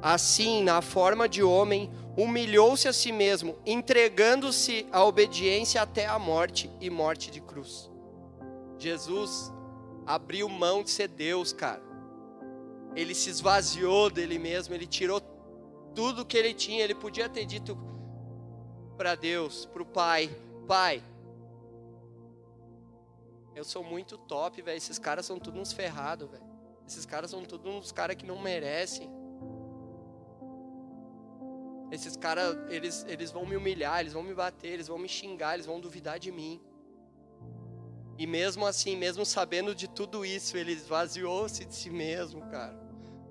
Assim, 0.00 0.62
na 0.62 0.80
forma 0.80 1.28
de 1.28 1.42
homem, 1.42 1.90
humilhou-se 2.16 2.88
a 2.88 2.92
si 2.92 3.12
mesmo, 3.12 3.56
entregando-se 3.66 4.86
à 4.90 5.04
obediência 5.04 5.82
até 5.82 6.06
a 6.06 6.18
morte 6.18 6.70
e 6.80 6.88
morte 6.88 7.30
de 7.30 7.40
cruz. 7.40 7.90
Jesus 8.78 9.52
abriu 10.06 10.48
mão 10.48 10.82
de 10.82 10.90
ser 10.90 11.08
Deus, 11.08 11.52
cara. 11.52 11.82
Ele 12.94 13.14
se 13.14 13.28
esvaziou 13.28 14.08
dele 14.08 14.38
mesmo, 14.38 14.74
ele 14.74 14.86
tirou 14.86 15.20
tudo 15.94 16.24
que 16.24 16.36
ele 16.36 16.54
tinha. 16.54 16.82
Ele 16.82 16.94
podia 16.94 17.28
ter 17.28 17.44
dito 17.44 17.76
para 18.96 19.14
Deus, 19.14 19.66
para 19.66 19.82
o 19.82 19.86
Pai: 19.86 20.30
Pai, 20.66 21.02
eu 23.54 23.64
sou 23.64 23.84
muito 23.84 24.16
top, 24.16 24.62
velho. 24.62 24.76
Esses 24.76 24.98
caras 24.98 25.26
são 25.26 25.38
tudo 25.38 25.60
uns 25.60 25.72
ferrados, 25.72 26.30
velho. 26.30 26.44
Esses 26.86 27.04
caras 27.04 27.30
são 27.30 27.44
tudo 27.44 27.68
uns 27.68 27.92
caras 27.92 28.16
que 28.16 28.24
não 28.24 28.40
merecem. 28.40 29.10
Esses 31.90 32.16
caras, 32.16 32.56
eles, 32.68 33.04
eles 33.08 33.30
vão 33.30 33.46
me 33.46 33.56
humilhar, 33.56 34.00
eles 34.00 34.12
vão 34.12 34.22
me 34.22 34.34
bater, 34.34 34.72
eles 34.72 34.88
vão 34.88 34.98
me 34.98 35.08
xingar, 35.08 35.54
eles 35.54 35.66
vão 35.66 35.80
duvidar 35.80 36.18
de 36.18 36.32
mim. 36.32 36.60
E 38.18 38.26
mesmo 38.26 38.66
assim, 38.66 38.96
mesmo 38.96 39.24
sabendo 39.24 39.74
de 39.74 39.88
tudo 39.88 40.24
isso, 40.24 40.56
ele 40.56 40.72
esvaziou-se 40.72 41.64
de 41.64 41.74
si 41.74 41.90
mesmo, 41.90 42.40
cara. 42.50 42.76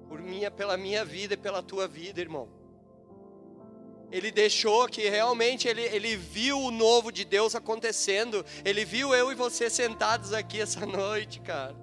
Por 0.07 0.21
minha, 0.21 0.51
pela 0.51 0.77
minha 0.77 1.03
vida 1.03 1.33
e 1.33 1.37
pela 1.37 1.61
tua 1.61 1.87
vida, 1.87 2.21
irmão. 2.21 2.47
Ele 4.11 4.31
deixou 4.31 4.87
que 4.87 5.09
realmente 5.09 5.67
ele, 5.67 5.81
ele 5.81 6.15
viu 6.15 6.59
o 6.59 6.71
novo 6.71 7.11
de 7.11 7.25
Deus 7.25 7.55
acontecendo. 7.55 8.45
Ele 8.63 8.85
viu 8.85 9.13
eu 9.13 9.31
e 9.31 9.35
você 9.35 9.69
sentados 9.69 10.31
aqui 10.31 10.61
essa 10.61 10.85
noite, 10.85 11.41
cara. 11.41 11.75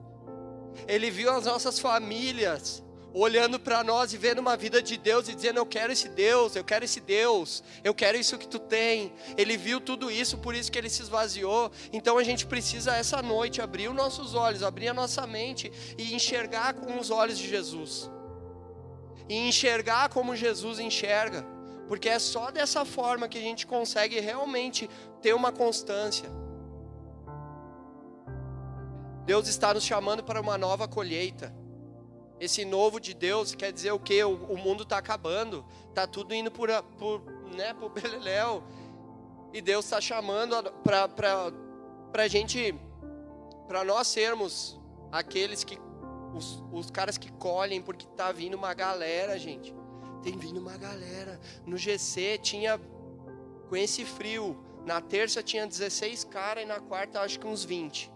Ele 0.87 1.11
viu 1.11 1.31
as 1.31 1.45
nossas 1.45 1.79
famílias 1.79 2.82
olhando 3.15 3.59
para 3.59 3.85
nós 3.85 4.13
e 4.13 4.17
vendo 4.17 4.39
uma 4.39 4.57
vida 4.57 4.83
de 4.83 4.97
Deus 4.97 5.29
e 5.29 5.35
dizendo: 5.35 5.59
Eu 5.59 5.67
quero 5.67 5.93
esse 5.93 6.09
Deus, 6.09 6.57
eu 6.57 6.65
quero 6.65 6.85
esse 6.85 7.01
Deus, 7.01 7.63
eu 7.85 7.95
quero 7.95 8.19
isso 8.19 8.39
que 8.39 8.49
tu 8.49 8.59
tem. 8.59 9.13
Ele 9.37 9.57
viu 9.57 9.81
tudo 9.81 10.11
isso, 10.11 10.39
por 10.39 10.55
isso 10.55 10.71
que 10.71 10.79
ele 10.79 10.89
se 10.89 11.03
esvaziou. 11.03 11.71
Então 11.93 12.19
a 12.19 12.25
gente 12.25 12.47
precisa 12.47 12.97
essa 12.97 13.23
noite 13.23 13.61
abrir 13.61 13.89
os 13.89 13.95
nossos 13.95 14.35
olhos, 14.35 14.63
abrir 14.63 14.89
a 14.89 14.95
nossa 14.95 15.27
mente 15.27 15.73
e 15.99 16.15
enxergar 16.15 16.75
com 16.75 16.99
os 16.99 17.11
olhos 17.11 17.39
de 17.39 17.49
Jesus. 17.49 18.11
E 19.29 19.37
enxergar 19.49 20.09
como 20.09 20.37
Jesus 20.37 20.79
enxerga. 20.79 21.45
Porque 21.89 22.09
é 22.09 22.19
só 22.19 22.51
dessa 22.51 22.85
forma 22.85 23.29
que 23.29 23.39
a 23.39 23.43
gente 23.43 23.67
consegue 23.67 24.19
realmente 24.21 24.89
ter 25.21 25.35
uma 25.35 25.53
constância. 25.53 26.29
Deus 29.25 29.47
está 29.47 29.73
nos 29.73 29.85
chamando 29.85 30.25
para 30.25 30.41
uma 30.41 30.59
nova 30.59 30.89
colheita. 30.89 31.62
Esse 32.43 32.65
novo 32.65 32.99
de 32.99 33.15
Deus 33.15 33.55
quer 33.55 33.73
dizer 33.73 33.93
o 33.93 34.01
quê? 34.01 34.25
O, 34.25 34.35
o 34.35 34.59
mundo 34.59 34.83
está 34.83 34.99
acabando, 34.99 35.65
está 35.89 36.09
tudo 36.09 36.35
indo 36.35 36.51
por, 36.51 36.69
por, 36.99 37.23
né, 37.55 37.73
por 37.73 37.89
beleléu. 37.95 38.65
E 39.53 39.61
Deus 39.61 39.85
está 39.85 40.01
chamando 40.01 40.57
para 40.83 41.45
a 42.15 42.27
gente, 42.27 42.75
para 43.69 43.85
nós 43.85 44.09
sermos 44.09 44.77
aqueles 45.13 45.63
que, 45.63 45.79
os, 46.35 46.61
os 46.73 46.91
caras 46.91 47.17
que 47.17 47.31
colhem, 47.31 47.81
porque 47.81 48.07
está 48.07 48.33
vindo 48.33 48.55
uma 48.55 48.75
galera, 48.75 49.39
gente. 49.39 49.73
Tem 50.21 50.37
vindo 50.37 50.59
uma 50.59 50.77
galera. 50.77 51.39
No 51.65 51.77
GC 51.77 52.39
tinha, 52.43 52.77
com 53.69 53.77
esse 53.77 54.05
frio, 54.05 54.61
na 54.85 55.01
terça 55.01 55.45
tinha 55.45 55.65
16 55.65 56.25
caras 56.25 56.65
e 56.65 56.67
na 56.67 56.81
quarta 56.81 57.21
acho 57.21 57.39
que 57.39 57.47
uns 57.47 57.65
20 57.65 58.12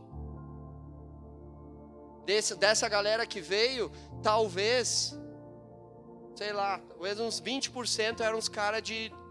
desse, 2.27 2.57
dessa 2.57 2.89
galera 2.89 3.25
que 3.25 3.41
veio, 3.41 3.91
talvez, 4.23 5.17
sei 6.35 6.53
lá, 6.53 6.79
talvez 6.89 7.19
uns 7.21 7.41
20% 7.41 8.21
eram 8.21 8.37
os 8.37 8.49
caras 8.49 8.83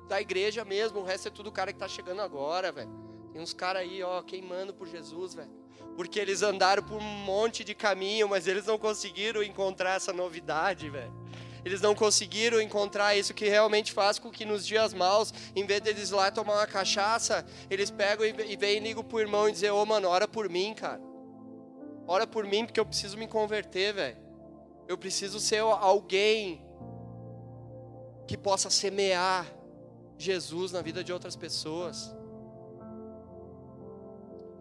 da 0.07 0.19
igreja 0.21 0.63
mesmo, 0.63 1.01
o 1.01 1.03
resto 1.03 1.27
é 1.27 1.31
tudo 1.31 1.51
cara 1.51 1.73
que 1.73 1.79
tá 1.79 1.87
chegando 1.87 2.21
agora, 2.21 2.71
velho. 2.71 2.89
Tem 3.33 3.41
uns 3.41 3.53
caras 3.53 3.81
aí, 3.81 4.01
ó, 4.01 4.21
queimando 4.21 4.73
por 4.73 4.87
Jesus, 4.87 5.33
velho. 5.33 5.51
Porque 5.97 6.19
eles 6.19 6.41
andaram 6.41 6.81
por 6.81 6.97
um 6.97 7.01
monte 7.01 7.63
de 7.63 7.75
caminho, 7.75 8.29
mas 8.29 8.47
eles 8.47 8.65
não 8.65 8.77
conseguiram 8.77 9.43
encontrar 9.43 9.95
essa 9.95 10.13
novidade, 10.13 10.89
velho. 10.89 11.13
Eles 11.65 11.81
não 11.81 11.95
conseguiram 11.95 12.61
encontrar 12.61 13.15
isso 13.15 13.33
que 13.33 13.49
realmente 13.49 13.91
faz 13.91 14.19
com 14.19 14.29
que 14.29 14.45
nos 14.45 14.65
dias 14.65 14.93
maus, 14.93 15.33
em 15.55 15.65
vez 15.65 15.81
deles 15.81 16.11
lá 16.11 16.29
tomar 16.29 16.53
uma 16.53 16.67
cachaça, 16.67 17.45
eles 17.69 17.89
pegam 17.89 18.25
e 18.25 18.55
vêm 18.55 18.77
e 18.77 18.79
ligam 18.79 19.03
pro 19.03 19.19
irmão 19.19 19.49
e 19.49 19.51
dizem, 19.51 19.71
ô 19.71 19.81
oh, 19.81 19.85
mano, 19.85 20.07
ora 20.07 20.27
por 20.27 20.47
mim, 20.47 20.73
cara. 20.75 21.01
Ora 22.07 22.27
por 22.27 22.45
mim 22.45 22.65
porque 22.65 22.79
eu 22.79 22.85
preciso 22.85 23.17
me 23.17 23.27
converter, 23.27 23.93
velho. 23.93 24.17
Eu 24.87 24.97
preciso 24.97 25.39
ser 25.39 25.59
alguém 25.59 26.63
que 28.27 28.37
possa 28.37 28.69
semear 28.69 29.45
Jesus 30.17 30.71
na 30.71 30.81
vida 30.81 31.03
de 31.03 31.11
outras 31.11 31.35
pessoas. 31.35 32.15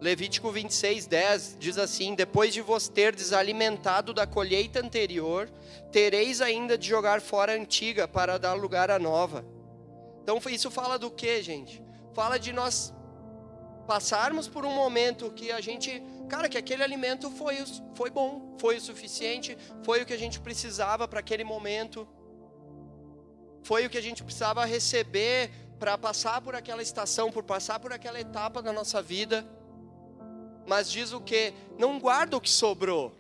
Levítico 0.00 0.50
26, 0.50 1.07
10 1.07 1.57
diz 1.59 1.78
assim: 1.78 2.14
Depois 2.14 2.52
de 2.52 2.61
vos 2.61 2.88
ter 2.88 3.14
desalimentado 3.14 4.12
da 4.12 4.26
colheita 4.26 4.80
anterior, 4.80 5.48
tereis 5.92 6.40
ainda 6.40 6.76
de 6.76 6.88
jogar 6.88 7.20
fora 7.20 7.52
a 7.52 7.57
antiga 7.57 8.09
para 8.09 8.38
dar 8.38 8.54
lugar 8.54 8.90
à 8.90 8.98
nova. 8.98 9.44
Então, 10.22 10.40
isso 10.50 10.70
fala 10.70 10.98
do 10.98 11.11
que, 11.11 11.42
gente? 11.42 11.83
Fala 12.12 12.38
de 12.38 12.52
nós 12.52 12.92
passarmos 13.87 14.48
por 14.48 14.64
um 14.64 14.74
momento 14.74 15.30
que 15.30 15.52
a 15.52 15.61
gente 15.61 16.02
cara, 16.29 16.49
que 16.49 16.59
aquele 16.59 16.83
alimento 16.83 17.31
foi, 17.31 17.65
foi 17.95 18.11
bom, 18.11 18.57
foi 18.59 18.77
o 18.77 18.81
suficiente, 18.81 19.57
foi 19.83 20.03
o 20.03 20.07
que 20.07 20.13
a 20.13 20.19
gente 20.19 20.41
precisava 20.41 21.07
para 21.07 21.21
aquele 21.21 21.45
momento, 21.45 22.07
foi 23.63 23.87
o 23.87 23.91
que 23.91 23.99
a 23.99 24.03
gente 24.03 24.23
precisava 24.23 24.65
receber 24.65 25.51
para 25.79 25.97
passar 25.99 26.41
por 26.41 26.55
aquela 26.55 26.83
estação, 26.83 27.31
por 27.31 27.43
passar 27.43 27.79
por 27.81 27.93
aquela 27.93 28.21
etapa 28.21 28.63
da 28.63 28.73
nossa 28.73 29.03
vida. 29.03 29.47
Mas 30.67 30.91
diz 30.91 31.13
o 31.13 31.21
que? 31.21 31.53
Não 31.79 31.99
guarda 31.99 32.37
o 32.37 32.41
que 32.41 32.51
sobrou. 32.51 33.13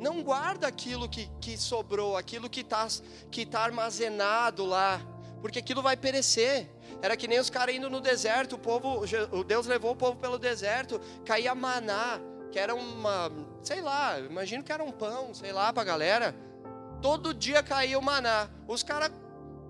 Não 0.00 0.22
guarda 0.22 0.66
aquilo 0.66 1.08
que, 1.08 1.30
que 1.40 1.56
sobrou, 1.56 2.16
aquilo 2.16 2.50
que 2.50 2.60
está 2.60 2.86
que 3.30 3.46
tá 3.46 3.60
armazenado 3.60 4.64
lá, 4.64 5.00
porque 5.40 5.58
aquilo 5.58 5.82
vai 5.82 5.96
perecer. 5.96 6.68
Era 7.04 7.18
que 7.18 7.28
nem 7.28 7.38
os 7.38 7.50
caras 7.50 7.74
indo 7.74 7.90
no 7.90 8.00
deserto, 8.00 8.54
o 8.54 8.58
povo, 8.58 9.04
o 9.30 9.44
Deus 9.44 9.66
levou 9.66 9.90
o 9.90 9.94
povo 9.94 10.16
pelo 10.16 10.38
deserto, 10.38 10.98
caía 11.22 11.54
maná, 11.54 12.18
que 12.50 12.58
era 12.58 12.74
uma, 12.74 13.30
sei 13.62 13.82
lá, 13.82 14.18
imagino 14.18 14.64
que 14.64 14.72
era 14.72 14.82
um 14.82 14.90
pão, 14.90 15.34
sei 15.34 15.52
lá, 15.52 15.70
para 15.70 15.82
a 15.82 15.84
galera. 15.84 16.34
Todo 17.02 17.34
dia 17.34 17.62
caía 17.62 17.98
o 17.98 18.02
maná. 18.02 18.48
Os 18.66 18.82
caras 18.82 19.12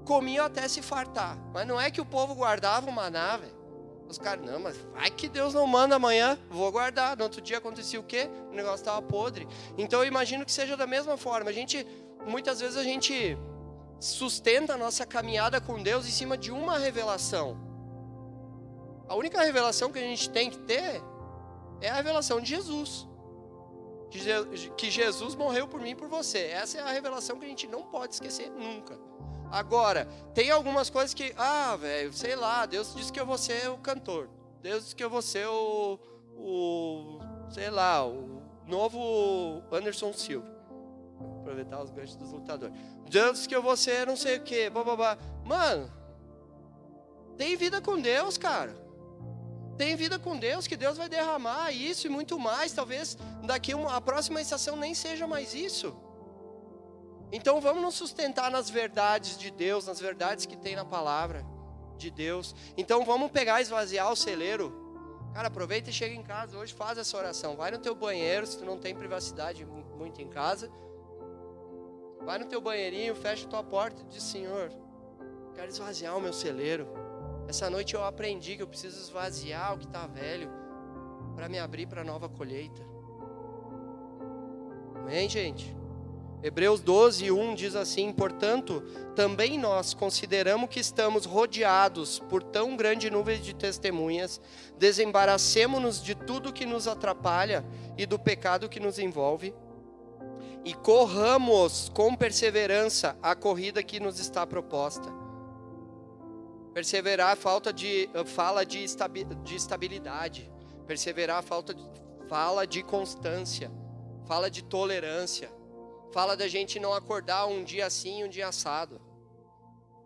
comiam 0.05 0.47
até 0.47 0.68
se 0.68 0.81
fartar. 0.81 1.37
Mas 1.53 1.66
não 1.66 1.81
é 1.81 1.90
que 1.90 2.01
o 2.01 2.07
povo 2.07 2.37
guardava 2.37 2.88
o 2.88 2.92
maná, 2.92 3.37
velho. 3.37 3.53
Os 4.09 4.16
caras, 4.16 4.47
não, 4.47 4.61
mas 4.61 4.77
vai 4.92 5.11
que 5.11 5.29
Deus 5.29 5.53
não 5.55 5.66
manda 5.66 5.97
amanhã, 5.97 6.38
vou 6.49 6.70
guardar. 6.70 7.16
No 7.16 7.25
outro 7.25 7.40
dia 7.40 7.59
acontecia 7.59 7.99
o 7.99 8.05
quê? 8.05 8.31
O 8.53 8.55
negócio 8.55 8.77
estava 8.77 9.03
podre. 9.03 9.49
Então 9.77 9.99
eu 9.99 10.07
imagino 10.07 10.44
que 10.44 10.53
seja 10.53 10.77
da 10.77 10.87
mesma 10.87 11.16
forma. 11.16 11.51
A 11.51 11.53
gente, 11.53 11.85
muitas 12.25 12.61
vezes 12.61 12.77
a 12.77 12.85
gente 12.85 13.37
sustenta 14.00 14.74
a 14.74 14.76
nossa 14.76 15.07
caminhada 15.07 15.61
com 15.61 15.83
Deus 15.83 16.07
em 16.07 16.11
cima 16.11 16.37
de 16.37 16.50
uma 16.50 16.78
revelação. 16.78 17.57
A 19.09 19.14
única 19.14 19.42
revelação 19.42 19.92
que 19.92 19.98
a 19.98 20.02
gente 20.02 20.30
tem 20.30 20.50
que 20.50 20.59
ter 20.59 21.02
é 21.80 21.90
a 21.90 21.94
revelação 21.94 22.40
de 22.40 22.48
Jesus. 22.48 23.07
Que 24.76 24.90
Jesus 24.90 25.35
morreu 25.35 25.66
por 25.66 25.80
mim 25.80 25.90
e 25.90 25.94
por 25.94 26.09
você. 26.09 26.38
Essa 26.38 26.78
é 26.78 26.80
a 26.80 26.90
revelação 26.90 27.38
que 27.38 27.44
a 27.44 27.48
gente 27.48 27.66
não 27.66 27.83
pode 27.83 28.14
esquecer 28.14 28.50
nunca. 28.50 28.98
Agora, 29.50 30.07
tem 30.35 30.50
algumas 30.50 30.88
coisas 30.88 31.12
que, 31.12 31.35
ah, 31.37 31.76
velho, 31.76 32.12
sei 32.12 32.35
lá, 32.37 32.64
Deus 32.66 32.94
disse 32.94 33.12
que 33.12 33.20
eu 33.20 33.26
vou 33.26 33.38
ser 33.38 33.70
o 33.70 33.78
cantor. 33.78 34.28
Deus 34.62 34.85
disse 34.85 34.96
que 34.96 35.04
eu 35.04 35.11
vou 35.11 35.20
ser 35.20 35.46
o, 35.46 35.98
o 36.37 37.18
sei 37.50 37.70
lá, 37.70 38.07
o 38.07 38.42
novo 38.66 39.62
Anderson 39.70 40.12
Silva. 40.12 40.54
Aproveitar 41.44 41.83
os 41.83 41.90
ganchos 41.90 42.16
dos 42.16 42.33
lutadores. 42.33 42.74
Deus 43.11 43.46
que 43.46 43.54
eu 43.54 43.62
vou 43.62 43.76
ser 43.76 44.07
não 44.07 44.16
sei 44.16 44.38
o 44.38 44.40
que, 44.40 44.70
bababá. 44.70 45.18
Mano, 45.44 45.92
tem 47.37 47.54
vida 47.54 47.83
com 47.83 48.00
Deus, 48.00 48.38
cara. 48.38 48.74
Tem 49.76 49.94
vida 49.94 50.18
com 50.18 50.38
Deus, 50.38 50.66
que 50.66 50.74
Deus 50.76 50.96
vai 50.96 51.07
derramar 51.07 51.70
isso 51.70 52.07
e 52.07 52.11
muito 52.11 52.38
mais. 52.38 52.72
Talvez 52.72 53.18
daqui 53.42 53.74
uma, 53.74 53.94
a 53.94 54.00
próxima 54.00 54.40
estação 54.40 54.74
nem 54.74 54.94
seja 54.94 55.26
mais 55.26 55.52
isso. 55.52 55.94
Então 57.30 57.61
vamos 57.61 57.83
nos 57.83 57.94
sustentar 57.94 58.50
nas 58.50 58.70
verdades 58.70 59.37
de 59.37 59.50
Deus, 59.50 59.87
nas 59.87 60.00
verdades 60.00 60.46
que 60.46 60.57
tem 60.57 60.74
na 60.74 60.85
palavra 60.85 61.44
de 61.98 62.11
Deus. 62.11 62.54
Então 62.74 63.04
vamos 63.04 63.30
pegar, 63.30 63.61
esvaziar 63.61 64.11
o 64.11 64.16
celeiro. 64.16 64.72
Cara, 65.35 65.48
aproveita 65.48 65.90
e 65.90 65.92
chega 65.92 66.14
em 66.14 66.22
casa 66.22 66.57
hoje, 66.57 66.72
faz 66.72 66.96
essa 66.96 67.18
oração. 67.18 67.54
Vai 67.54 67.70
no 67.70 67.78
teu 67.78 67.94
banheiro, 67.94 68.46
se 68.46 68.57
tu 68.57 68.64
não 68.64 68.78
tem 68.78 68.94
privacidade 68.94 69.66
muito 69.66 70.22
em 70.22 70.28
casa. 70.28 70.70
Vai 72.25 72.39
no 72.39 72.47
teu 72.47 72.61
banheirinho, 72.61 73.15
fecha 73.15 73.47
tua 73.47 73.63
porta 73.63 74.03
e 74.03 74.07
diz: 74.07 74.23
Senhor, 74.23 74.71
quero 75.55 75.69
esvaziar 75.69 76.17
o 76.17 76.21
meu 76.21 76.33
celeiro. 76.33 76.89
Essa 77.47 77.69
noite 77.69 77.95
eu 77.95 78.05
aprendi 78.05 78.57
que 78.57 78.63
eu 78.63 78.67
preciso 78.67 78.99
esvaziar 78.99 79.75
o 79.75 79.79
que 79.79 79.85
está 79.85 80.07
velho 80.07 80.51
para 81.35 81.49
me 81.49 81.59
abrir 81.59 81.87
para 81.87 82.01
a 82.01 82.05
nova 82.05 82.29
colheita. 82.29 82.83
Amém, 84.95 85.29
gente? 85.29 85.77
Hebreus 86.43 86.81
12, 86.81 87.31
1 87.31 87.55
diz 87.55 87.75
assim: 87.75 88.13
Portanto, 88.13 88.83
também 89.15 89.59
nós 89.59 89.93
consideramos 89.93 90.69
que 90.69 90.81
estamos 90.81 91.27
rodeados 91.27 92.19
por 92.19 92.43
tão 92.43 92.77
grande 92.77 93.11
nuvem 93.11 93.41
de 93.41 93.55
testemunhas, 93.55 94.41
desembaracemos-nos 94.79 96.03
de 96.03 96.15
tudo 96.15 96.53
que 96.53 96.65
nos 96.65 96.89
atrapalha 96.89 97.65
e 97.97 98.05
do 98.07 98.19
pecado 98.19 98.69
que 98.69 98.79
nos 98.79 98.99
envolve, 98.99 99.55
e 100.64 100.74
corramos 100.74 101.90
com 101.90 102.14
perseverança 102.14 103.16
a 103.22 103.35
corrida 103.35 103.83
que 103.83 104.00
nos 104.00 104.18
está 104.18 104.46
proposta. 104.46 105.12
Perseverar 106.72 107.37
falta 107.37 107.72
de, 107.72 108.09
fala 108.27 108.64
de, 108.64 108.85
de 109.44 109.55
estabilidade, 109.55 110.50
perseverar 110.87 111.42
falta 111.42 111.74
de, 111.74 111.85
fala 112.29 112.66
de 112.66 112.83
constância, 112.83 113.70
fala 114.27 114.50
de 114.50 114.64
tolerância 114.64 115.50
fala 116.14 116.37
da 116.37 116.46
gente 116.46 116.79
não 116.79 116.94
acordar 116.94 117.46
um 117.46 117.64
dia 117.64 117.87
assim, 117.87 118.22
um 118.22 118.29
dia 118.29 118.46
assado. 118.46 119.00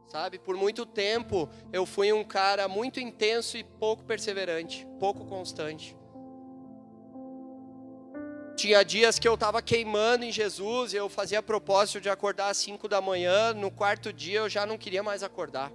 Sabe? 0.07 0.39
Por 0.39 0.57
muito 0.57 0.87
tempo 0.87 1.51
eu 1.71 1.85
fui 1.85 2.11
um 2.15 2.25
cara 2.25 2.67
muito 2.67 2.99
intenso 2.99 3.59
e 3.59 3.63
pouco 3.63 4.03
perseverante, 4.05 4.89
pouco 4.99 5.27
constante. 5.27 5.95
Tinha 8.59 8.83
dias 8.83 9.21
que 9.21 9.29
eu 9.29 9.35
estava 9.35 9.63
queimando 9.63 10.25
em 10.25 10.33
Jesus, 10.33 10.93
eu 10.93 11.09
fazia 11.09 11.41
propósito 11.41 12.01
de 12.01 12.11
acordar 12.11 12.49
às 12.49 12.57
5 12.57 12.89
da 12.89 13.01
manhã, 13.01 13.55
no 13.55 13.71
quarto 13.71 14.13
dia 14.13 14.41
eu 14.41 14.49
já 14.49 14.67
não 14.67 14.77
queria 14.77 15.01
mais 15.01 15.23
acordar. 15.23 15.71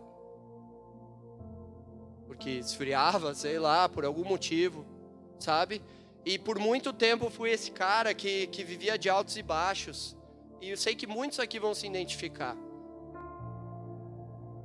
Porque 2.28 2.50
esfriava, 2.50 3.34
sei 3.34 3.58
lá, 3.58 3.88
por 3.88 4.04
algum 4.04 4.26
motivo, 4.26 4.86
sabe? 5.39 5.82
E 6.26 6.38
por 6.38 6.60
muito 6.60 6.91
tempo 6.91 7.30
fui 7.30 7.52
esse 7.52 7.72
cara 7.72 8.13
que, 8.13 8.48
que 8.48 8.65
vivia 8.65 8.98
de 8.98 9.10
altos 9.10 9.38
e 9.38 9.41
baixos. 9.41 10.17
E 10.60 10.69
eu 10.69 10.76
sei 10.76 10.93
que 10.93 11.08
muitos 11.08 11.39
aqui 11.39 11.62
vão 11.62 11.74
se 11.74 11.88
identificar. 11.88 12.58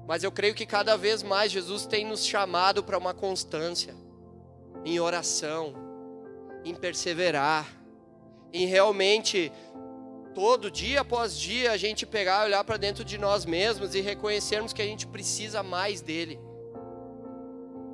Mas 0.09 0.25
eu 0.25 0.33
creio 0.33 0.57
que 0.57 0.67
cada 0.67 0.97
vez 0.97 1.23
mais 1.23 1.53
Jesus 1.53 1.87
tem 1.87 2.05
nos 2.05 2.27
chamado 2.27 2.83
para 2.83 2.99
uma 2.99 3.15
constância 3.15 3.95
em 4.85 4.99
oração, 4.99 5.73
em 6.65 6.75
perseverar, 6.75 7.78
em 8.53 8.67
realmente 8.67 9.53
todo 10.35 10.71
dia 10.71 11.01
após 11.01 11.39
dia 11.39 11.73
a 11.73 11.77
gente 11.77 12.07
pegar, 12.07 12.45
olhar 12.45 12.63
para 12.65 12.77
dentro 12.77 13.05
de 13.05 13.19
nós 13.19 13.45
mesmos 13.45 13.95
e 13.95 14.01
reconhecermos 14.01 14.73
que 14.73 14.81
a 14.81 14.85
gente 14.85 15.07
precisa 15.07 15.63
mais 15.63 16.01
dele. 16.01 16.39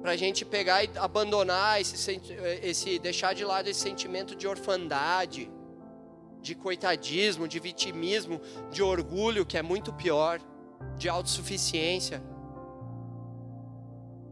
Para 0.03 0.13
a 0.13 0.17
gente 0.17 0.45
pegar 0.45 0.85
e 0.85 0.91
abandonar 0.97 1.81
esse, 1.81 2.21
esse, 2.63 2.99
deixar 2.99 3.35
de 3.35 3.45
lado 3.45 3.69
esse 3.69 3.81
sentimento 3.81 4.35
de 4.35 4.47
orfandade, 4.47 5.51
de 6.43 6.55
coitadismo, 6.55 7.49
de 7.49 7.59
vitimismo, 7.59 8.39
de 8.71 8.83
orgulho, 8.83 9.47
que 9.47 9.57
é 9.57 9.63
muito 9.63 9.95
pior, 9.95 10.39
de 10.99 11.09
autossuficiência. 11.09 12.23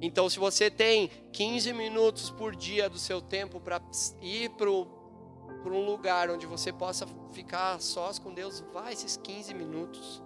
Então, 0.03 0.29
se 0.29 0.39
você 0.39 0.71
tem 0.71 1.11
15 1.33 1.73
minutos 1.73 2.29
por 2.29 2.55
dia 2.55 2.91
do 2.91 2.99
seu 2.99 3.23
tempo 3.23 3.59
para 3.59 3.81
ir 4.21 4.51
para 4.51 4.69
um 5.71 5.85
lugar 5.85 6.31
onde 6.31 6.47
você 6.47 6.73
possa 6.73 7.07
ficar 7.31 7.81
sós 7.81 8.19
com 8.19 8.35
Deus, 8.35 8.65
vá 8.73 8.91
esses 8.91 9.17
15 9.17 9.55
minutos. 9.55 10.21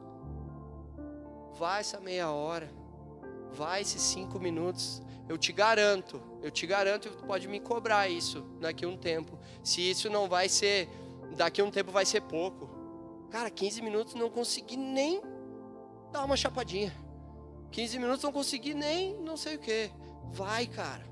Vá 1.58 1.80
essa 1.80 2.00
meia 2.00 2.30
hora. 2.30 2.70
Vá 3.52 3.80
esses 3.80 4.00
5 4.00 4.38
minutos. 4.38 5.02
Eu 5.28 5.36
te 5.36 5.52
garanto, 5.52 6.22
eu 6.40 6.50
te 6.50 6.66
garanto 6.66 7.10
pode 7.26 7.48
me 7.48 7.58
cobrar 7.58 8.08
isso 8.08 8.42
daqui 8.60 8.84
a 8.84 8.88
um 8.88 8.96
tempo. 8.96 9.38
Se 9.62 9.80
isso 9.80 10.08
não 10.08 10.28
vai 10.28 10.48
ser 10.48 10.88
daqui 11.36 11.60
a 11.60 11.64
um 11.64 11.70
tempo 11.70 11.90
vai 11.90 12.06
ser 12.06 12.22
pouco. 12.22 12.70
Cara, 13.30 13.50
15 13.50 13.82
minutos 13.82 14.14
não 14.14 14.30
consegui 14.30 14.76
nem 14.76 15.20
dar 16.12 16.24
uma 16.24 16.36
chapadinha. 16.36 16.94
15 17.72 17.98
minutos 17.98 18.22
não 18.22 18.32
consegui 18.32 18.72
nem 18.72 19.14
não 19.20 19.36
sei 19.36 19.56
o 19.56 19.58
que. 19.58 19.90
Vai, 20.32 20.66
cara. 20.66 21.04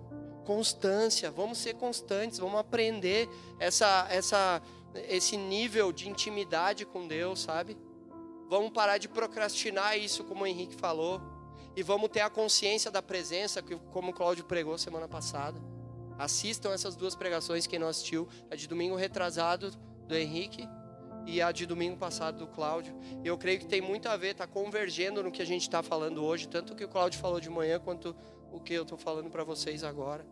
Constância, 0.44 1.30
vamos 1.30 1.58
ser 1.58 1.74
constantes, 1.74 2.38
vamos 2.38 2.58
aprender 2.58 3.28
essa, 3.58 4.06
essa, 4.10 4.62
esse 5.08 5.36
nível 5.36 5.92
de 5.92 6.08
intimidade 6.08 6.84
com 6.84 7.08
Deus, 7.08 7.40
sabe? 7.40 7.76
Vamos 8.48 8.70
parar 8.70 8.98
de 8.98 9.08
procrastinar 9.08 9.98
isso, 9.98 10.22
como 10.24 10.44
o 10.44 10.46
Henrique 10.46 10.74
falou, 10.74 11.20
e 11.74 11.82
vamos 11.82 12.10
ter 12.10 12.20
a 12.20 12.30
consciência 12.30 12.90
da 12.90 13.02
presença, 13.02 13.62
como 13.92 14.10
o 14.10 14.14
Cláudio 14.14 14.44
pregou 14.44 14.78
semana 14.78 15.08
passada. 15.08 15.60
Assistam 16.18 16.72
essas 16.72 16.94
duas 16.94 17.16
pregações, 17.16 17.66
quem 17.66 17.78
não 17.78 17.88
assistiu, 17.88 18.28
é 18.50 18.56
de 18.56 18.68
domingo 18.68 18.94
retrasado, 18.94 19.72
do 20.06 20.14
Henrique 20.14 20.68
e 21.26 21.40
a 21.40 21.50
de 21.52 21.66
domingo 21.66 21.96
passado 21.96 22.38
do 22.38 22.46
Cláudio. 22.46 22.94
Eu 23.24 23.36
creio 23.38 23.58
que 23.58 23.66
tem 23.66 23.80
muito 23.80 24.08
a 24.08 24.16
ver, 24.16 24.32
está 24.32 24.46
convergendo 24.46 25.22
no 25.22 25.30
que 25.30 25.42
a 25.42 25.46
gente 25.46 25.62
está 25.62 25.82
falando 25.82 26.22
hoje, 26.24 26.48
tanto 26.48 26.72
o 26.72 26.76
que 26.76 26.84
o 26.84 26.88
Cláudio 26.88 27.18
falou 27.20 27.40
de 27.40 27.50
manhã 27.50 27.78
quanto 27.78 28.14
o 28.52 28.60
que 28.60 28.74
eu 28.74 28.82
estou 28.82 28.98
falando 28.98 29.30
para 29.30 29.44
vocês 29.44 29.82
agora. 29.82 30.24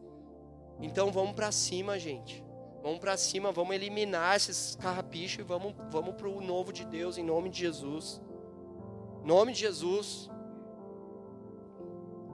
Então 0.81 1.11
vamos 1.11 1.35
para 1.35 1.51
cima, 1.53 1.99
gente. 1.99 2.45
Vamos 2.83 2.99
para 2.99 3.17
cima, 3.17 3.53
vamos 3.53 3.75
eliminar 3.77 4.37
esses 4.37 4.75
carrapichos 4.75 5.39
e 5.39 5.43
vamos, 5.43 5.75
vamos 5.91 6.15
para 6.17 6.29
o 6.29 6.41
novo 6.41 6.73
de 6.73 6.85
Deus 6.85 7.17
em 7.17 7.23
nome 7.23 7.49
de 7.49 7.61
Jesus. 7.61 8.21
Nome 9.25 9.53
de 9.53 9.61
Jesus. 9.61 10.29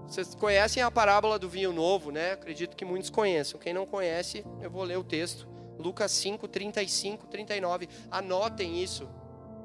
Vocês 0.07 0.35
conhecem 0.35 0.83
a 0.83 0.91
parábola 0.91 1.39
do 1.39 1.51
vinho 1.51 1.71
novo, 1.71 2.11
né? 2.11 2.33
Acredito 2.33 2.75
que 2.75 2.85
muitos 2.85 3.11
conheçam. 3.11 3.61
Quem 3.61 3.75
não 3.75 3.85
conhece, 3.85 4.43
eu 4.63 4.71
vou 4.71 4.83
ler 4.83 4.97
o 4.97 5.05
texto. 5.05 5.47
Lucas 5.79 6.11
5, 6.13 6.49
35, 6.49 7.27
39. 7.27 7.89
Anotem 8.11 8.83
isso. 8.83 9.09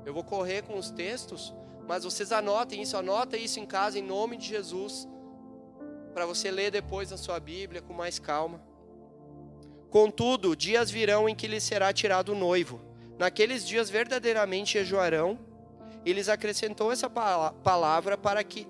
Eu 0.06 0.14
vou 0.14 0.24
correr 0.24 0.62
com 0.64 0.78
os 0.78 0.90
textos, 0.90 1.54
Mas 1.88 2.04
vocês 2.06 2.32
anotem 2.32 2.82
isso, 2.82 2.96
anotem 2.96 3.44
isso 3.44 3.60
em 3.60 3.66
casa 3.66 4.00
em 4.00 4.02
nome 4.02 4.38
de 4.38 4.48
Jesus, 4.48 5.06
para 6.14 6.26
você 6.26 6.50
ler 6.50 6.72
depois 6.72 7.12
na 7.12 7.18
sua 7.18 7.40
Bíblia 7.40 7.82
com 7.82 7.94
mais 7.94 8.20
calma. 8.20 8.62
Contudo, 9.90 10.56
dias 10.56 10.90
virão 10.90 11.28
em 11.28 11.36
que 11.36 11.48
lhe 11.48 11.60
será 11.60 11.92
tirado 11.92 12.30
o 12.30 12.36
noivo. 12.36 12.80
Naqueles 13.20 13.68
dias 13.68 13.90
verdadeiramente 13.90 14.74
jejuarão. 14.74 15.38
E 16.06 16.12
lhes 16.12 16.28
acrescentou 16.28 16.92
essa 16.92 17.10
palavra 17.10 18.18
para 18.18 18.44
que 18.44 18.68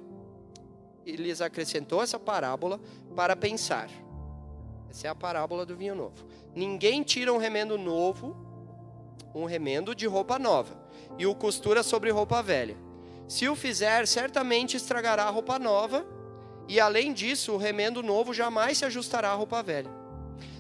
ele 1.04 1.24
lhes 1.24 1.42
acrescentou 1.42 2.04
essa 2.04 2.20
parábola 2.20 2.80
para 3.16 3.36
pensar. 3.36 3.90
Essa 4.94 5.08
é 5.08 5.10
a 5.10 5.16
parábola 5.16 5.66
do 5.66 5.76
vinho 5.76 5.96
novo. 5.96 6.24
Ninguém 6.56 7.02
tira 7.02 7.34
um 7.34 7.38
remendo 7.38 7.80
novo, 7.80 8.38
um 9.34 9.46
remendo 9.46 9.96
de 9.96 10.06
roupa 10.06 10.38
nova, 10.38 10.78
e 11.18 11.26
o 11.26 11.34
costura 11.34 11.82
sobre 11.82 12.12
roupa 12.12 12.44
velha. 12.44 12.78
Se 13.28 13.50
o 13.50 13.56
fizer, 13.56 14.06
certamente 14.06 14.78
estragará 14.78 15.24
a 15.24 15.32
roupa 15.32 15.58
nova, 15.58 16.06
e 16.68 16.80
além 16.80 17.12
disso, 17.12 17.54
o 17.54 17.58
remendo 17.58 18.04
novo 18.04 18.36
jamais 18.36 18.78
se 18.78 18.86
ajustará 18.86 19.32
à 19.32 19.34
roupa 19.34 19.64
velha. 19.64 19.90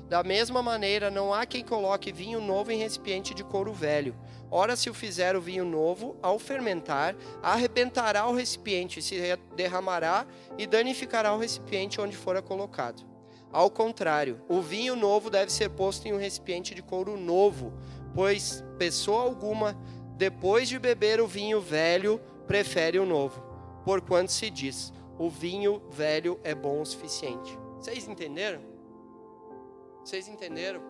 Da 0.09 0.23
mesma 0.23 0.63
maneira, 0.63 1.11
não 1.11 1.31
há 1.31 1.45
quem 1.45 1.63
coloque 1.63 2.11
vinho 2.11 2.41
novo 2.41 2.71
em 2.71 2.79
recipiente 2.79 3.35
de 3.35 3.43
couro 3.43 3.71
velho. 3.71 4.15
Ora, 4.49 4.75
se 4.75 4.89
o 4.89 4.95
fizer 4.95 5.35
o 5.35 5.41
vinho 5.41 5.63
novo, 5.63 6.17
ao 6.23 6.39
fermentar, 6.39 7.15
arrebentará 7.41 8.27
o 8.27 8.33
recipiente, 8.33 8.99
se 8.99 9.15
derramará 9.55 10.25
e 10.57 10.65
danificará 10.65 11.33
o 11.33 11.37
recipiente 11.37 12.01
onde 12.01 12.17
fora 12.17 12.41
colocado. 12.41 13.12
Ao 13.53 13.69
contrário, 13.69 14.41
o 14.49 14.61
vinho 14.61 14.95
novo 14.95 15.29
deve 15.29 15.51
ser 15.51 15.69
posto 15.69 16.07
em 16.07 16.13
um 16.13 16.17
recipiente 16.17 16.73
de 16.73 16.81
couro 16.81 17.15
novo, 17.15 17.71
pois 18.15 18.63
pessoa 18.79 19.21
alguma, 19.21 19.77
depois 20.17 20.67
de 20.67 20.79
beber 20.79 21.21
o 21.21 21.27
vinho 21.27 21.61
velho, 21.61 22.19
prefere 22.47 22.97
o 22.97 23.05
novo, 23.05 23.43
porquanto 23.85 24.31
se 24.31 24.49
diz: 24.49 24.91
o 25.19 25.29
vinho 25.29 25.83
velho 25.91 26.39
é 26.43 26.55
bom 26.55 26.81
o 26.81 26.85
suficiente. 26.85 27.55
Vocês 27.77 28.07
entenderam? 28.07 28.61
Vocês 30.03 30.27
entenderam? 30.27 30.81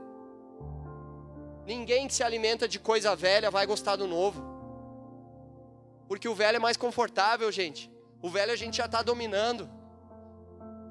Ninguém 1.65 2.07
que 2.07 2.13
se 2.13 2.23
alimenta 2.23 2.65
de 2.65 2.79
coisa 2.79 3.13
velha 3.13 3.51
vai 3.51 3.65
gostar 3.65 3.97
do 3.97 4.07
novo. 4.07 4.41
Porque 6.07 6.29
o 6.29 6.35
velho 6.35 6.55
é 6.57 6.59
mais 6.59 6.77
confortável, 6.77 7.51
gente. 7.51 7.91
O 8.21 8.29
velho 8.29 8.53
a 8.53 8.55
gente 8.55 8.77
já 8.77 8.85
está 8.85 9.01
dominando. 9.01 9.69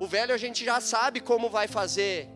O 0.00 0.07
velho 0.07 0.35
a 0.35 0.38
gente 0.38 0.64
já 0.64 0.81
sabe 0.81 1.20
como 1.20 1.48
vai 1.48 1.68
fazer. 1.68 2.28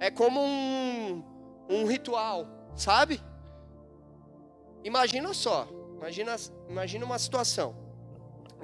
É 0.00 0.10
como 0.10 0.40
um, 0.40 1.24
um 1.68 1.86
ritual, 1.86 2.46
sabe? 2.74 3.20
Imagina 4.84 5.32
só, 5.32 5.68
imagina, 5.96 6.34
imagina 6.68 7.04
uma 7.04 7.18
situação. 7.18 7.76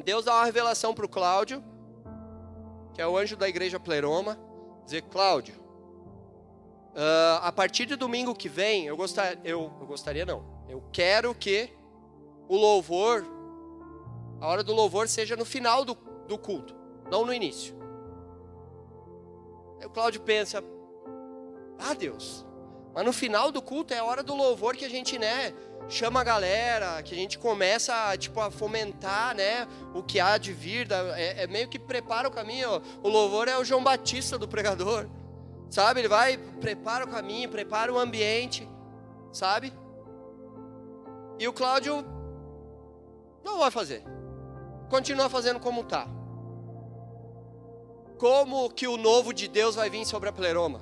Deus 0.05 0.25
dá 0.25 0.35
uma 0.35 0.45
revelação 0.45 0.95
para 0.95 1.07
o 1.07 1.09
Cláudio, 1.09 1.63
que 2.95 3.01
é 3.01 3.07
o 3.07 3.17
anjo 3.17 3.37
da 3.37 3.49
igreja 3.49 3.79
Pleroma, 3.79 4.39
dizer, 4.85 5.03
Cláudio, 5.03 5.55
uh, 6.95 7.43
a 7.43 7.53
partir 7.53 7.87
de 7.87 7.95
domingo 7.95 8.35
que 8.35 8.49
vem, 8.49 8.87
eu, 8.87 8.97
gostar, 8.97 9.39
eu, 9.45 9.73
eu 9.81 9.87
gostaria 9.87 10.25
não, 10.25 10.45
eu 10.69 10.83
quero 10.93 11.35
que 11.35 11.71
o 12.49 12.57
louvor, 12.57 13.25
a 14.41 14.49
hora 14.49 14.65
do 14.65 14.73
louvor 14.73 15.09
seja 15.09 15.37
no 15.37 15.45
final 15.45 15.85
do, 15.85 15.95
do 16.27 16.39
culto, 16.39 16.75
não 17.11 17.25
no 17.25 17.33
início. 17.33 17.77
Aí 19.81 19.87
o 19.87 19.91
Cláudio 19.91 20.21
pensa: 20.21 20.63
Ah, 21.79 21.95
Deus, 21.95 22.45
mas 22.95 23.05
no 23.05 23.13
final 23.13 23.53
do 23.53 23.63
culto 23.63 23.95
é 23.95 23.99
a 23.99 24.05
hora 24.05 24.23
do 24.23 24.35
louvor 24.35 24.77
que 24.77 24.85
a 24.85 24.89
gente, 24.89 25.19
né, 25.19 25.55
chama 25.89 26.21
a 26.21 26.25
galera, 26.25 27.03
que 27.03 27.15
a 27.15 27.17
gente 27.17 27.39
começa 27.39 28.17
tipo, 28.17 28.41
a 28.41 28.51
fomentar 28.51 29.35
né, 29.37 29.67
o 29.95 30.03
que 30.03 30.21
há 30.21 30.37
de 30.37 30.53
vir, 30.53 30.89
é, 31.15 31.45
é 31.45 31.47
meio 31.47 31.69
que 31.69 31.79
prepara 31.79 32.29
o 32.29 32.31
caminho. 32.31 32.83
O 33.03 33.09
louvor 33.09 33.49
é 33.49 33.57
o 33.57 33.65
João 33.65 33.83
Batista 33.83 34.37
do 34.37 34.49
pregador, 34.49 35.09
sabe? 35.71 36.01
Ele 36.01 36.09
vai, 36.09 36.37
prepara 36.37 37.05
o 37.05 37.09
caminho, 37.09 37.49
prepara 37.49 37.93
o 37.93 37.99
ambiente, 37.99 38.69
sabe? 39.33 39.73
E 41.39 41.47
o 41.47 41.53
Cláudio 41.53 42.05
não 43.45 43.59
vai 43.59 43.71
fazer, 43.71 44.03
continua 44.91 45.29
fazendo 45.29 45.61
como 45.61 45.83
está 45.83 46.18
como 48.19 48.69
que 48.71 48.89
o 48.89 48.97
novo 48.97 49.33
de 49.33 49.47
Deus 49.49 49.77
vai 49.77 49.89
vir 49.89 50.05
sobre 50.05 50.29
a 50.29 50.33
pleroma? 50.33 50.81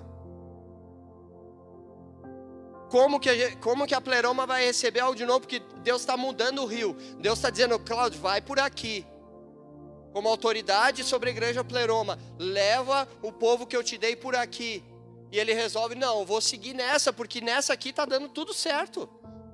Como 2.89 3.21
que, 3.21 3.29
a, 3.29 3.57
como 3.57 3.87
que 3.87 3.95
a 3.95 4.01
pleroma 4.01 4.47
vai 4.47 4.65
receber 4.65 5.01
algo 5.01 5.15
de 5.15 5.27
novo? 5.27 5.41
Porque 5.41 5.61
Deus 5.83 6.01
está 6.03 6.17
mudando 6.17 6.63
o 6.63 6.67
rio. 6.67 6.97
Deus 7.21 7.39
está 7.39 7.51
dizendo, 7.51 7.79
Cláudio, 7.79 8.21
vai 8.21 8.41
por 8.41 8.59
aqui. 8.59 9.05
Como 10.13 10.29
autoridade 10.29 11.05
sobre 11.05 11.29
a 11.29 11.33
igreja 11.33 11.63
pleroma, 11.63 12.19
leva 12.39 13.07
o 13.23 13.31
povo 13.31 13.67
que 13.67 13.77
eu 13.77 13.85
te 13.85 13.99
dei 13.99 14.17
por 14.17 14.35
aqui. 14.35 14.83
E 15.31 15.39
ele 15.39 15.53
resolve, 15.53 15.95
não, 15.95 16.25
vou 16.25 16.41
seguir 16.41 16.73
nessa, 16.73 17.13
porque 17.13 17.41
nessa 17.41 17.73
aqui 17.73 17.91
está 17.91 18.07
dando 18.07 18.29
tudo 18.29 18.55
certo. 18.55 19.09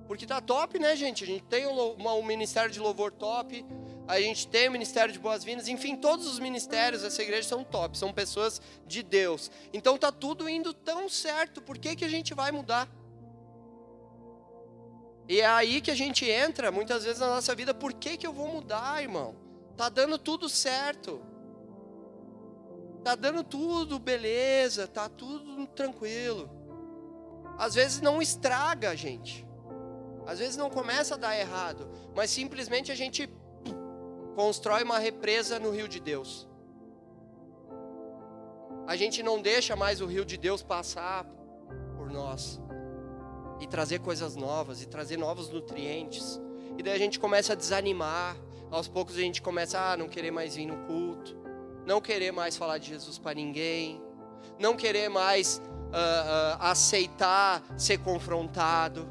Porque 0.07 0.27
tá 0.27 0.41
top, 0.41 0.79
né, 0.79 0.95
gente? 0.95 1.25
A 1.25 1.27
gente 1.27 1.45
tem 1.45 1.67
um, 1.67 1.97
um 1.97 2.23
ministério 2.23 2.71
de 2.71 2.79
louvor 2.79 3.11
top, 3.11 3.65
a 4.13 4.21
gente 4.21 4.47
tem 4.47 4.69
o 4.69 4.73
ministério 4.73 5.13
de 5.13 5.19
boas-vindas, 5.19 5.69
enfim, 5.69 5.97
todos 5.97 6.27
os 6.27 6.39
ministérios 6.39 7.03
dessa 7.03 7.23
igreja 7.23 7.49
são 7.49 7.65
top, 7.65 7.97
são 7.97 8.13
pessoas 8.13 8.61
de 8.87 9.03
Deus. 9.03 9.51
Então 9.73 9.97
tá 9.97 10.13
tudo 10.13 10.49
indo 10.49 10.75
tão 10.75 11.09
certo, 11.09 11.63
por 11.63 11.79
que, 11.79 11.97
que 11.97 12.05
a 12.05 12.09
gente 12.09 12.35
vai 12.35 12.53
mudar? 12.53 12.89
E 15.27 15.41
é 15.41 15.47
aí 15.47 15.81
que 15.81 15.91
a 15.91 15.95
gente 15.95 16.29
entra, 16.29 16.71
muitas 16.71 17.05
vezes 17.05 17.21
na 17.21 17.29
nossa 17.29 17.55
vida, 17.55 17.73
por 17.73 17.95
que, 17.95 18.19
que 18.19 18.27
eu 18.27 18.35
vou 18.35 18.49
mudar, 18.49 19.03
irmão? 19.03 19.35
Tá 19.79 19.89
dando 19.89 20.19
tudo 20.19 20.47
certo. 20.47 21.23
Tá 23.03 23.15
dando 23.15 23.43
tudo 23.43 23.99
beleza, 23.99 24.87
tá 24.87 25.09
tudo 25.09 25.67
tranquilo. 25.69 26.51
Às 27.57 27.75
vezes 27.75 28.03
não 28.03 28.21
estraga 28.21 28.91
a 28.91 28.95
gente. 28.95 29.47
Às 30.27 30.39
vezes 30.39 30.57
não 30.57 30.69
começa 30.69 31.15
a 31.15 31.19
dar 31.19 31.37
errado, 31.37 31.91
mas 32.15 32.31
simplesmente 32.31 32.93
a 32.93 32.95
gente 32.95 33.29
constrói 34.35 34.83
uma 34.83 34.99
represa 34.99 35.59
no 35.59 35.71
rio 35.71 35.89
de 35.89 36.01
Deus. 36.01 36.49
A 38.87 38.97
gente 38.97 39.23
não 39.23 39.41
deixa 39.41 39.77
mais 39.77 40.01
o 40.01 40.07
rio 40.07 40.25
de 40.25 40.37
Deus 40.37 40.63
passar 40.63 41.25
por 41.97 42.11
nós 42.11 42.61
e 43.61 43.67
trazer 43.67 44.01
coisas 44.01 44.35
novas 44.35 44.83
e 44.83 44.87
trazer 44.87 45.17
novos 45.17 45.49
nutrientes. 45.49 46.41
E 46.77 46.83
daí 46.83 46.95
a 46.95 46.99
gente 46.99 47.21
começa 47.21 47.53
a 47.53 47.57
desanimar. 47.57 48.37
Aos 48.71 48.89
poucos 48.89 49.17
a 49.17 49.21
gente 49.21 49.41
começa 49.41 49.79
a 49.79 49.93
ah, 49.93 49.97
não 49.97 50.09
querer 50.09 50.31
mais 50.31 50.57
vir 50.57 50.67
no 50.67 50.79
culto, 50.87 51.37
não 51.87 52.01
querer 52.01 52.33
mais 52.33 52.57
falar 52.57 52.79
de 52.79 52.89
Jesus 52.89 53.19
para 53.19 53.35
ninguém, 53.35 54.03
não 54.59 54.75
querer 54.75 55.11
mais 55.11 55.59
uh, 55.59 56.59
uh, 56.59 56.63
aceitar 56.63 57.63
ser 57.77 57.99
confrontado. 57.99 59.07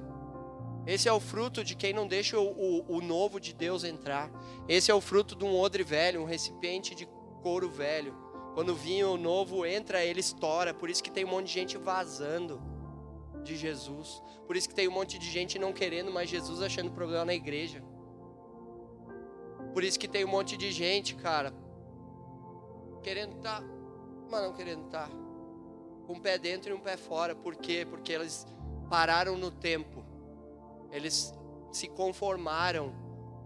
Esse 0.85 1.07
é 1.07 1.13
o 1.13 1.19
fruto 1.19 1.63
de 1.63 1.75
quem 1.75 1.93
não 1.93 2.07
deixa 2.07 2.39
o, 2.39 2.47
o, 2.47 2.97
o, 2.97 3.01
novo 3.01 3.39
de 3.39 3.53
Deus 3.53 3.83
entrar. 3.83 4.31
Esse 4.67 4.89
é 4.89 4.93
o 4.93 5.01
fruto 5.01 5.35
de 5.35 5.45
um 5.45 5.55
odre 5.55 5.83
velho, 5.83 6.21
um 6.21 6.25
recipiente 6.25 6.95
de 6.95 7.07
couro 7.41 7.69
velho. 7.69 8.15
Quando 8.55 8.69
o 8.69 8.75
vinho 8.75 9.15
novo 9.15 9.65
entra, 9.65 10.03
ele 10.03 10.19
estoura. 10.19 10.73
Por 10.73 10.89
isso 10.89 11.03
que 11.03 11.11
tem 11.11 11.23
um 11.23 11.29
monte 11.29 11.47
de 11.47 11.53
gente 11.53 11.77
vazando 11.77 12.61
de 13.43 13.55
Jesus. 13.55 14.21
Por 14.47 14.55
isso 14.57 14.67
que 14.67 14.75
tem 14.75 14.87
um 14.87 14.91
monte 14.91 15.19
de 15.19 15.29
gente 15.29 15.59
não 15.59 15.71
querendo 15.71 16.11
mais 16.11 16.29
Jesus, 16.29 16.61
achando 16.61 16.91
problema 16.91 17.25
na 17.25 17.33
igreja. 17.33 17.83
Por 19.73 19.83
isso 19.83 19.99
que 19.99 20.07
tem 20.07 20.25
um 20.25 20.29
monte 20.29 20.57
de 20.57 20.71
gente, 20.71 21.15
cara, 21.15 21.53
querendo 23.01 23.37
estar, 23.37 23.61
tá, 23.61 23.67
mas 24.29 24.41
não 24.41 24.53
querendo 24.53 24.85
estar. 24.85 25.09
Tá. 25.09 25.15
Um 26.09 26.19
pé 26.19 26.37
dentro 26.37 26.71
e 26.71 26.73
um 26.73 26.79
pé 26.79 26.97
fora. 26.97 27.35
Por 27.35 27.55
quê? 27.55 27.85
Porque 27.89 28.11
eles 28.11 28.45
pararam 28.89 29.37
no 29.37 29.49
tempo 29.49 30.00
eles 30.91 31.33
se 31.71 31.87
conformaram 31.87 32.93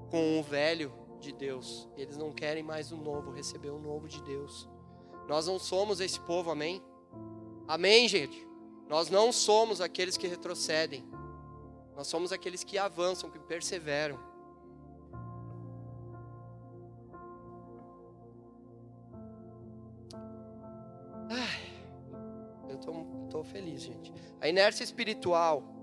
com 0.10 0.40
o 0.40 0.44
velho 0.44 0.92
de 1.20 1.32
Deus. 1.32 1.88
Eles 1.96 2.18
não 2.18 2.32
querem 2.32 2.64
mais 2.64 2.92
o 2.92 2.98
novo, 2.98 3.32
receber 3.32 3.70
o 3.70 3.80
novo 3.80 4.08
de 4.08 4.22
Deus. 4.24 4.68
Nós 5.28 5.48
não 5.48 5.60
somos 5.60 6.00
esse 6.00 6.20
povo, 6.20 6.52
amém? 6.52 6.82
Amém, 7.68 8.08
gente? 8.08 8.48
Nós 8.88 9.10
não 9.10 9.32
somos 9.32 9.82
aqueles 9.82 10.18
que 10.18 10.28
retrocedem. 10.28 11.04
Nós 11.96 12.08
somos 12.08 12.32
aqueles 12.32 12.64
que 12.64 12.78
avançam, 12.78 13.32
que 13.32 13.40
perseveram. 13.40 14.20
Ai, 21.30 21.74
eu 22.70 22.76
estou 22.76 23.44
feliz, 23.44 23.82
gente. 23.82 24.14
A 24.40 24.48
inércia 24.48 24.84
espiritual 24.84 25.75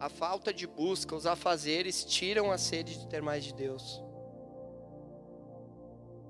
a 0.00 0.08
falta 0.08 0.52
de 0.52 0.66
busca, 0.66 1.14
os 1.14 1.26
afazeres 1.26 2.04
tiram 2.04 2.50
a 2.52 2.58
sede 2.58 2.98
de 2.98 3.06
ter 3.08 3.20
mais 3.20 3.44
de 3.44 3.52
Deus. 3.52 4.02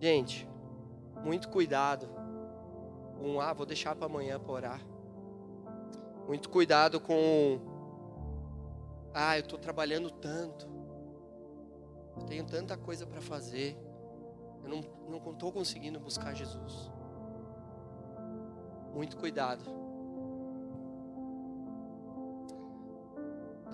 Gente, 0.00 0.48
muito 1.22 1.48
cuidado 1.48 2.08
com 3.18 3.40
ah, 3.40 3.52
vou 3.52 3.66
deixar 3.66 3.94
para 3.94 4.06
amanhã 4.06 4.38
para 4.38 4.52
orar. 4.52 4.80
Muito 6.26 6.48
cuidado 6.48 7.00
com 7.00 7.60
ah, 9.12 9.36
eu 9.36 9.42
estou 9.42 9.58
trabalhando 9.58 10.10
tanto. 10.10 10.68
Eu 12.16 12.22
tenho 12.24 12.44
tanta 12.44 12.76
coisa 12.76 13.06
para 13.06 13.20
fazer. 13.20 13.76
Eu 14.62 14.70
não 14.70 14.98
não 15.08 15.32
estou 15.32 15.52
conseguindo 15.52 15.98
buscar 15.98 16.34
Jesus. 16.34 16.90
Muito 18.94 19.16
cuidado. 19.16 19.87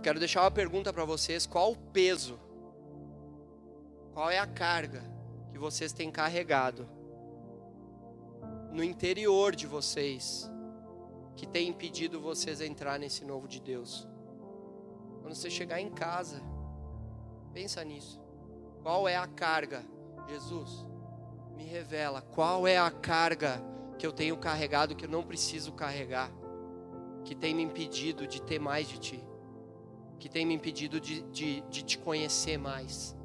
Quero 0.05 0.19
deixar 0.19 0.43
uma 0.43 0.51
pergunta 0.51 0.93
para 0.93 1.05
vocês: 1.07 1.47
qual 1.47 1.73
o 1.73 1.77
peso? 1.77 2.39
Qual 4.13 4.31
é 4.31 4.39
a 4.39 4.47
carga 4.47 5.03
que 5.51 5.59
vocês 5.59 5.93
têm 5.93 6.11
carregado 6.11 6.87
no 8.71 8.85
interior 8.85 9.57
de 9.57 9.67
vocês 9.67 10.49
que 11.35 11.47
tem 11.47 11.69
impedido 11.69 12.21
vocês 12.21 12.61
entrar 12.61 12.99
nesse 12.99 13.25
novo 13.25 13.49
de 13.49 13.61
Deus? 13.61 14.07
Quando 15.23 15.35
você 15.35 15.49
chegar 15.49 15.81
em 15.81 15.91
casa, 15.91 16.41
pensa 17.55 17.83
nisso. 17.83 18.21
Qual 18.83 19.09
é 19.09 19.17
a 19.17 19.27
carga? 19.27 19.83
Jesus, 20.29 20.87
me 21.57 21.65
revela 21.65 22.21
qual 22.21 22.69
é 22.69 22.77
a 22.77 22.91
carga 22.91 23.61
que 23.99 24.07
eu 24.07 24.13
tenho 24.13 24.37
carregado 24.37 24.95
que 24.95 25.07
eu 25.07 25.09
não 25.09 25.23
preciso 25.23 25.73
carregar, 25.73 26.31
que 27.25 27.35
tem 27.35 27.55
me 27.55 27.63
impedido 27.63 28.27
de 28.27 28.43
ter 28.43 28.59
mais 28.59 28.87
de 28.87 28.99
Ti, 28.99 29.25
que 30.19 30.29
tem 30.29 30.47
me 30.47 30.55
impedido 30.55 31.01
de, 31.01 31.23
de, 31.23 31.61
de 31.63 31.83
te 31.83 31.99
conhecer 31.99 32.59
mais. 32.59 33.17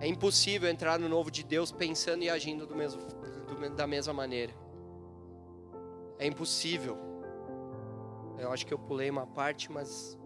É 0.00 0.06
impossível 0.06 0.68
entrar 0.68 0.98
no 0.98 1.08
novo 1.08 1.30
de 1.30 1.42
Deus 1.42 1.72
pensando 1.72 2.22
e 2.22 2.30
agindo 2.30 2.66
do 2.66 2.74
mesmo, 2.74 3.00
do, 3.00 3.74
da 3.74 3.86
mesma 3.86 4.12
maneira. 4.12 4.52
É 6.18 6.26
impossível. 6.26 6.98
Eu 8.38 8.52
acho 8.52 8.66
que 8.66 8.74
eu 8.74 8.78
pulei 8.78 9.08
uma 9.08 9.26
parte, 9.26 9.72
mas 9.72 10.18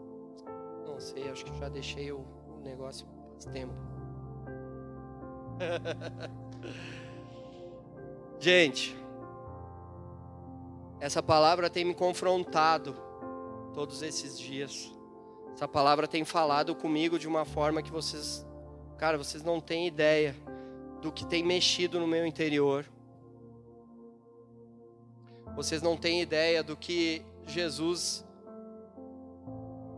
não 0.85 0.99
sei, 0.99 1.31
acho 1.31 1.45
que 1.45 1.57
já 1.59 1.69
deixei 1.69 2.11
o, 2.11 2.27
o 2.49 2.61
negócio 2.61 3.07
faz 3.33 3.45
tempo. 3.45 3.75
Gente, 8.41 8.97
essa 11.01 11.23
palavra 11.23 11.71
tem 11.71 11.85
me 11.85 11.95
confrontado 11.95 13.08
todos 13.79 14.03
esses 14.03 14.37
dias. 14.37 14.93
Essa 15.55 15.69
palavra 15.69 16.09
tem 16.09 16.25
falado 16.25 16.75
comigo 16.75 17.17
de 17.17 17.29
uma 17.29 17.45
forma 17.45 17.81
que 17.81 17.93
vocês, 17.93 18.45
cara, 18.97 19.17
vocês 19.17 19.45
não 19.45 19.61
têm 19.61 19.87
ideia 19.87 20.35
do 21.01 21.13
que 21.13 21.25
tem 21.25 21.45
mexido 21.45 22.01
no 22.01 22.07
meu 22.09 22.27
interior. 22.27 22.85
Vocês 25.55 25.81
não 25.81 25.97
têm 25.97 26.21
ideia 26.21 26.61
do 26.61 26.77
que 26.77 27.23
Jesus 27.47 28.27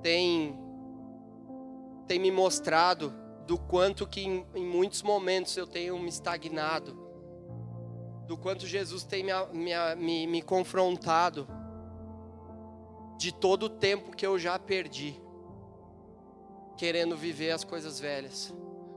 tem 0.02 0.58
tem 2.06 2.18
me 2.18 2.30
mostrado 2.30 3.14
do 3.46 3.56
quanto 3.56 4.06
que 4.06 4.20
em, 4.20 4.46
em 4.54 4.66
muitos 4.66 5.02
momentos 5.02 5.56
eu 5.56 5.66
tenho 5.66 5.98
me 5.98 6.10
estagnado, 6.10 6.94
do 8.26 8.36
quanto 8.36 8.66
Jesus 8.66 9.04
tem 9.04 9.24
me, 9.24 9.32
me, 9.54 9.94
me, 9.96 10.26
me 10.26 10.42
confrontado, 10.42 11.48
de 13.20 13.34
todo 13.34 13.64
o 13.64 13.68
tempo 13.68 14.16
que 14.16 14.26
eu 14.26 14.38
já 14.38 14.58
perdi, 14.58 15.14
querendo 16.78 17.14
viver 17.18 17.50
as 17.50 17.62
coisas 17.62 18.00
velhas, 18.00 18.50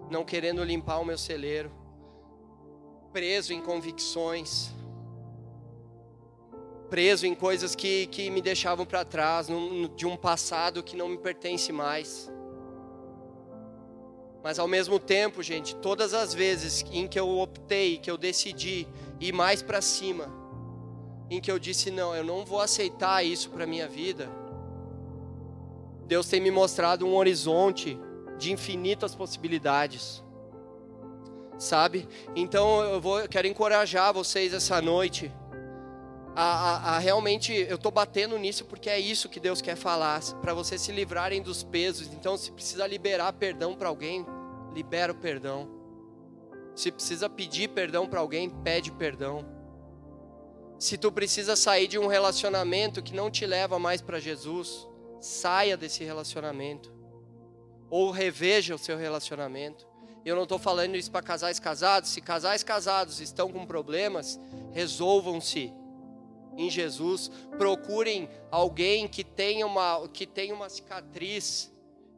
não 0.09 0.23
querendo 0.23 0.63
limpar 0.63 0.99
o 0.99 1.05
meu 1.05 1.17
celeiro, 1.17 1.69
preso 3.11 3.51
em 3.51 3.59
convicções, 3.59 4.71
preso 6.89 7.27
em 7.27 7.35
coisas 7.35 7.75
que, 7.75 8.07
que 8.07 8.29
me 8.29 8.41
deixavam 8.41 8.85
para 8.85 9.03
trás, 9.03 9.49
num, 9.49 9.93
de 9.93 10.05
um 10.05 10.15
passado 10.15 10.81
que 10.81 10.95
não 10.95 11.09
me 11.09 11.17
pertence 11.17 11.73
mais. 11.73 12.31
Mas 14.41 14.57
ao 14.57 14.69
mesmo 14.69 14.99
tempo, 14.99 15.43
gente, 15.43 15.75
todas 15.75 16.13
as 16.13 16.33
vezes 16.33 16.85
em 16.93 17.09
que 17.09 17.19
eu 17.19 17.27
optei, 17.27 17.97
que 17.97 18.09
eu 18.09 18.17
decidi 18.17 18.87
ir 19.19 19.33
mais 19.33 19.61
para 19.61 19.81
cima, 19.81 20.42
em 21.29 21.41
que 21.41 21.51
eu 21.51 21.57
disse 21.57 21.89
não, 21.89 22.15
eu 22.15 22.23
não 22.23 22.45
vou 22.45 22.59
aceitar 22.59 23.23
isso 23.23 23.49
para 23.49 23.65
minha 23.65 23.87
vida. 23.87 24.29
Deus 26.05 26.27
tem 26.27 26.41
me 26.41 26.51
mostrado 26.51 27.05
um 27.05 27.15
horizonte 27.15 27.97
de 28.37 28.51
infinitas 28.51 29.15
possibilidades. 29.15 30.23
Sabe? 31.57 32.07
Então 32.35 32.81
eu 32.81 32.99
vou, 32.99 33.27
quero 33.27 33.47
encorajar 33.47 34.13
vocês 34.13 34.53
essa 34.53 34.81
noite 34.81 35.31
a, 36.35 36.43
a, 36.43 36.95
a, 36.95 36.99
realmente 36.99 37.53
eu 37.53 37.75
estou 37.75 37.91
batendo 37.91 38.37
nisso 38.39 38.65
porque 38.65 38.89
é 38.89 38.99
isso 38.99 39.29
que 39.29 39.39
Deus 39.39 39.61
quer 39.61 39.75
falar 39.75 40.19
para 40.41 40.53
vocês 40.53 40.81
se 40.81 40.91
livrarem 40.91 41.41
dos 41.41 41.63
pesos. 41.63 42.07
Então, 42.07 42.37
se 42.37 42.51
precisa 42.51 42.87
liberar 42.87 43.31
perdão 43.33 43.75
para 43.75 43.87
alguém, 43.87 44.25
libera 44.73 45.11
o 45.11 45.15
perdão. 45.15 45.69
Se 46.75 46.91
precisa 46.91 47.29
pedir 47.29 47.69
perdão 47.69 48.07
para 48.07 48.19
alguém, 48.19 48.49
pede 48.49 48.91
perdão. 48.91 49.45
Se 50.79 50.97
tu 50.97 51.11
precisa 51.11 51.55
sair 51.55 51.87
de 51.87 51.97
um 51.97 52.07
relacionamento 52.07 53.01
que 53.01 53.13
não 53.13 53.31
te 53.31 53.45
leva 53.45 53.79
mais 53.79 54.01
para 54.01 54.19
Jesus, 54.19 54.87
saia 55.21 55.77
desse 55.77 56.03
relacionamento 56.03 56.93
ou 57.89 58.11
reveja 58.11 58.75
o 58.75 58.77
seu 58.79 58.97
relacionamento. 58.97 59.87
Eu 60.25 60.35
não 60.35 60.43
estou 60.43 60.57
falando 60.57 60.95
isso 60.95 61.11
para 61.11 61.21
casais 61.21 61.59
casados. 61.59 62.09
Se 62.09 62.21
casais 62.21 62.63
casados 62.63 63.19
estão 63.19 63.51
com 63.51 63.65
problemas, 63.65 64.39
resolvam-se 64.71 65.73
em 66.57 66.69
Jesus, 66.69 67.31
procurem 67.57 68.29
alguém 68.51 69.07
que 69.07 69.23
tenha 69.23 69.65
uma, 69.65 70.07
que 70.09 70.25
tenha 70.25 70.53
uma 70.53 70.69
cicatriz 70.69 71.71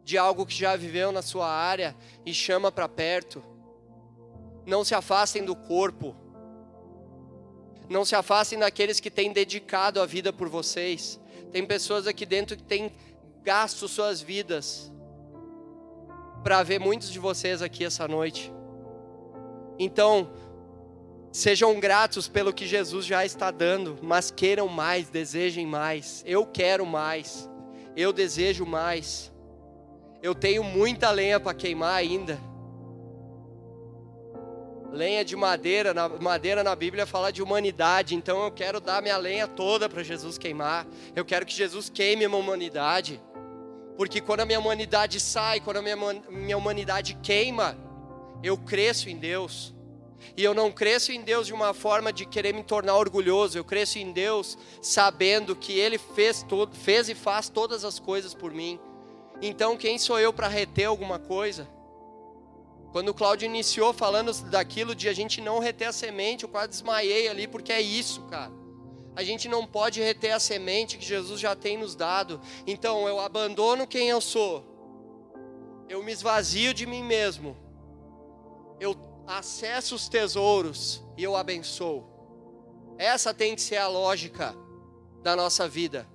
de 0.03 0.18
algo 0.18 0.45
que 0.45 0.53
já 0.53 0.76
viveu 0.76 1.12
na 1.12 1.22
sua 1.22 1.49
área 1.49 1.95
e 2.26 2.34
chama 2.34 2.72
para 2.72 2.88
perto. 2.88 3.43
Não 4.66 4.84
se 4.84 4.93
afastem 4.93 5.43
do 5.43 5.56
corpo. 5.56 6.16
Não 7.90 8.06
se 8.06 8.16
afastem 8.16 8.60
daqueles 8.60 9.00
que 9.00 9.12
têm 9.12 9.32
dedicado 9.32 10.02
a 10.02 10.06
vida 10.06 10.34
por 10.34 10.50
vocês. 10.50 11.20
Tem 11.52 11.66
pessoas 11.66 12.08
aqui 12.08 12.26
dentro 12.26 12.58
que 12.58 12.64
têm 12.64 12.92
gasto 13.44 13.88
suas 13.88 14.22
vidas 14.22 14.92
para 16.44 16.62
ver 16.64 16.80
muitos 16.80 17.12
de 17.12 17.20
vocês 17.20 17.62
aqui 17.62 17.84
essa 17.86 18.08
noite. 18.08 18.52
Então, 19.78 20.32
Sejam 21.36 21.78
gratos 21.82 22.30
pelo 22.30 22.54
que 22.54 22.66
Jesus 22.66 23.06
já 23.06 23.26
está 23.26 23.52
dando, 23.52 24.00
mas 24.02 24.32
queiram 24.32 24.70
mais, 24.70 25.10
desejem 25.10 25.68
mais. 25.68 26.24
Eu 26.26 26.46
quero 26.46 26.86
mais, 26.86 27.50
eu 27.94 28.14
desejo 28.14 28.66
mais. 28.66 29.34
Eu 30.24 30.34
tenho 30.34 30.64
muita 30.64 31.12
lenha 31.12 31.38
para 31.38 31.54
queimar 31.54 31.94
ainda. 31.94 32.40
Lenha 34.96 35.26
de 35.26 35.36
madeira, 35.36 35.93
na, 35.93 36.08
madeira 36.08 36.64
na 36.64 36.74
Bíblia 36.74 37.06
fala 37.06 37.30
de 37.30 37.43
humanidade, 37.43 38.16
então 38.16 38.41
eu 38.46 38.50
quero 38.50 38.80
dar 38.80 39.02
minha 39.02 39.18
lenha 39.18 39.46
toda 39.46 39.89
para 39.89 40.02
Jesus 40.02 40.38
queimar. 40.38 40.88
Eu 41.14 41.26
quero 41.26 41.46
que 41.46 41.54
Jesus 41.54 41.89
queime 41.89 42.24
a 42.24 42.30
minha 42.30 42.39
humanidade, 42.39 43.22
porque 43.98 44.22
quando 44.22 44.39
a 44.39 44.46
minha 44.46 44.58
humanidade 44.58 45.20
sai, 45.20 45.60
quando 45.60 45.78
a 45.78 45.82
minha, 45.82 45.98
minha 46.30 46.58
humanidade 46.58 47.18
queima, 47.22 47.78
eu 48.41 48.58
cresço 48.58 49.10
em 49.10 49.18
Deus. 49.18 49.76
E 50.38 50.41
eu 50.41 50.54
não 50.54 50.72
cresço 50.72 51.12
em 51.12 51.22
Deus 51.22 51.46
de 51.46 51.54
uma 51.54 51.74
forma 51.74 52.14
de 52.14 52.26
querer 52.26 52.54
me 52.54 52.64
tornar 52.64 52.96
orgulhoso. 52.96 53.58
Eu 53.58 53.66
cresço 53.66 54.00
em 54.00 54.14
Deus 54.14 54.58
sabendo 54.82 55.58
que 55.58 55.78
Ele 55.78 55.98
fez, 55.98 56.46
fez 56.72 57.10
e 57.10 57.16
faz 57.16 57.50
todas 57.50 57.84
as 57.84 58.00
coisas 58.00 58.34
por 58.34 58.54
mim. 58.54 58.80
Então, 59.41 59.76
quem 59.76 59.98
sou 59.98 60.18
eu 60.18 60.32
para 60.32 60.48
reter 60.48 60.86
alguma 60.86 61.20
coisa? 61.20 61.75
Quando 62.96 63.10
o 63.10 63.14
Cláudio 63.14 63.46
iniciou 63.46 63.91
falando 63.91 64.32
daquilo 64.43 64.96
de 64.96 65.10
a 65.10 65.14
gente 65.14 65.41
não 65.41 65.60
reter 65.60 65.89
a 65.89 65.91
semente, 65.91 66.46
eu 66.46 66.50
quase 66.50 66.70
desmaiei 66.70 67.28
ali, 67.28 67.46
porque 67.46 67.74
é 67.74 67.82
isso, 67.82 68.22
cara. 68.28 68.54
A 69.14 69.22
gente 69.22 69.50
não 69.50 69.68
pode 69.68 70.00
reter 70.00 70.32
a 70.32 70.39
semente 70.39 70.98
que 70.98 71.04
Jesus 71.04 71.41
já 71.41 71.58
tem 71.58 71.78
nos 71.78 71.93
dado. 71.93 72.39
Então, 72.66 73.06
eu 73.06 73.20
abandono 73.20 73.86
quem 73.86 74.08
eu 74.08 74.22
sou. 74.22 74.64
Eu 75.89 76.02
me 76.04 76.14
esvazio 76.14 76.74
de 76.74 76.86
mim 76.86 77.04
mesmo. 77.04 77.58
Eu 78.80 78.96
acesso 79.28 79.96
os 79.96 80.08
tesouros 80.08 81.04
e 81.18 81.24
eu 81.26 81.36
abençoo. 81.36 82.02
Essa 82.98 83.34
tem 83.34 83.56
que 83.56 83.62
ser 83.62 83.76
a 83.76 83.89
lógica 83.89 84.56
da 85.22 85.36
nossa 85.36 85.68
vida. 85.68 86.08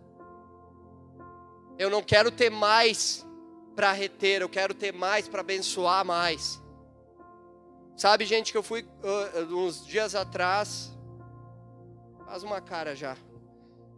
Eu 1.79 1.91
não 1.91 2.03
quero 2.03 2.31
ter 2.31 2.49
mais 2.49 3.27
para 3.77 3.93
reter, 3.93 4.41
eu 4.41 4.49
quero 4.49 4.73
ter 4.73 4.95
mais 4.95 5.29
para 5.29 5.43
abençoar 5.43 6.07
mais. 6.07 6.60
Sabe, 8.01 8.25
gente, 8.25 8.51
que 8.51 8.57
eu 8.57 8.63
fui 8.63 8.81
uh, 9.05 9.55
uns 9.55 9.87
dias 9.87 10.15
atrás, 10.15 10.91
faz 12.25 12.43
uma 12.43 12.59
cara 12.59 12.97
já. 12.97 13.15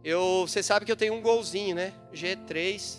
Eu, 0.03 0.45
você 0.45 0.61
sabe 0.61 0.85
que 0.85 0.91
eu 0.91 0.97
tenho 0.97 1.13
um 1.13 1.21
golzinho, 1.21 1.73
né? 1.73 1.93
G3, 2.11 2.97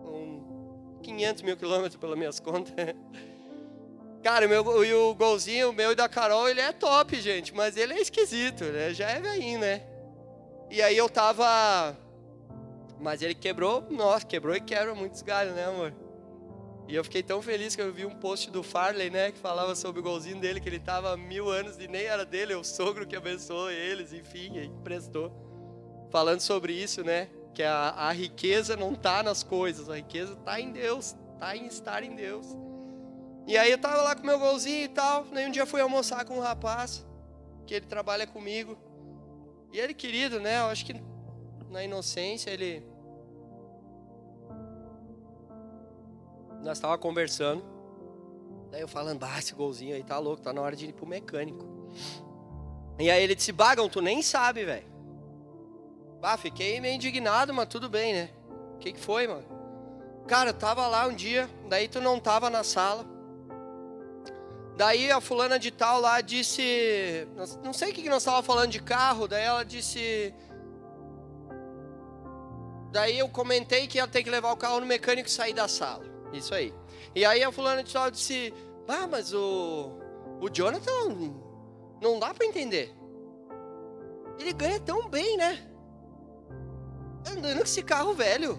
um 0.00 1.00
500 1.02 1.42
mil 1.42 1.56
quilômetros 1.56 1.96
pelas 1.96 2.16
minhas 2.16 2.38
contas. 2.38 2.72
Cara, 4.22 4.46
meu, 4.46 4.84
e 4.84 4.94
o 4.94 5.16
golzinho, 5.16 5.72
meu 5.72 5.90
e 5.90 5.94
da 5.96 6.08
Carol, 6.08 6.48
ele 6.48 6.60
é 6.60 6.70
top, 6.70 7.20
gente, 7.20 7.52
mas 7.52 7.76
ele 7.76 7.94
é 7.94 8.00
esquisito, 8.00 8.62
né? 8.66 8.94
Já 8.94 9.10
é 9.10 9.20
velhinho, 9.20 9.58
né? 9.58 9.82
E 10.70 10.80
aí 10.80 10.96
eu 10.96 11.08
tava. 11.08 11.98
Mas 13.00 13.20
ele 13.20 13.34
quebrou, 13.34 13.84
nossa, 13.90 14.24
quebrou 14.24 14.54
e 14.54 14.60
quebra 14.60 14.94
muitos 14.94 15.22
galhos, 15.22 15.56
né, 15.56 15.64
amor? 15.64 15.92
E 16.90 16.94
eu 16.96 17.04
fiquei 17.04 17.22
tão 17.22 17.40
feliz 17.40 17.76
que 17.76 17.80
eu 17.80 17.92
vi 17.92 18.04
um 18.04 18.16
post 18.16 18.50
do 18.50 18.64
Farley, 18.64 19.10
né, 19.10 19.30
que 19.30 19.38
falava 19.38 19.76
sobre 19.76 20.00
o 20.00 20.02
golzinho 20.02 20.40
dele, 20.40 20.60
que 20.60 20.68
ele 20.68 20.80
tava 20.80 21.12
há 21.12 21.16
mil 21.16 21.48
anos 21.48 21.78
e 21.78 21.86
nem 21.86 22.02
era 22.02 22.26
dele, 22.26 22.52
é 22.52 22.56
o 22.56 22.64
sogro 22.64 23.06
que 23.06 23.14
abençoou 23.14 23.70
eles, 23.70 24.12
enfim, 24.12 24.58
e 24.58 24.64
emprestou. 24.66 25.30
Falando 26.10 26.40
sobre 26.40 26.72
isso, 26.72 27.04
né, 27.04 27.28
que 27.54 27.62
a, 27.62 27.90
a 27.90 28.10
riqueza 28.10 28.76
não 28.76 28.96
tá 28.96 29.22
nas 29.22 29.44
coisas, 29.44 29.88
a 29.88 29.94
riqueza 29.94 30.34
tá 30.34 30.60
em 30.60 30.72
Deus, 30.72 31.14
tá 31.38 31.56
em 31.56 31.66
estar 31.66 32.02
em 32.02 32.16
Deus. 32.16 32.44
E 33.46 33.56
aí 33.56 33.70
eu 33.70 33.78
tava 33.78 34.02
lá 34.02 34.16
com 34.16 34.26
meu 34.26 34.40
golzinho 34.40 34.86
e 34.86 34.88
tal, 34.88 35.24
nem 35.26 35.46
um 35.46 35.50
dia 35.52 35.66
fui 35.66 35.80
almoçar 35.80 36.24
com 36.24 36.38
um 36.38 36.40
rapaz, 36.40 37.06
que 37.68 37.74
ele 37.74 37.86
trabalha 37.86 38.26
comigo. 38.26 38.76
E 39.72 39.78
ele 39.78 39.94
querido, 39.94 40.40
né, 40.40 40.58
eu 40.58 40.64
acho 40.64 40.84
que 40.84 41.00
na 41.70 41.84
inocência 41.84 42.50
ele 42.50 42.82
nós 46.62 46.78
estava 46.78 46.96
conversando. 46.98 47.62
Daí 48.70 48.80
eu 48.80 48.88
falando, 48.88 49.18
bah, 49.18 49.38
esse 49.38 49.54
golzinho 49.54 49.94
aí 49.94 50.02
tá 50.02 50.18
louco, 50.18 50.42
tá 50.42 50.52
na 50.52 50.60
hora 50.60 50.76
de 50.76 50.86
ir 50.86 50.92
pro 50.92 51.06
mecânico. 51.06 51.66
E 52.98 53.10
aí 53.10 53.22
ele 53.22 53.34
disse, 53.34 53.52
Bagão, 53.52 53.88
tu 53.88 54.00
nem 54.00 54.22
sabe, 54.22 54.64
velho. 54.64 54.86
Bah, 56.20 56.36
fiquei 56.36 56.80
meio 56.80 56.94
indignado, 56.94 57.52
mas 57.52 57.68
tudo 57.68 57.88
bem, 57.88 58.12
né? 58.12 58.30
O 58.74 58.78
que, 58.78 58.92
que 58.92 59.00
foi, 59.00 59.26
mano? 59.26 59.44
Cara, 60.28 60.50
eu 60.50 60.54
tava 60.54 60.86
lá 60.86 61.06
um 61.06 61.14
dia, 61.14 61.48
daí 61.68 61.88
tu 61.88 62.00
não 62.00 62.20
tava 62.20 62.48
na 62.50 62.62
sala. 62.62 63.04
Daí 64.76 65.10
a 65.10 65.20
fulana 65.20 65.58
de 65.58 65.70
tal 65.70 66.00
lá 66.00 66.20
disse, 66.20 67.26
não 67.62 67.72
sei 67.72 67.90
o 67.90 67.94
que, 67.94 68.02
que 68.02 68.08
nós 68.08 68.24
tava 68.24 68.42
falando 68.42 68.70
de 68.70 68.80
carro, 68.80 69.26
daí 69.26 69.44
ela 69.44 69.64
disse, 69.64 70.32
Daí 72.92 73.18
eu 73.18 73.28
comentei 73.28 73.86
que 73.86 73.98
ia 73.98 74.06
ter 74.06 74.22
que 74.22 74.30
levar 74.30 74.52
o 74.52 74.56
carro 74.56 74.80
no 74.80 74.86
mecânico 74.86 75.28
e 75.28 75.30
sair 75.30 75.52
da 75.52 75.68
sala. 75.68 76.04
Isso 76.32 76.54
aí. 76.54 76.72
E 77.14 77.24
aí 77.24 77.42
a 77.42 77.52
fulana 77.52 77.82
de 77.82 77.92
tal 77.92 78.10
disse: 78.10 78.52
Ah, 78.88 79.06
mas 79.06 79.32
o. 79.32 79.92
O 80.40 80.48
Jonathan 80.48 81.34
não 82.00 82.18
dá 82.18 82.32
para 82.32 82.46
entender. 82.46 82.94
Ele 84.38 84.52
ganha 84.54 84.80
tão 84.80 85.08
bem, 85.08 85.36
né? 85.36 85.70
Andando 87.30 87.58
com 87.58 87.64
esse 87.64 87.82
carro 87.82 88.14
velho. 88.14 88.58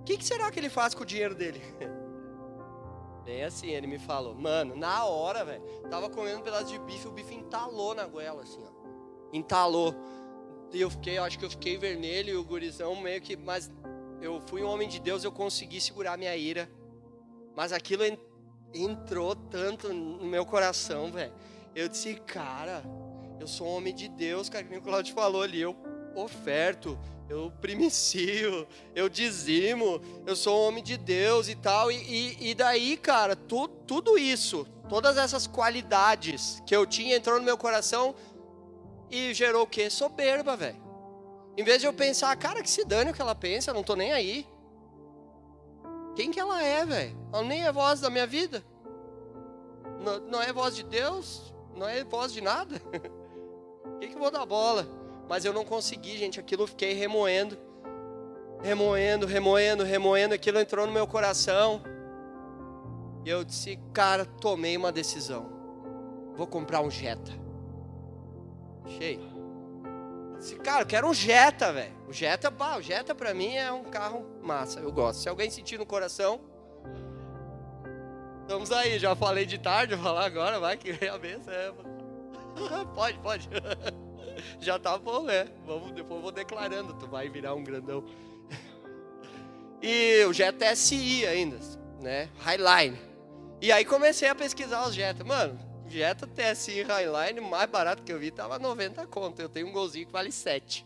O 0.00 0.04
que, 0.04 0.16
que 0.16 0.24
será 0.24 0.50
que 0.50 0.58
ele 0.58 0.68
faz 0.68 0.94
com 0.94 1.02
o 1.02 1.06
dinheiro 1.06 1.34
dele? 1.34 1.62
Bem 3.24 3.42
assim, 3.42 3.70
ele 3.70 3.86
me 3.86 3.98
falou. 3.98 4.34
Mano, 4.34 4.76
na 4.76 5.04
hora, 5.04 5.44
velho. 5.44 5.62
Tava 5.88 6.10
comendo 6.10 6.40
um 6.40 6.42
pedaço 6.42 6.66
de 6.66 6.78
bife, 6.80 7.08
o 7.08 7.10
bife 7.10 7.34
entalou 7.34 7.94
na 7.94 8.06
goela, 8.06 8.42
assim, 8.42 8.62
ó. 8.62 8.84
Entalou. 9.32 9.94
E 10.72 10.80
eu 10.80 10.90
fiquei, 10.90 11.16
eu 11.16 11.24
acho 11.24 11.38
que 11.38 11.44
eu 11.44 11.50
fiquei 11.50 11.78
vermelho 11.78 12.34
e 12.34 12.36
o 12.36 12.44
gurizão 12.44 12.94
meio 12.96 13.22
que. 13.22 13.34
Mas 13.34 13.70
eu 14.24 14.40
fui 14.46 14.62
um 14.62 14.68
homem 14.68 14.88
de 14.88 14.98
Deus, 14.98 15.22
eu 15.22 15.30
consegui 15.30 15.80
segurar 15.80 16.16
minha 16.16 16.34
ira. 16.34 16.68
Mas 17.54 17.72
aquilo 17.72 18.02
entrou 18.72 19.36
tanto 19.36 19.92
no 19.92 20.24
meu 20.24 20.46
coração, 20.46 21.12
velho. 21.12 21.32
Eu 21.74 21.88
disse, 21.88 22.14
cara, 22.26 22.82
eu 23.38 23.46
sou 23.46 23.66
um 23.66 23.76
homem 23.76 23.94
de 23.94 24.08
Deus, 24.08 24.48
cara, 24.48 24.64
como 24.64 24.78
o 24.78 24.82
Claudio 24.82 25.14
falou 25.14 25.42
ali, 25.42 25.60
eu 25.60 25.76
oferto, 26.14 26.98
eu 27.28 27.52
primicio, 27.60 28.66
eu 28.96 29.08
dizimo, 29.08 30.00
eu 30.26 30.34
sou 30.34 30.58
um 30.58 30.68
homem 30.68 30.82
de 30.82 30.96
Deus 30.96 31.48
e 31.48 31.54
tal. 31.54 31.92
E, 31.92 31.96
e, 31.96 32.50
e 32.50 32.54
daí, 32.54 32.96
cara, 32.96 33.36
tu, 33.36 33.68
tudo 33.68 34.16
isso, 34.16 34.66
todas 34.88 35.18
essas 35.18 35.46
qualidades 35.46 36.62
que 36.66 36.74
eu 36.74 36.86
tinha 36.86 37.16
entrou 37.16 37.38
no 37.38 37.44
meu 37.44 37.58
coração 37.58 38.14
e 39.10 39.34
gerou 39.34 39.64
o 39.64 39.66
quê? 39.66 39.90
Soberba, 39.90 40.56
velho. 40.56 40.83
Em 41.56 41.62
vez 41.62 41.80
de 41.80 41.86
eu 41.86 41.92
pensar, 41.92 42.36
cara, 42.36 42.62
que 42.62 42.70
se 42.70 42.84
dane 42.84 43.10
o 43.10 43.14
que 43.14 43.22
ela 43.22 43.34
pensa, 43.34 43.70
eu 43.70 43.74
não 43.74 43.82
tô 43.82 43.94
nem 43.94 44.12
aí. 44.12 44.46
Quem 46.16 46.30
que 46.30 46.40
ela 46.40 46.62
é, 46.62 46.84
velho? 46.84 47.16
Ela 47.32 47.42
nem 47.42 47.64
é 47.64 47.72
voz 47.72 48.00
da 48.00 48.10
minha 48.10 48.26
vida. 48.26 48.64
Não, 50.00 50.20
não 50.20 50.42
é 50.42 50.52
voz 50.52 50.74
de 50.74 50.82
Deus, 50.82 51.54
não 51.74 51.88
é 51.88 52.04
voz 52.04 52.32
de 52.32 52.40
nada. 52.40 52.80
que 54.00 54.08
que 54.08 54.14
eu 54.14 54.18
vou 54.18 54.30
dar 54.30 54.44
bola? 54.44 54.86
Mas 55.28 55.44
eu 55.44 55.52
não 55.52 55.64
consegui, 55.64 56.16
gente, 56.18 56.38
aquilo 56.38 56.64
eu 56.64 56.66
fiquei 56.66 56.92
remoendo. 56.92 57.56
Remoendo, 58.62 59.26
remoendo, 59.26 59.84
remoendo, 59.84 60.34
aquilo 60.34 60.58
entrou 60.58 60.86
no 60.86 60.92
meu 60.92 61.06
coração. 61.06 61.82
E 63.24 63.30
eu 63.30 63.44
disse, 63.44 63.78
cara, 63.92 64.24
tomei 64.24 64.76
uma 64.76 64.92
decisão. 64.92 65.50
Vou 66.36 66.46
comprar 66.46 66.80
um 66.82 66.90
Jetta. 66.90 67.32
Cheio. 68.98 69.33
Cara, 70.62 70.82
eu 70.82 70.86
quero 70.86 71.08
um 71.08 71.14
Jetta, 71.14 71.72
velho. 71.72 71.94
O 72.06 72.12
Jetta, 72.12 72.50
pá, 72.50 72.76
o 72.76 72.82
Jetta 72.82 73.14
pra 73.14 73.32
mim 73.32 73.54
é 73.54 73.72
um 73.72 73.84
carro 73.84 74.26
massa, 74.42 74.80
eu 74.80 74.92
gosto. 74.92 75.20
Se 75.20 75.28
alguém 75.28 75.50
sentir 75.50 75.78
no 75.78 75.86
coração, 75.86 76.40
estamos 78.42 78.70
aí. 78.70 78.98
Já 78.98 79.16
falei 79.16 79.46
de 79.46 79.58
tarde, 79.58 79.94
vou 79.94 80.04
falar 80.04 80.26
agora, 80.26 80.60
vai 80.60 80.76
que 80.76 80.98
é 81.00 81.08
a 81.08 81.18
benção. 81.18 81.52
É... 81.52 81.72
pode, 82.94 83.18
pode. 83.18 83.48
Já 84.60 84.78
tá 84.78 84.98
bom, 84.98 85.22
né? 85.22 85.48
Vamos, 85.64 85.92
depois 85.92 86.16
eu 86.16 86.22
vou 86.22 86.32
declarando, 86.32 86.94
tu 86.94 87.06
vai 87.06 87.28
virar 87.28 87.54
um 87.54 87.64
grandão. 87.64 88.04
E 89.86 90.24
o 90.24 90.32
Jetta 90.32 90.74
SI 90.74 91.26
ainda, 91.26 91.58
né? 92.00 92.30
Highline. 92.38 92.98
E 93.60 93.70
aí 93.70 93.84
comecei 93.84 94.26
a 94.26 94.34
pesquisar 94.34 94.86
os 94.86 94.94
Jetta. 94.94 95.22
Mano, 95.24 95.58
Jetta 95.94 96.26
TSI 96.26 96.82
Highline, 96.82 97.40
mais 97.40 97.70
barato 97.70 98.02
que 98.02 98.12
eu 98.12 98.18
vi, 98.18 98.32
tava 98.32 98.58
90 98.58 99.06
conto. 99.06 99.40
Eu 99.40 99.48
tenho 99.48 99.68
um 99.68 99.72
golzinho 99.72 100.04
que 100.06 100.12
vale 100.12 100.32
7. 100.32 100.84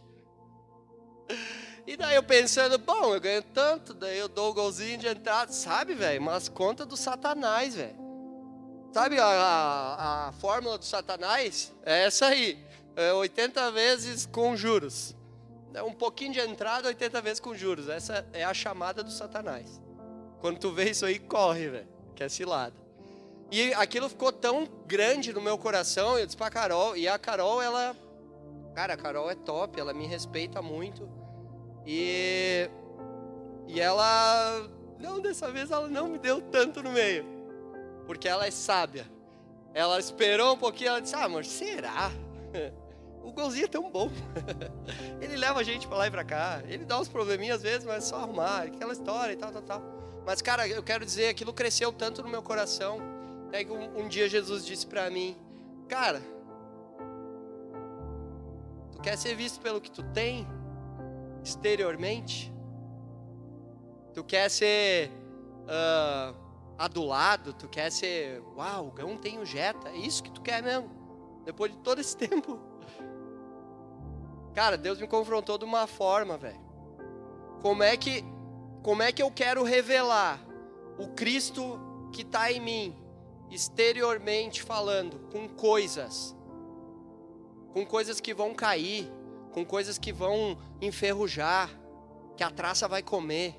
E 1.86 1.96
daí 1.96 2.14
eu 2.14 2.22
pensando, 2.22 2.76
bom, 2.76 3.14
eu 3.14 3.20
ganho 3.20 3.42
tanto, 3.42 3.94
daí 3.94 4.18
eu 4.18 4.28
dou 4.28 4.50
o 4.50 4.52
golzinho 4.52 4.98
de 4.98 5.08
entrada, 5.08 5.50
sabe, 5.50 5.94
velho? 5.94 6.20
Mas 6.20 6.50
conta 6.50 6.84
do 6.84 6.94
satanás, 6.94 7.74
velho. 7.74 7.96
Sabe 8.92 9.18
a, 9.18 9.24
a, 9.24 10.28
a, 10.28 10.32
fórmula 10.32 10.76
do 10.76 10.84
satanás? 10.84 11.74
É 11.86 12.04
essa 12.04 12.26
aí. 12.26 12.62
É 12.94 13.10
80 13.14 13.70
vezes 13.72 14.26
com 14.26 14.54
juros. 14.54 15.16
É 15.72 15.82
um 15.82 15.94
pouquinho 15.94 16.34
de 16.34 16.40
entrada, 16.40 16.88
80 16.88 17.22
vezes 17.22 17.40
com 17.40 17.54
juros. 17.54 17.88
Essa 17.88 18.28
é 18.34 18.44
a 18.44 18.52
chamada 18.52 19.02
do 19.02 19.10
satanás. 19.10 19.80
Quando 20.42 20.58
tu 20.58 20.70
vê 20.70 20.90
isso 20.90 21.06
aí, 21.06 21.18
corre, 21.18 21.68
velho. 21.70 21.88
Que 22.14 22.24
é 22.24 22.28
cilada. 22.28 22.87
E 23.50 23.72
aquilo 23.74 24.08
ficou 24.08 24.30
tão 24.30 24.68
grande 24.86 25.32
no 25.32 25.40
meu 25.40 25.56
coração, 25.56 26.18
eu 26.18 26.26
disse 26.26 26.36
pra 26.36 26.50
Carol, 26.50 26.96
e 26.96 27.08
a 27.08 27.18
Carol, 27.18 27.62
ela. 27.62 27.96
Cara, 28.74 28.94
a 28.94 28.96
Carol 28.96 29.30
é 29.30 29.34
top, 29.34 29.80
ela 29.80 29.94
me 29.94 30.06
respeita 30.06 30.60
muito. 30.60 31.08
E. 31.86 32.68
E 33.66 33.80
ela. 33.80 34.68
Não, 34.98 35.20
dessa 35.20 35.50
vez 35.50 35.70
ela 35.70 35.88
não 35.88 36.08
me 36.08 36.18
deu 36.18 36.40
tanto 36.40 36.82
no 36.82 36.90
meio. 36.90 37.24
Porque 38.06 38.28
ela 38.28 38.46
é 38.46 38.50
sábia. 38.50 39.06
Ela 39.72 39.98
esperou 39.98 40.54
um 40.54 40.58
pouquinho, 40.58 40.90
ela 40.90 41.00
disse: 41.00 41.14
Ah, 41.14 41.24
amor, 41.24 41.44
será? 41.44 42.10
O 43.20 43.32
golzinho 43.32 43.66
é 43.66 43.68
tão 43.68 43.90
bom. 43.90 44.10
Ele 45.20 45.36
leva 45.36 45.60
a 45.60 45.62
gente 45.62 45.86
pra 45.86 45.98
lá 45.98 46.06
e 46.06 46.10
pra 46.10 46.24
cá. 46.24 46.62
Ele 46.66 46.86
dá 46.86 46.98
uns 46.98 47.08
probleminhas 47.08 47.56
às 47.56 47.62
vezes, 47.62 47.84
mas 47.84 47.96
é 47.96 48.00
só 48.00 48.16
arrumar. 48.16 48.62
Aquela 48.62 48.90
história 48.90 49.34
e 49.34 49.36
tal, 49.36 49.52
tal, 49.52 49.60
tal. 49.60 49.82
Mas, 50.24 50.40
cara, 50.40 50.66
eu 50.66 50.82
quero 50.82 51.04
dizer, 51.04 51.28
aquilo 51.28 51.52
cresceu 51.52 51.92
tanto 51.92 52.22
no 52.22 52.28
meu 52.30 52.42
coração 52.42 53.17
é 53.52 53.64
que 53.64 53.72
um, 53.72 54.00
um 54.00 54.08
dia 54.08 54.28
Jesus 54.28 54.64
disse 54.64 54.86
para 54.86 55.08
mim, 55.10 55.36
cara, 55.88 56.20
tu 58.92 59.00
quer 59.00 59.16
ser 59.16 59.34
visto 59.34 59.60
pelo 59.60 59.80
que 59.80 59.90
tu 59.90 60.02
tem 60.02 60.46
exteriormente? 61.42 62.52
Tu 64.12 64.24
quer 64.24 64.50
ser 64.50 65.10
uh, 65.64 66.36
adulado? 66.76 67.52
Tu 67.52 67.68
quer 67.68 67.90
ser, 67.90 68.42
uau, 68.56 68.88
o 68.88 68.90
Gão 68.90 69.16
tem 69.16 69.38
o 69.38 69.44
Jetta? 69.44 69.88
É 69.90 69.96
isso 69.96 70.22
que 70.22 70.30
tu 70.30 70.40
quer 70.42 70.62
mesmo? 70.62 70.90
Depois 71.44 71.72
de 71.72 71.78
todo 71.78 72.00
esse 72.00 72.16
tempo. 72.18 72.58
Cara, 74.54 74.76
Deus 74.76 75.00
me 75.00 75.06
confrontou 75.06 75.56
de 75.56 75.64
uma 75.64 75.86
forma, 75.86 76.36
velho. 76.36 76.60
Como 77.62 77.82
é 77.82 77.96
que 77.96 78.24
como 78.82 79.02
é 79.02 79.12
que 79.12 79.22
eu 79.22 79.30
quero 79.30 79.64
revelar 79.64 80.40
o 80.98 81.08
Cristo 81.08 81.78
que 82.12 82.22
está 82.22 82.50
em 82.50 82.60
mim 82.60 82.96
exteriormente 83.50 84.62
falando, 84.62 85.18
com 85.30 85.48
coisas, 85.48 86.36
com 87.72 87.84
coisas 87.84 88.20
que 88.20 88.34
vão 88.34 88.54
cair, 88.54 89.10
com 89.52 89.64
coisas 89.64 89.98
que 89.98 90.12
vão 90.12 90.58
enferrujar, 90.80 91.70
que 92.36 92.42
a 92.42 92.50
traça 92.50 92.86
vai 92.86 93.02
comer. 93.02 93.54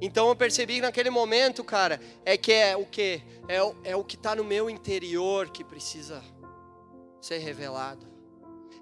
Então 0.00 0.28
eu 0.28 0.36
percebi 0.36 0.76
que 0.76 0.80
naquele 0.82 1.10
momento, 1.10 1.62
cara, 1.62 2.00
é 2.24 2.36
que 2.36 2.52
é 2.52 2.76
o 2.76 2.84
que? 2.84 3.22
É, 3.48 3.62
o, 3.62 3.76
é 3.84 3.96
o 3.96 4.04
que 4.04 4.16
está 4.16 4.34
no 4.34 4.44
meu 4.44 4.68
interior 4.68 5.50
que 5.50 5.64
precisa 5.64 6.22
ser 7.20 7.38
revelado. 7.38 8.06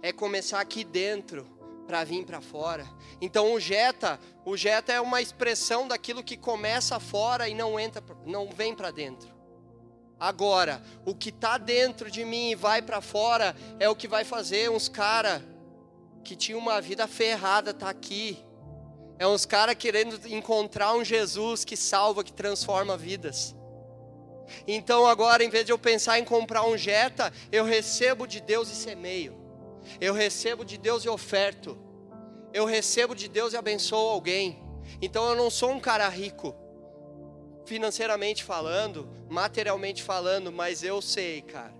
É 0.02 0.12
começar 0.12 0.60
aqui 0.60 0.82
dentro 0.82 1.46
para 1.86 2.04
vir 2.04 2.24
para 2.24 2.40
fora. 2.40 2.88
Então 3.20 3.52
o 3.52 3.60
jeta, 3.60 4.18
o 4.44 4.56
jeta 4.56 4.92
é 4.92 5.00
uma 5.00 5.20
expressão 5.20 5.88
daquilo 5.88 6.22
que 6.22 6.36
começa 6.36 6.98
fora 7.00 7.48
e 7.48 7.54
não 7.54 7.78
entra, 7.78 8.02
não 8.24 8.48
vem 8.48 8.74
para 8.74 8.90
dentro. 8.90 9.39
Agora, 10.20 10.82
o 11.06 11.14
que 11.14 11.30
está 11.30 11.56
dentro 11.56 12.10
de 12.10 12.26
mim 12.26 12.50
e 12.50 12.54
vai 12.54 12.82
para 12.82 13.00
fora 13.00 13.56
é 13.78 13.88
o 13.88 13.96
que 13.96 14.06
vai 14.06 14.22
fazer 14.22 14.70
uns 14.70 14.86
cara 14.86 15.42
que 16.22 16.36
tinha 16.36 16.58
uma 16.58 16.78
vida 16.78 17.08
ferrada 17.08 17.72
tá 17.72 17.88
aqui. 17.88 18.38
É 19.18 19.26
uns 19.26 19.46
caras 19.46 19.74
querendo 19.76 20.20
encontrar 20.28 20.94
um 20.94 21.02
Jesus 21.02 21.64
que 21.64 21.74
salva, 21.74 22.22
que 22.22 22.32
transforma 22.32 22.98
vidas. 22.98 23.56
Então 24.66 25.06
agora, 25.06 25.42
em 25.42 25.48
vez 25.48 25.64
de 25.64 25.72
eu 25.72 25.78
pensar 25.78 26.18
em 26.18 26.24
comprar 26.24 26.66
um 26.66 26.76
Jetta, 26.76 27.32
eu 27.50 27.64
recebo 27.64 28.26
de 28.26 28.40
Deus 28.40 28.70
e 28.70 28.74
semeio. 28.74 29.38
Eu 29.98 30.12
recebo 30.12 30.66
de 30.66 30.76
Deus 30.76 31.04
e 31.04 31.08
oferto. 31.08 31.78
Eu 32.52 32.66
recebo 32.66 33.14
de 33.14 33.26
Deus 33.26 33.54
e 33.54 33.56
abençoo 33.56 34.08
alguém. 34.10 34.62
Então 35.00 35.26
eu 35.28 35.36
não 35.36 35.48
sou 35.48 35.70
um 35.70 35.80
cara 35.80 36.08
rico, 36.08 36.54
financeiramente 37.64 38.42
falando, 38.42 39.08
materialmente 39.28 40.02
falando, 40.02 40.50
mas 40.50 40.82
eu 40.82 41.00
sei, 41.00 41.42
cara, 41.42 41.74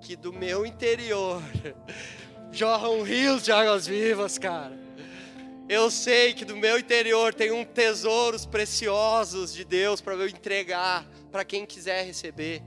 que 0.00 0.16
do 0.16 0.32
meu 0.32 0.64
interior 0.64 1.42
jorram 2.52 3.02
rios 3.02 3.42
de 3.42 3.52
águas 3.52 3.86
vivas, 3.86 4.38
cara. 4.38 4.84
Eu 5.68 5.90
sei 5.90 6.34
que 6.34 6.44
do 6.44 6.56
meu 6.56 6.78
interior 6.78 7.32
tem 7.32 7.50
um 7.50 7.64
tesouros 7.64 8.44
preciosos 8.44 9.52
de 9.52 9.64
Deus 9.64 10.00
para 10.00 10.14
eu 10.14 10.28
entregar 10.28 11.06
para 11.32 11.44
quem 11.44 11.64
quiser 11.64 12.04
receber. 12.04 12.62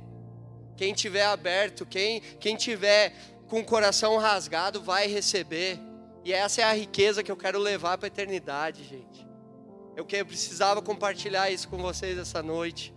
Quem 0.75 0.93
tiver 0.93 1.25
aberto, 1.25 1.85
quem 1.85 2.21
quem 2.39 2.55
tiver 2.55 3.13
com 3.47 3.59
o 3.59 3.65
coração 3.65 4.17
rasgado 4.17 4.81
vai 4.81 5.07
receber. 5.07 5.79
E 6.25 6.33
essa 6.33 6.61
é 6.61 6.63
a 6.63 6.73
riqueza 6.73 7.23
que 7.23 7.31
eu 7.31 7.37
quero 7.37 7.59
levar 7.59 7.97
para 7.97 8.07
a 8.07 8.09
eternidade, 8.09 8.83
gente. 8.83 9.26
Eu 9.97 10.05
que 10.05 10.15
eu 10.15 10.25
precisava 10.27 10.79
compartilhar 10.79 11.49
isso 11.49 11.67
com 11.67 11.77
vocês 11.79 12.19
essa 12.19 12.43
noite. 12.43 12.93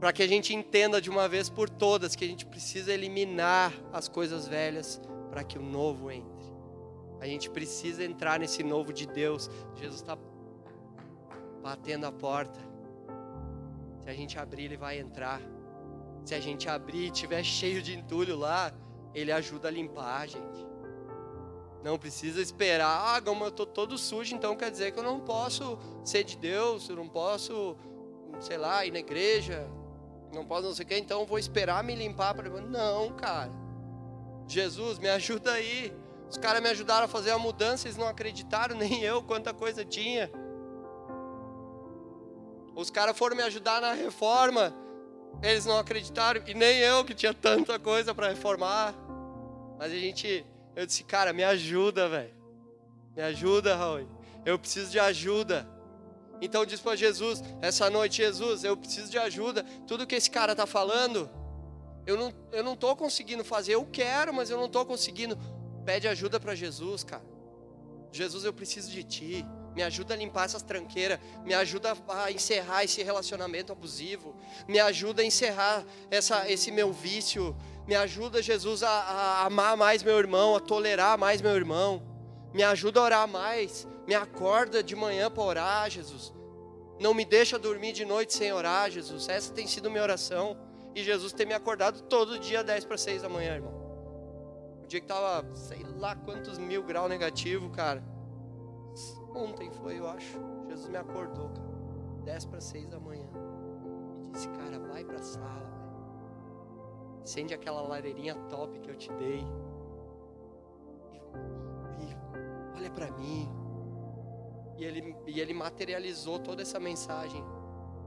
Para 0.00 0.12
que 0.12 0.20
a 0.20 0.26
gente 0.26 0.52
entenda 0.52 1.00
de 1.00 1.08
uma 1.08 1.28
vez 1.28 1.48
por 1.48 1.70
todas 1.70 2.16
que 2.16 2.24
a 2.24 2.26
gente 2.26 2.44
precisa 2.44 2.92
eliminar 2.92 3.72
as 3.92 4.08
coisas 4.08 4.48
velhas 4.48 5.00
para 5.30 5.44
que 5.44 5.56
o 5.56 5.62
novo 5.62 6.10
entre. 6.10 6.50
A 7.20 7.28
gente 7.28 7.48
precisa 7.48 8.02
entrar 8.02 8.40
nesse 8.40 8.64
novo 8.64 8.92
de 8.92 9.06
Deus. 9.06 9.48
Jesus 9.76 10.00
está 10.00 10.18
batendo 11.62 12.06
a 12.06 12.10
porta. 12.10 12.58
Se 14.00 14.10
a 14.10 14.14
gente 14.14 14.36
abrir, 14.40 14.64
ele 14.64 14.76
vai 14.76 14.98
entrar. 14.98 15.40
Se 16.24 16.34
a 16.34 16.40
gente 16.40 16.68
abrir 16.68 17.06
e 17.06 17.10
tiver 17.12 17.44
cheio 17.44 17.80
de 17.80 17.96
entulho 17.96 18.36
lá, 18.36 18.72
ele 19.14 19.30
ajuda 19.30 19.68
a 19.68 19.70
limpar, 19.70 20.26
gente. 20.26 20.71
Não 21.82 21.98
precisa 21.98 22.40
esperar, 22.40 23.16
ah, 23.16 23.20
como 23.20 23.44
eu 23.44 23.48
estou 23.48 23.66
todo 23.66 23.98
sujo, 23.98 24.34
então 24.34 24.56
quer 24.56 24.70
dizer 24.70 24.92
que 24.92 24.98
eu 24.98 25.02
não 25.02 25.18
posso 25.18 25.78
ser 26.04 26.22
de 26.22 26.36
Deus, 26.36 26.88
eu 26.88 26.94
não 26.94 27.08
posso, 27.08 27.76
sei 28.40 28.56
lá, 28.56 28.86
ir 28.86 28.92
na 28.92 29.00
igreja, 29.00 29.68
não 30.32 30.44
posso 30.46 30.68
não 30.68 30.74
sei 30.74 30.84
o 30.84 30.88
que, 30.88 30.96
então 30.96 31.20
eu 31.20 31.26
vou 31.26 31.38
esperar 31.38 31.82
me 31.82 31.94
limpar 31.94 32.34
para. 32.34 32.48
Não, 32.48 33.10
cara. 33.12 33.50
Jesus, 34.46 34.98
me 34.98 35.08
ajuda 35.08 35.52
aí. 35.52 35.92
Os 36.30 36.36
caras 36.36 36.62
me 36.62 36.68
ajudaram 36.68 37.04
a 37.04 37.08
fazer 37.08 37.30
a 37.30 37.38
mudança, 37.38 37.86
eles 37.86 37.96
não 37.96 38.06
acreditaram, 38.06 38.74
nem 38.78 39.02
eu, 39.02 39.22
quanta 39.22 39.52
coisa 39.52 39.84
tinha. 39.84 40.30
Os 42.74 42.90
caras 42.90 43.16
foram 43.18 43.36
me 43.36 43.42
ajudar 43.42 43.82
na 43.82 43.92
reforma, 43.92 44.74
eles 45.42 45.66
não 45.66 45.78
acreditaram, 45.78 46.42
e 46.46 46.54
nem 46.54 46.78
eu 46.78 47.04
que 47.04 47.12
tinha 47.12 47.34
tanta 47.34 47.78
coisa 47.78 48.14
para 48.14 48.28
reformar. 48.28 48.94
Mas 49.78 49.92
a 49.92 49.96
gente, 49.96 50.46
eu 50.74 50.86
disse, 50.86 51.04
cara, 51.04 51.32
me 51.32 51.44
ajuda, 51.44 52.08
velho. 52.08 52.34
Me 53.14 53.22
ajuda, 53.22 53.76
Raul. 53.76 54.08
Eu 54.44 54.58
preciso 54.58 54.90
de 54.90 54.98
ajuda. 54.98 55.68
Então 56.40 56.66
diz 56.66 56.80
para 56.80 56.96
Jesus, 56.96 57.42
essa 57.60 57.88
noite, 57.88 58.16
Jesus, 58.16 58.64
eu 58.64 58.76
preciso 58.76 59.10
de 59.10 59.18
ajuda. 59.18 59.62
Tudo 59.86 60.06
que 60.06 60.14
esse 60.14 60.30
cara 60.30 60.56
tá 60.56 60.66
falando, 60.66 61.30
eu 62.06 62.16
não, 62.16 62.34
eu 62.50 62.64
não 62.64 62.74
tô 62.74 62.96
conseguindo 62.96 63.44
fazer. 63.44 63.74
Eu 63.74 63.86
quero, 63.86 64.34
mas 64.34 64.50
eu 64.50 64.58
não 64.58 64.68
tô 64.68 64.84
conseguindo. 64.84 65.38
Pede 65.84 66.08
ajuda 66.08 66.40
para 66.40 66.54
Jesus, 66.54 67.04
cara. 67.04 67.22
Jesus, 68.10 68.44
eu 68.44 68.52
preciso 68.52 68.90
de 68.90 69.04
ti. 69.04 69.46
Me 69.74 69.82
ajuda 69.82 70.14
a 70.14 70.16
limpar 70.16 70.44
essas 70.44 70.62
tranqueiras. 70.62 71.18
Me 71.44 71.54
ajuda 71.54 71.96
a 72.08 72.30
encerrar 72.30 72.84
esse 72.84 73.02
relacionamento 73.02 73.72
abusivo. 73.72 74.34
Me 74.68 74.78
ajuda 74.78 75.22
a 75.22 75.24
encerrar 75.24 75.84
essa, 76.10 76.50
esse 76.50 76.70
meu 76.70 76.92
vício. 76.92 77.56
Me 77.86 77.94
ajuda, 77.94 78.42
Jesus, 78.42 78.82
a, 78.82 78.88
a 78.88 79.46
amar 79.46 79.76
mais 79.76 80.02
meu 80.02 80.18
irmão, 80.18 80.54
a 80.54 80.60
tolerar 80.60 81.18
mais 81.18 81.40
meu 81.40 81.54
irmão. 81.56 82.02
Me 82.52 82.62
ajuda 82.62 83.00
a 83.00 83.04
orar 83.04 83.28
mais. 83.28 83.86
Me 84.06 84.14
acorda 84.14 84.82
de 84.82 84.94
manhã 84.94 85.30
para 85.30 85.42
orar, 85.42 85.90
Jesus. 85.90 86.32
Não 87.00 87.14
me 87.14 87.24
deixa 87.24 87.58
dormir 87.58 87.92
de 87.92 88.04
noite 88.04 88.34
sem 88.34 88.52
orar, 88.52 88.90
Jesus. 88.90 89.28
Essa 89.28 89.52
tem 89.52 89.66
sido 89.66 89.90
minha 89.90 90.02
oração. 90.02 90.56
E 90.94 91.02
Jesus 91.02 91.32
tem 91.32 91.46
me 91.46 91.54
acordado 91.54 92.02
todo 92.02 92.38
dia 92.38 92.62
10 92.62 92.84
para 92.84 92.98
6 92.98 93.22
da 93.22 93.28
manhã, 93.28 93.54
irmão 93.54 93.82
dia 94.92 95.00
que 95.00 95.06
tava, 95.06 95.46
sei 95.54 95.82
lá 95.96 96.14
quantos 96.14 96.58
mil 96.58 96.82
graus 96.82 97.08
negativo, 97.08 97.70
cara. 97.70 98.04
Ontem 99.34 99.70
foi, 99.70 99.98
eu 99.98 100.08
acho. 100.08 100.38
Jesus 100.68 100.88
me 100.88 100.96
acordou, 100.96 101.48
cara. 101.50 101.72
10 102.24 102.44
para 102.46 102.60
6 102.60 102.88
da 102.88 103.00
manhã. 103.00 103.28
E 104.24 104.30
disse, 104.30 104.48
cara, 104.48 104.78
vai 104.78 105.04
pra 105.04 105.18
sala, 105.18 105.48
velho. 105.48 107.22
Acende 107.22 107.54
aquela 107.54 107.82
lareirinha 107.82 108.34
top 108.48 108.78
que 108.80 108.90
eu 108.90 108.96
te 108.96 109.12
dei. 109.12 109.44
E, 111.12 111.16
e 112.04 112.76
olha 112.76 112.90
para 112.90 113.10
mim. 113.12 113.48
E 114.76 114.84
ele, 114.84 115.16
e 115.26 115.40
ele 115.40 115.54
materializou 115.54 116.38
toda 116.38 116.62
essa 116.62 116.80
mensagem 116.80 117.42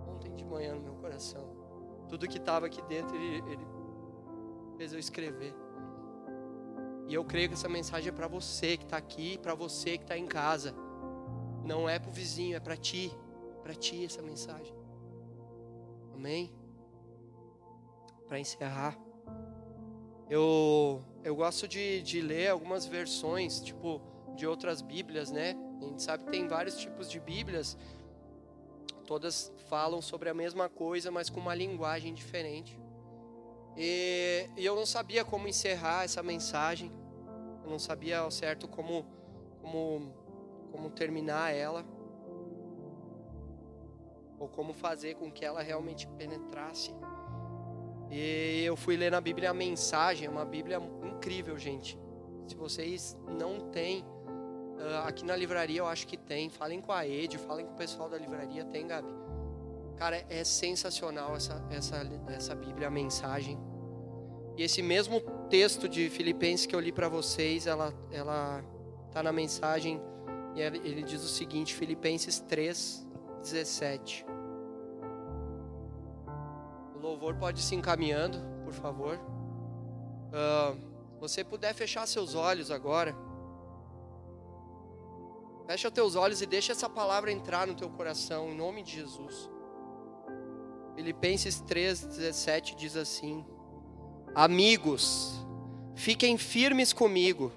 ontem 0.07 0.33
de 0.33 0.43
manhã 0.43 0.75
no 0.75 0.81
meu 0.81 0.95
coração. 0.95 1.47
Tudo 2.09 2.27
que 2.27 2.37
estava 2.37 2.65
aqui 2.65 2.81
dentro, 2.83 3.15
ele, 3.15 3.51
ele 3.51 3.67
fez 4.77 4.93
eu 4.93 4.99
escrever. 4.99 5.55
E 7.07 7.13
eu 7.13 7.23
creio 7.23 7.47
que 7.47 7.53
essa 7.53 7.69
mensagem 7.69 8.09
é 8.09 8.11
para 8.11 8.27
você 8.27 8.77
que 8.77 8.83
está 8.83 8.97
aqui, 8.97 9.37
para 9.37 9.53
você 9.53 9.97
que 9.97 10.03
está 10.03 10.17
em 10.17 10.25
casa. 10.25 10.75
Não 11.65 11.89
é 11.89 11.99
para 11.99 12.09
o 12.09 12.13
vizinho, 12.13 12.55
é 12.55 12.59
para 12.59 12.77
ti. 12.77 13.11
Para 13.63 13.73
ti 13.73 14.05
essa 14.05 14.21
mensagem. 14.21 14.73
Amém? 16.13 16.53
Para 18.27 18.39
encerrar, 18.39 18.97
eu, 20.29 21.03
eu 21.23 21.35
gosto 21.35 21.67
de, 21.67 22.01
de 22.01 22.21
ler 22.21 22.49
algumas 22.49 22.85
versões, 22.85 23.59
tipo, 23.59 24.01
de 24.35 24.47
outras 24.47 24.81
Bíblias, 24.81 25.31
né? 25.31 25.55
A 25.81 25.85
gente 25.85 26.01
sabe 26.01 26.25
que 26.25 26.31
tem 26.31 26.47
vários 26.47 26.77
tipos 26.77 27.09
de 27.09 27.19
Bíblias. 27.19 27.77
Todas 29.05 29.51
falam 29.69 30.01
sobre 30.01 30.29
a 30.29 30.33
mesma 30.33 30.67
coisa, 30.67 31.11
mas 31.11 31.29
com 31.29 31.39
uma 31.39 31.53
linguagem 31.53 32.13
diferente. 32.13 32.79
E, 33.77 34.49
e, 34.57 34.65
eu 34.65 34.75
não 34.75 34.85
sabia 34.85 35.23
como 35.23 35.47
encerrar 35.47 36.05
essa 36.05 36.23
mensagem. 36.23 36.91
Eu 37.63 37.69
não 37.69 37.77
sabia 37.77 38.19
ao 38.19 38.31
certo 38.31 38.67
como, 38.67 39.05
como, 39.61 40.11
como 40.75 40.89
terminar 40.89 41.53
ela. 41.53 41.85
Ou 44.37 44.49
como 44.49 44.73
fazer 44.73 45.15
com 45.15 45.31
que 45.31 45.45
ela 45.45 45.61
realmente 45.61 46.05
penetrasse. 46.07 46.93
E 48.11 48.63
eu 48.63 48.75
fui 48.75 48.97
ler 48.97 49.11
na 49.11 49.21
Bíblia 49.21 49.51
a 49.51 49.53
mensagem, 49.53 50.27
uma 50.27 50.43
Bíblia 50.43 50.81
incrível, 51.03 51.57
gente. 51.57 51.97
Se 52.45 52.55
vocês 52.55 53.17
não 53.39 53.71
têm, 53.71 54.05
ah, 54.79 55.07
aqui 55.07 55.25
na 55.25 55.35
livraria 55.35 55.79
eu 55.79 55.87
acho 55.87 56.05
que 56.05 56.17
tem. 56.17 56.49
Falem 56.49 56.81
com 56.81 56.91
a 56.91 57.07
Ed, 57.07 57.37
falem 57.37 57.65
com 57.65 57.73
o 57.73 57.77
pessoal 57.77 58.09
da 58.09 58.17
livraria, 58.17 58.65
tem, 58.65 58.85
Gabi. 58.85 59.07
Cara, 59.95 60.25
é 60.29 60.43
sensacional 60.43 61.35
essa, 61.35 61.65
essa, 61.71 61.95
essa 62.27 62.53
Bíblia, 62.53 62.89
a 62.89 62.91
mensagem. 62.91 63.57
E 64.57 64.63
esse 64.63 64.81
mesmo 64.81 65.21
texto 65.49 65.87
de 65.87 66.09
Filipenses 66.09 66.65
que 66.65 66.75
eu 66.75 66.79
li 66.81 66.91
para 66.91 67.07
vocês, 67.07 67.65
ela 67.65 67.93
ela 68.11 68.61
tá 69.11 69.23
na 69.23 69.31
mensagem 69.31 70.01
e 70.55 70.61
ele 70.61 71.03
diz 71.03 71.21
o 71.21 71.27
seguinte, 71.27 71.75
Filipenses 71.75 72.39
3:17. 72.39 74.25
O 76.95 76.99
louvor 76.99 77.35
pode 77.35 77.61
se 77.61 77.75
encaminhando, 77.75 78.37
por 78.63 78.73
favor. 78.73 79.19
Uh, 80.31 80.79
você 81.19 81.43
puder 81.43 81.73
fechar 81.73 82.07
seus 82.07 82.35
olhos 82.35 82.71
agora. 82.71 83.13
Fecha 85.67 85.91
teus 85.91 86.15
olhos 86.15 86.41
e 86.41 86.45
deixa 86.45 86.71
essa 86.71 86.87
palavra 86.87 87.31
entrar 87.31 87.67
no 87.67 87.75
teu 87.75 87.89
coração, 87.89 88.49
em 88.49 88.55
nome 88.55 88.81
de 88.81 88.93
Jesus. 88.93 89.49
Filipenses 90.95 91.61
3,17 91.61 92.75
diz 92.75 92.95
assim: 92.95 93.45
Amigos, 94.33 95.33
fiquem 95.95 96.37
firmes 96.37 96.93
comigo. 96.93 97.51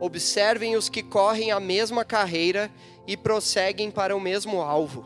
Observem 0.00 0.76
os 0.76 0.88
que 0.88 1.02
correm 1.02 1.50
a 1.50 1.60
mesma 1.60 2.04
carreira 2.04 2.70
e 3.06 3.16
prosseguem 3.16 3.90
para 3.90 4.16
o 4.16 4.20
mesmo 4.20 4.60
alvo. 4.60 5.04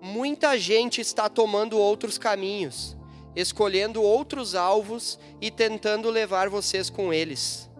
Muita 0.00 0.58
gente 0.58 1.00
está 1.00 1.28
tomando 1.28 1.78
outros 1.78 2.18
caminhos, 2.18 2.96
escolhendo 3.34 4.02
outros 4.02 4.54
alvos 4.54 5.18
e 5.40 5.50
tentando 5.50 6.10
levar 6.10 6.48
vocês 6.48 6.90
com 6.90 7.12
eles. 7.12 7.70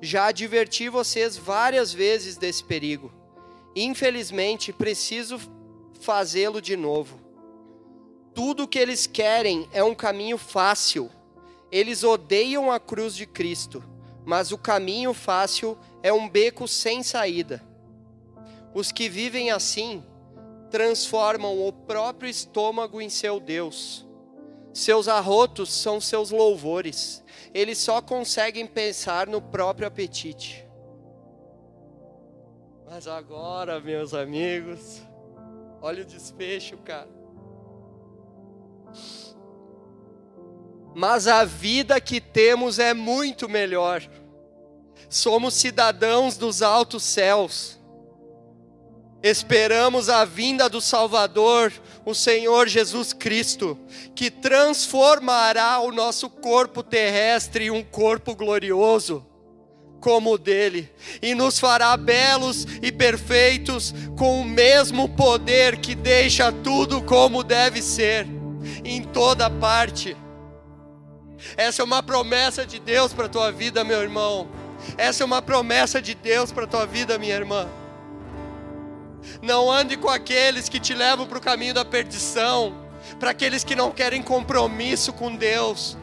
Já 0.00 0.26
adverti 0.26 0.88
vocês 0.88 1.36
várias 1.36 1.92
vezes 1.92 2.36
desse 2.36 2.64
perigo. 2.64 3.12
Infelizmente, 3.76 4.72
preciso 4.72 5.38
fazê-lo 6.00 6.60
de 6.60 6.76
novo. 6.76 7.18
Tudo 8.34 8.64
o 8.64 8.68
que 8.68 8.78
eles 8.78 9.06
querem 9.06 9.68
é 9.72 9.82
um 9.82 9.94
caminho 9.94 10.36
fácil. 10.36 11.10
Eles 11.70 12.04
odeiam 12.04 12.70
a 12.70 12.78
cruz 12.78 13.14
de 13.14 13.26
Cristo, 13.26 13.82
mas 14.24 14.52
o 14.52 14.58
caminho 14.58 15.12
fácil 15.12 15.78
é 16.02 16.12
um 16.12 16.28
beco 16.28 16.66
sem 16.66 17.02
saída. 17.02 17.62
Os 18.74 18.90
que 18.90 19.08
vivem 19.08 19.50
assim 19.50 20.02
transformam 20.70 21.66
o 21.66 21.72
próprio 21.72 22.28
estômago 22.28 23.00
em 23.00 23.08
seu 23.08 23.38
Deus. 23.38 24.04
Seus 24.72 25.06
arrotos 25.06 25.72
são 25.72 26.00
seus 26.00 26.30
louvores. 26.30 27.22
Eles 27.52 27.78
só 27.78 28.02
conseguem 28.02 28.66
pensar 28.66 29.28
no 29.28 29.40
próprio 29.40 29.86
apetite. 29.86 30.66
Mas 32.84 33.06
agora, 33.06 33.80
meus 33.80 34.14
amigos, 34.14 35.00
olha 35.80 36.02
o 36.02 36.06
desfecho, 36.06 36.76
cara. 36.78 37.08
Mas 40.94 41.26
a 41.26 41.44
vida 41.44 42.00
que 42.00 42.20
temos 42.20 42.78
é 42.78 42.94
muito 42.94 43.48
melhor. 43.48 44.02
Somos 45.08 45.54
cidadãos 45.54 46.36
dos 46.36 46.62
altos 46.62 47.02
céus 47.02 47.78
esperamos 49.24 50.10
a 50.10 50.22
vinda 50.26 50.68
do 50.68 50.82
Salvador, 50.82 51.72
o 52.04 52.14
Senhor 52.14 52.68
Jesus 52.68 53.14
Cristo, 53.14 53.78
que 54.14 54.30
transformará 54.30 55.78
o 55.78 55.90
nosso 55.90 56.28
corpo 56.28 56.82
terrestre 56.82 57.64
em 57.64 57.70
um 57.70 57.82
corpo 57.82 58.36
glorioso 58.36 59.26
como 59.98 60.34
o 60.34 60.38
dele, 60.38 60.92
e 61.22 61.34
nos 61.34 61.58
fará 61.58 61.96
belos 61.96 62.66
e 62.82 62.92
perfeitos 62.92 63.94
com 64.18 64.42
o 64.42 64.44
mesmo 64.44 65.08
poder 65.08 65.78
que 65.78 65.94
deixa 65.94 66.52
tudo 66.52 67.00
como 67.00 67.42
deve 67.42 67.80
ser, 67.80 68.26
em 68.84 69.02
toda 69.02 69.48
parte. 69.48 70.14
Essa 71.56 71.82
é 71.82 71.84
uma 71.84 72.02
promessa 72.02 72.66
de 72.66 72.78
Deus 72.78 73.12
para 73.12 73.26
a 73.26 73.28
tua 73.28 73.52
vida, 73.52 73.84
meu 73.84 74.02
irmão. 74.02 74.48
Essa 74.96 75.22
é 75.22 75.26
uma 75.26 75.40
promessa 75.40 76.00
de 76.02 76.14
Deus 76.14 76.52
para 76.52 76.64
a 76.64 76.66
tua 76.66 76.86
vida, 76.86 77.18
minha 77.18 77.34
irmã. 77.34 77.68
Não 79.40 79.70
ande 79.70 79.96
com 79.96 80.08
aqueles 80.08 80.68
que 80.68 80.80
te 80.80 80.94
levam 80.94 81.26
para 81.26 81.38
o 81.38 81.40
caminho 81.40 81.74
da 81.74 81.84
perdição, 81.84 82.74
para 83.18 83.30
aqueles 83.30 83.64
que 83.64 83.74
não 83.74 83.90
querem 83.90 84.22
compromisso 84.22 85.12
com 85.12 85.34
Deus. 85.34 85.96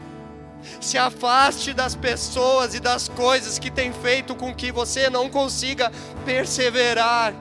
Se 0.80 0.96
afaste 0.96 1.72
das 1.72 1.94
pessoas 1.94 2.74
e 2.74 2.80
das 2.80 3.08
coisas 3.08 3.58
que 3.58 3.70
têm 3.70 3.92
feito 3.92 4.34
com 4.34 4.54
que 4.54 4.72
você 4.72 5.10
não 5.10 5.28
consiga 5.28 5.90
perseverar 6.24 7.34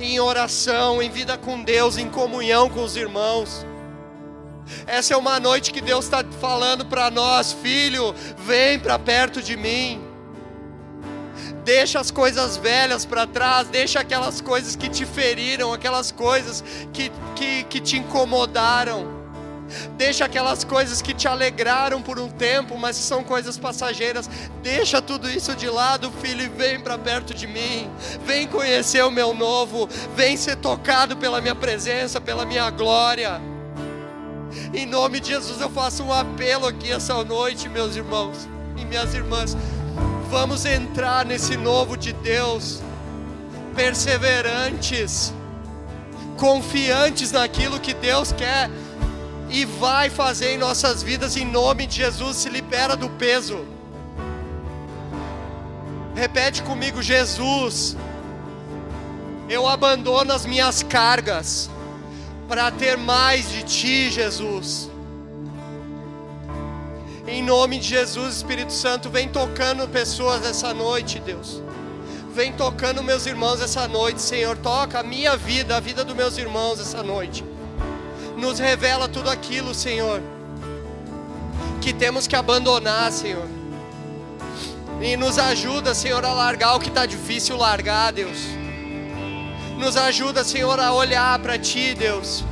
em 0.00 0.18
oração, 0.20 1.02
em 1.02 1.10
vida 1.10 1.36
com 1.36 1.62
Deus, 1.62 1.98
em 1.98 2.08
comunhão 2.08 2.70
com 2.70 2.82
os 2.82 2.96
irmãos. 2.96 3.66
Essa 4.86 5.14
é 5.14 5.16
uma 5.16 5.38
noite 5.38 5.72
que 5.72 5.80
Deus 5.80 6.04
está 6.04 6.24
falando 6.40 6.86
para 6.86 7.10
nós, 7.10 7.52
filho, 7.52 8.14
vem 8.38 8.78
para 8.78 8.98
perto 8.98 9.42
de 9.42 9.56
mim. 9.56 10.00
Deixa 11.64 11.98
as 11.98 12.10
coisas 12.10 12.56
velhas 12.56 13.06
para 13.06 13.26
trás, 13.26 13.68
deixa 13.68 14.00
aquelas 14.00 14.40
coisas 14.40 14.76
que 14.76 14.88
te 14.88 15.06
feriram, 15.06 15.72
aquelas 15.72 16.12
coisas 16.12 16.62
que, 16.92 17.10
que, 17.34 17.64
que 17.64 17.80
te 17.80 17.96
incomodaram. 17.96 19.24
Deixa 19.96 20.26
aquelas 20.26 20.62
coisas 20.62 21.00
que 21.00 21.14
te 21.14 21.26
alegraram 21.26 22.02
por 22.02 22.18
um 22.18 22.28
tempo, 22.28 22.76
mas 22.78 22.96
são 22.96 23.24
coisas 23.24 23.56
passageiras. 23.56 24.28
Deixa 24.62 25.00
tudo 25.00 25.28
isso 25.28 25.54
de 25.56 25.68
lado, 25.68 26.12
filho, 26.20 26.42
e 26.42 26.48
vem 26.48 26.80
para 26.80 26.98
perto 26.98 27.32
de 27.32 27.46
mim. 27.46 27.90
Vem 28.24 28.46
conhecer 28.46 29.02
o 29.02 29.10
meu 29.10 29.32
novo. 29.32 29.88
Vem 30.14 30.36
ser 30.36 30.56
tocado 30.56 31.16
pela 31.16 31.40
minha 31.40 31.54
presença, 31.54 32.20
pela 32.20 32.44
minha 32.44 32.68
glória. 32.70 33.40
Em 34.74 34.86
nome 34.86 35.20
de 35.20 35.28
Jesus, 35.28 35.60
eu 35.60 35.70
faço 35.70 36.02
um 36.02 36.12
apelo 36.12 36.66
aqui 36.66 36.90
essa 36.90 37.22
noite, 37.22 37.68
meus 37.68 37.94
irmãos 37.94 38.48
e 38.76 38.84
minhas 38.84 39.14
irmãs. 39.14 39.56
Vamos 40.28 40.64
entrar 40.64 41.24
nesse 41.24 41.56
novo 41.56 41.96
de 41.96 42.12
Deus, 42.12 42.82
perseverantes, 43.76 45.32
confiantes 46.36 47.30
naquilo 47.30 47.78
que 47.78 47.94
Deus 47.94 48.32
quer 48.32 48.68
e 49.48 49.64
vai 49.64 50.10
fazer 50.10 50.54
em 50.54 50.58
nossas 50.58 51.04
vidas, 51.04 51.36
em 51.36 51.44
nome 51.44 51.86
de 51.86 51.98
Jesus. 51.98 52.38
Se 52.38 52.48
libera 52.48 52.96
do 52.96 53.08
peso. 53.10 53.64
Repete 56.16 56.64
comigo, 56.64 57.00
Jesus. 57.00 57.96
Eu 59.48 59.68
abandono 59.68 60.32
as 60.32 60.44
minhas 60.44 60.82
cargas 60.82 61.70
para 62.48 62.70
ter 62.70 62.96
mais 62.96 63.50
de 63.50 63.62
Ti, 63.62 64.10
Jesus. 64.10 64.90
Em 67.26 67.42
nome 67.42 67.78
de 67.78 67.88
Jesus, 67.88 68.36
Espírito 68.36 68.72
Santo, 68.72 69.08
vem 69.08 69.28
tocando 69.28 69.88
pessoas 69.88 70.44
essa 70.44 70.74
noite, 70.74 71.18
Deus. 71.18 71.62
Vem 72.34 72.52
tocando 72.52 73.02
meus 73.02 73.26
irmãos 73.26 73.62
essa 73.62 73.88
noite, 73.88 74.20
Senhor. 74.20 74.56
Toca 74.58 75.00
a 75.00 75.02
minha 75.02 75.36
vida, 75.36 75.76
a 75.76 75.80
vida 75.80 76.04
dos 76.04 76.14
meus 76.14 76.36
irmãos 76.36 76.80
essa 76.80 77.02
noite. 77.02 77.44
Nos 78.36 78.58
revela 78.58 79.08
tudo 79.08 79.30
aquilo, 79.30 79.72
Senhor, 79.72 80.20
que 81.80 81.92
temos 81.92 82.26
que 82.26 82.36
abandonar, 82.36 83.10
Senhor. 83.10 83.48
E 85.00 85.16
nos 85.16 85.38
ajuda, 85.38 85.94
Senhor, 85.94 86.24
a 86.24 86.32
largar 86.32 86.74
o 86.76 86.80
que 86.80 86.88
está 86.88 87.06
difícil 87.06 87.56
largar, 87.56 88.12
Deus. 88.12 88.38
Nos 89.78 89.96
ajuda, 89.96 90.44
Senhor, 90.44 90.78
a 90.80 90.92
olhar 90.92 91.38
para 91.38 91.58
Ti, 91.58 91.94
Deus 91.94 92.44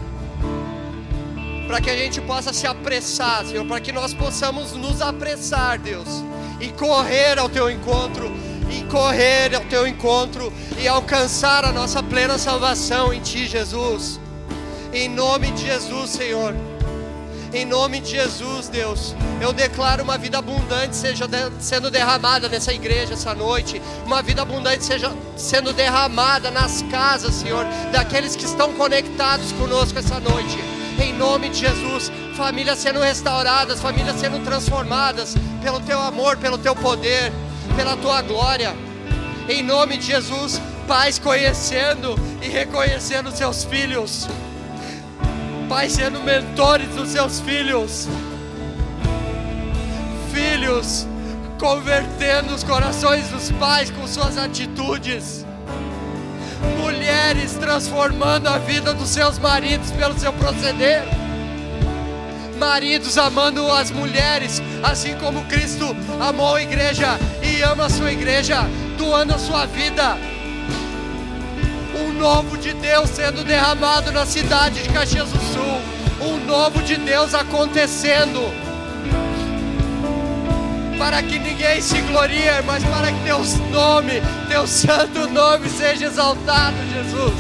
para 1.73 1.81
que 1.81 1.89
a 1.89 1.97
gente 1.97 2.21
possa 2.21 2.53
se 2.53 2.67
apressar, 2.67 3.47
Senhor, 3.47 3.65
para 3.65 3.81
que 3.81 3.93
nós 3.93 4.13
possamos 4.13 4.73
nos 4.73 5.01
apressar, 5.01 5.79
Deus, 5.79 6.07
e 6.61 6.69
correr 6.69 7.39
ao 7.39 7.49
teu 7.49 7.71
encontro, 7.71 8.31
e 8.71 8.85
correr 8.91 9.55
ao 9.55 9.63
teu 9.63 9.87
encontro 9.87 10.53
e 10.79 10.87
alcançar 10.87 11.65
a 11.65 11.73
nossa 11.73 12.03
plena 12.03 12.37
salvação 12.37 13.11
em 13.11 13.21
ti, 13.21 13.47
Jesus. 13.47 14.21
Em 14.93 15.09
nome 15.09 15.51
de 15.53 15.65
Jesus, 15.65 16.11
Senhor. 16.11 16.55
Em 17.53 17.67
nome 17.67 18.01
de 18.01 18.13
Jesus, 18.13 18.69
Deus, 18.69 19.15
eu 19.41 19.53
declaro 19.53 20.03
uma 20.03 20.17
vida 20.17 20.39
abundante 20.39 20.97
seja 20.97 21.29
de, 21.29 21.37
sendo 21.61 21.91
derramada 21.91 22.49
nessa 22.49 22.73
igreja 22.73 23.13
essa 23.13 23.35
noite. 23.35 23.81
Uma 24.07 24.23
vida 24.23 24.41
abundante 24.41 24.85
seja 24.85 25.13
sendo 25.37 25.73
derramada 25.73 26.51
nas 26.51 26.83
casas, 26.91 27.35
Senhor, 27.35 27.67
daqueles 27.93 28.35
que 28.35 28.45
estão 28.45 28.73
conectados 28.73 29.53
conosco 29.53 29.99
essa 29.99 30.19
noite 30.19 30.83
em 31.03 31.13
nome 31.13 31.49
de 31.49 31.59
Jesus. 31.59 32.11
Famílias 32.37 32.79
sendo 32.79 33.01
restauradas, 33.01 33.81
famílias 33.81 34.17
sendo 34.17 34.43
transformadas 34.45 35.35
pelo 35.63 35.81
teu 35.81 36.01
amor, 36.01 36.37
pelo 36.37 36.57
teu 36.57 36.75
poder, 36.75 37.33
pela 37.77 37.97
tua 37.97 38.23
glória. 38.23 38.75
Em 39.49 39.63
nome 39.63 39.99
de 39.99 40.07
Jesus, 40.07 40.61
pais 40.87 41.19
conhecendo 41.19 42.15
e 42.41 42.49
reconhecendo 42.49 43.31
seus 43.31 43.65
filhos, 43.65 44.29
pais 45.69 45.93
sendo 45.93 46.21
mentores 46.21 46.89
dos 46.91 47.09
seus 47.09 47.41
filhos, 47.41 48.09
filhos 50.33 51.07
convertendo 51.59 52.55
os 52.55 52.65
corações 52.65 53.29
dos 53.29 53.51
pais 53.53 53.91
com 53.91 54.07
suas 54.07 54.37
atitudes 54.37 55.45
mulheres 56.79 57.55
transformando 57.55 58.49
a 58.49 58.59
vida 58.59 58.95
dos 58.95 59.09
seus 59.09 59.39
maridos 59.39 59.91
pelo 59.93 60.19
seu 60.19 60.33
proceder. 60.33 61.03
Maridos 62.59 63.19
amando 63.19 63.71
as 63.73 63.91
mulheres, 63.91 64.63
assim 64.83 65.15
como 65.17 65.45
Cristo 65.47 65.97
amou 66.21 66.55
a 66.55 66.63
igreja 66.63 67.19
e 67.43 67.61
ama 67.63 67.87
a 67.87 67.91
sua 67.91 68.13
igreja, 68.13 68.69
doando 68.97 69.35
a 69.35 69.39
sua 69.39 69.67
vida. 69.67 70.17
Um 72.03 72.13
novo 72.15 72.59
de 72.59 72.73
Deus 72.75 73.11
sendo 73.11 73.45
derramado 73.45 74.11
na 74.11 74.27
cidade 74.27 74.83
de 74.83 74.89
Caxias 74.89 75.31
do 75.31 75.39
Sul. 75.39 75.81
Um 76.21 76.45
novo 76.45 76.83
de 76.83 76.97
Deus 76.97 77.33
acontecendo 77.33 78.41
para 80.99 81.23
que 81.23 81.39
ninguém 81.39 81.81
se 81.81 82.01
glorie, 82.03 82.63
mas 82.65 82.83
para 82.85 83.13
que 83.13 83.25
teu 83.25 83.39
nome, 83.71 84.23
teu 84.49 84.67
santo 84.67 85.29
nome 85.29 85.69
seja 85.69 86.07
exaltado, 86.07 86.77
Jesus. 86.93 87.35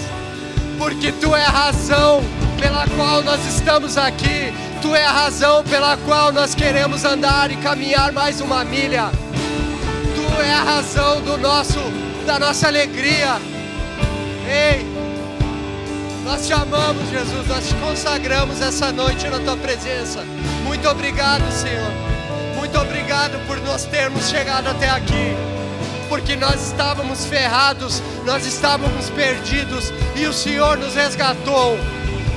Porque 0.78 1.12
tu 1.12 1.34
é 1.34 1.44
a 1.44 1.50
razão 1.50 2.22
pela 2.60 2.86
qual 2.88 3.22
nós 3.22 3.44
estamos 3.46 3.96
aqui, 3.96 4.52
tu 4.80 4.94
é 4.94 5.04
a 5.04 5.12
razão 5.12 5.62
pela 5.64 5.96
qual 5.96 6.32
nós 6.32 6.54
queremos 6.54 7.04
andar 7.04 7.50
e 7.50 7.56
caminhar 7.56 8.12
mais 8.12 8.40
uma 8.40 8.64
milha. 8.64 9.10
Tu 10.14 10.42
é 10.42 10.52
a 10.52 10.62
razão 10.62 11.20
do 11.20 11.36
nosso 11.36 11.78
da 12.26 12.38
nossa 12.38 12.68
alegria. 12.68 13.51
Ei, 14.48 14.86
nós 16.24 16.46
te 16.46 16.52
amamos, 16.52 17.08
Jesus, 17.10 17.46
nós 17.46 17.66
te 17.66 17.74
consagramos 17.74 18.60
essa 18.60 18.90
noite 18.92 19.28
na 19.28 19.38
tua 19.40 19.56
presença. 19.56 20.24
Muito 20.64 20.88
obrigado, 20.88 21.42
Senhor. 21.52 21.90
Muito 22.56 22.78
obrigado 22.78 23.38
por 23.46 23.60
nós 23.60 23.84
termos 23.84 24.28
chegado 24.28 24.68
até 24.68 24.88
aqui. 24.88 25.36
Porque 26.08 26.36
nós 26.36 26.68
estávamos 26.68 27.26
ferrados, 27.26 28.02
nós 28.24 28.46
estávamos 28.46 29.10
perdidos 29.10 29.92
e 30.14 30.26
o 30.26 30.32
Senhor 30.32 30.76
nos 30.78 30.94
resgatou. 30.94 31.78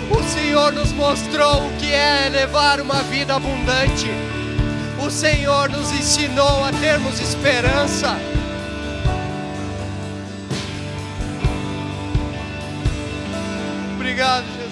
O 0.09 0.23
Senhor 0.33 0.71
nos 0.71 0.91
mostrou 0.91 1.67
o 1.67 1.73
que 1.77 1.91
é 1.91 2.29
levar 2.29 2.79
uma 2.79 3.01
vida 3.03 3.35
abundante. 3.35 4.09
O 5.05 5.09
Senhor 5.09 5.69
nos 5.69 5.91
ensinou 5.91 6.63
a 6.63 6.71
termos 6.71 7.19
esperança. 7.19 8.17
obrigado, 14.05 14.45
Jesus. 14.51 14.64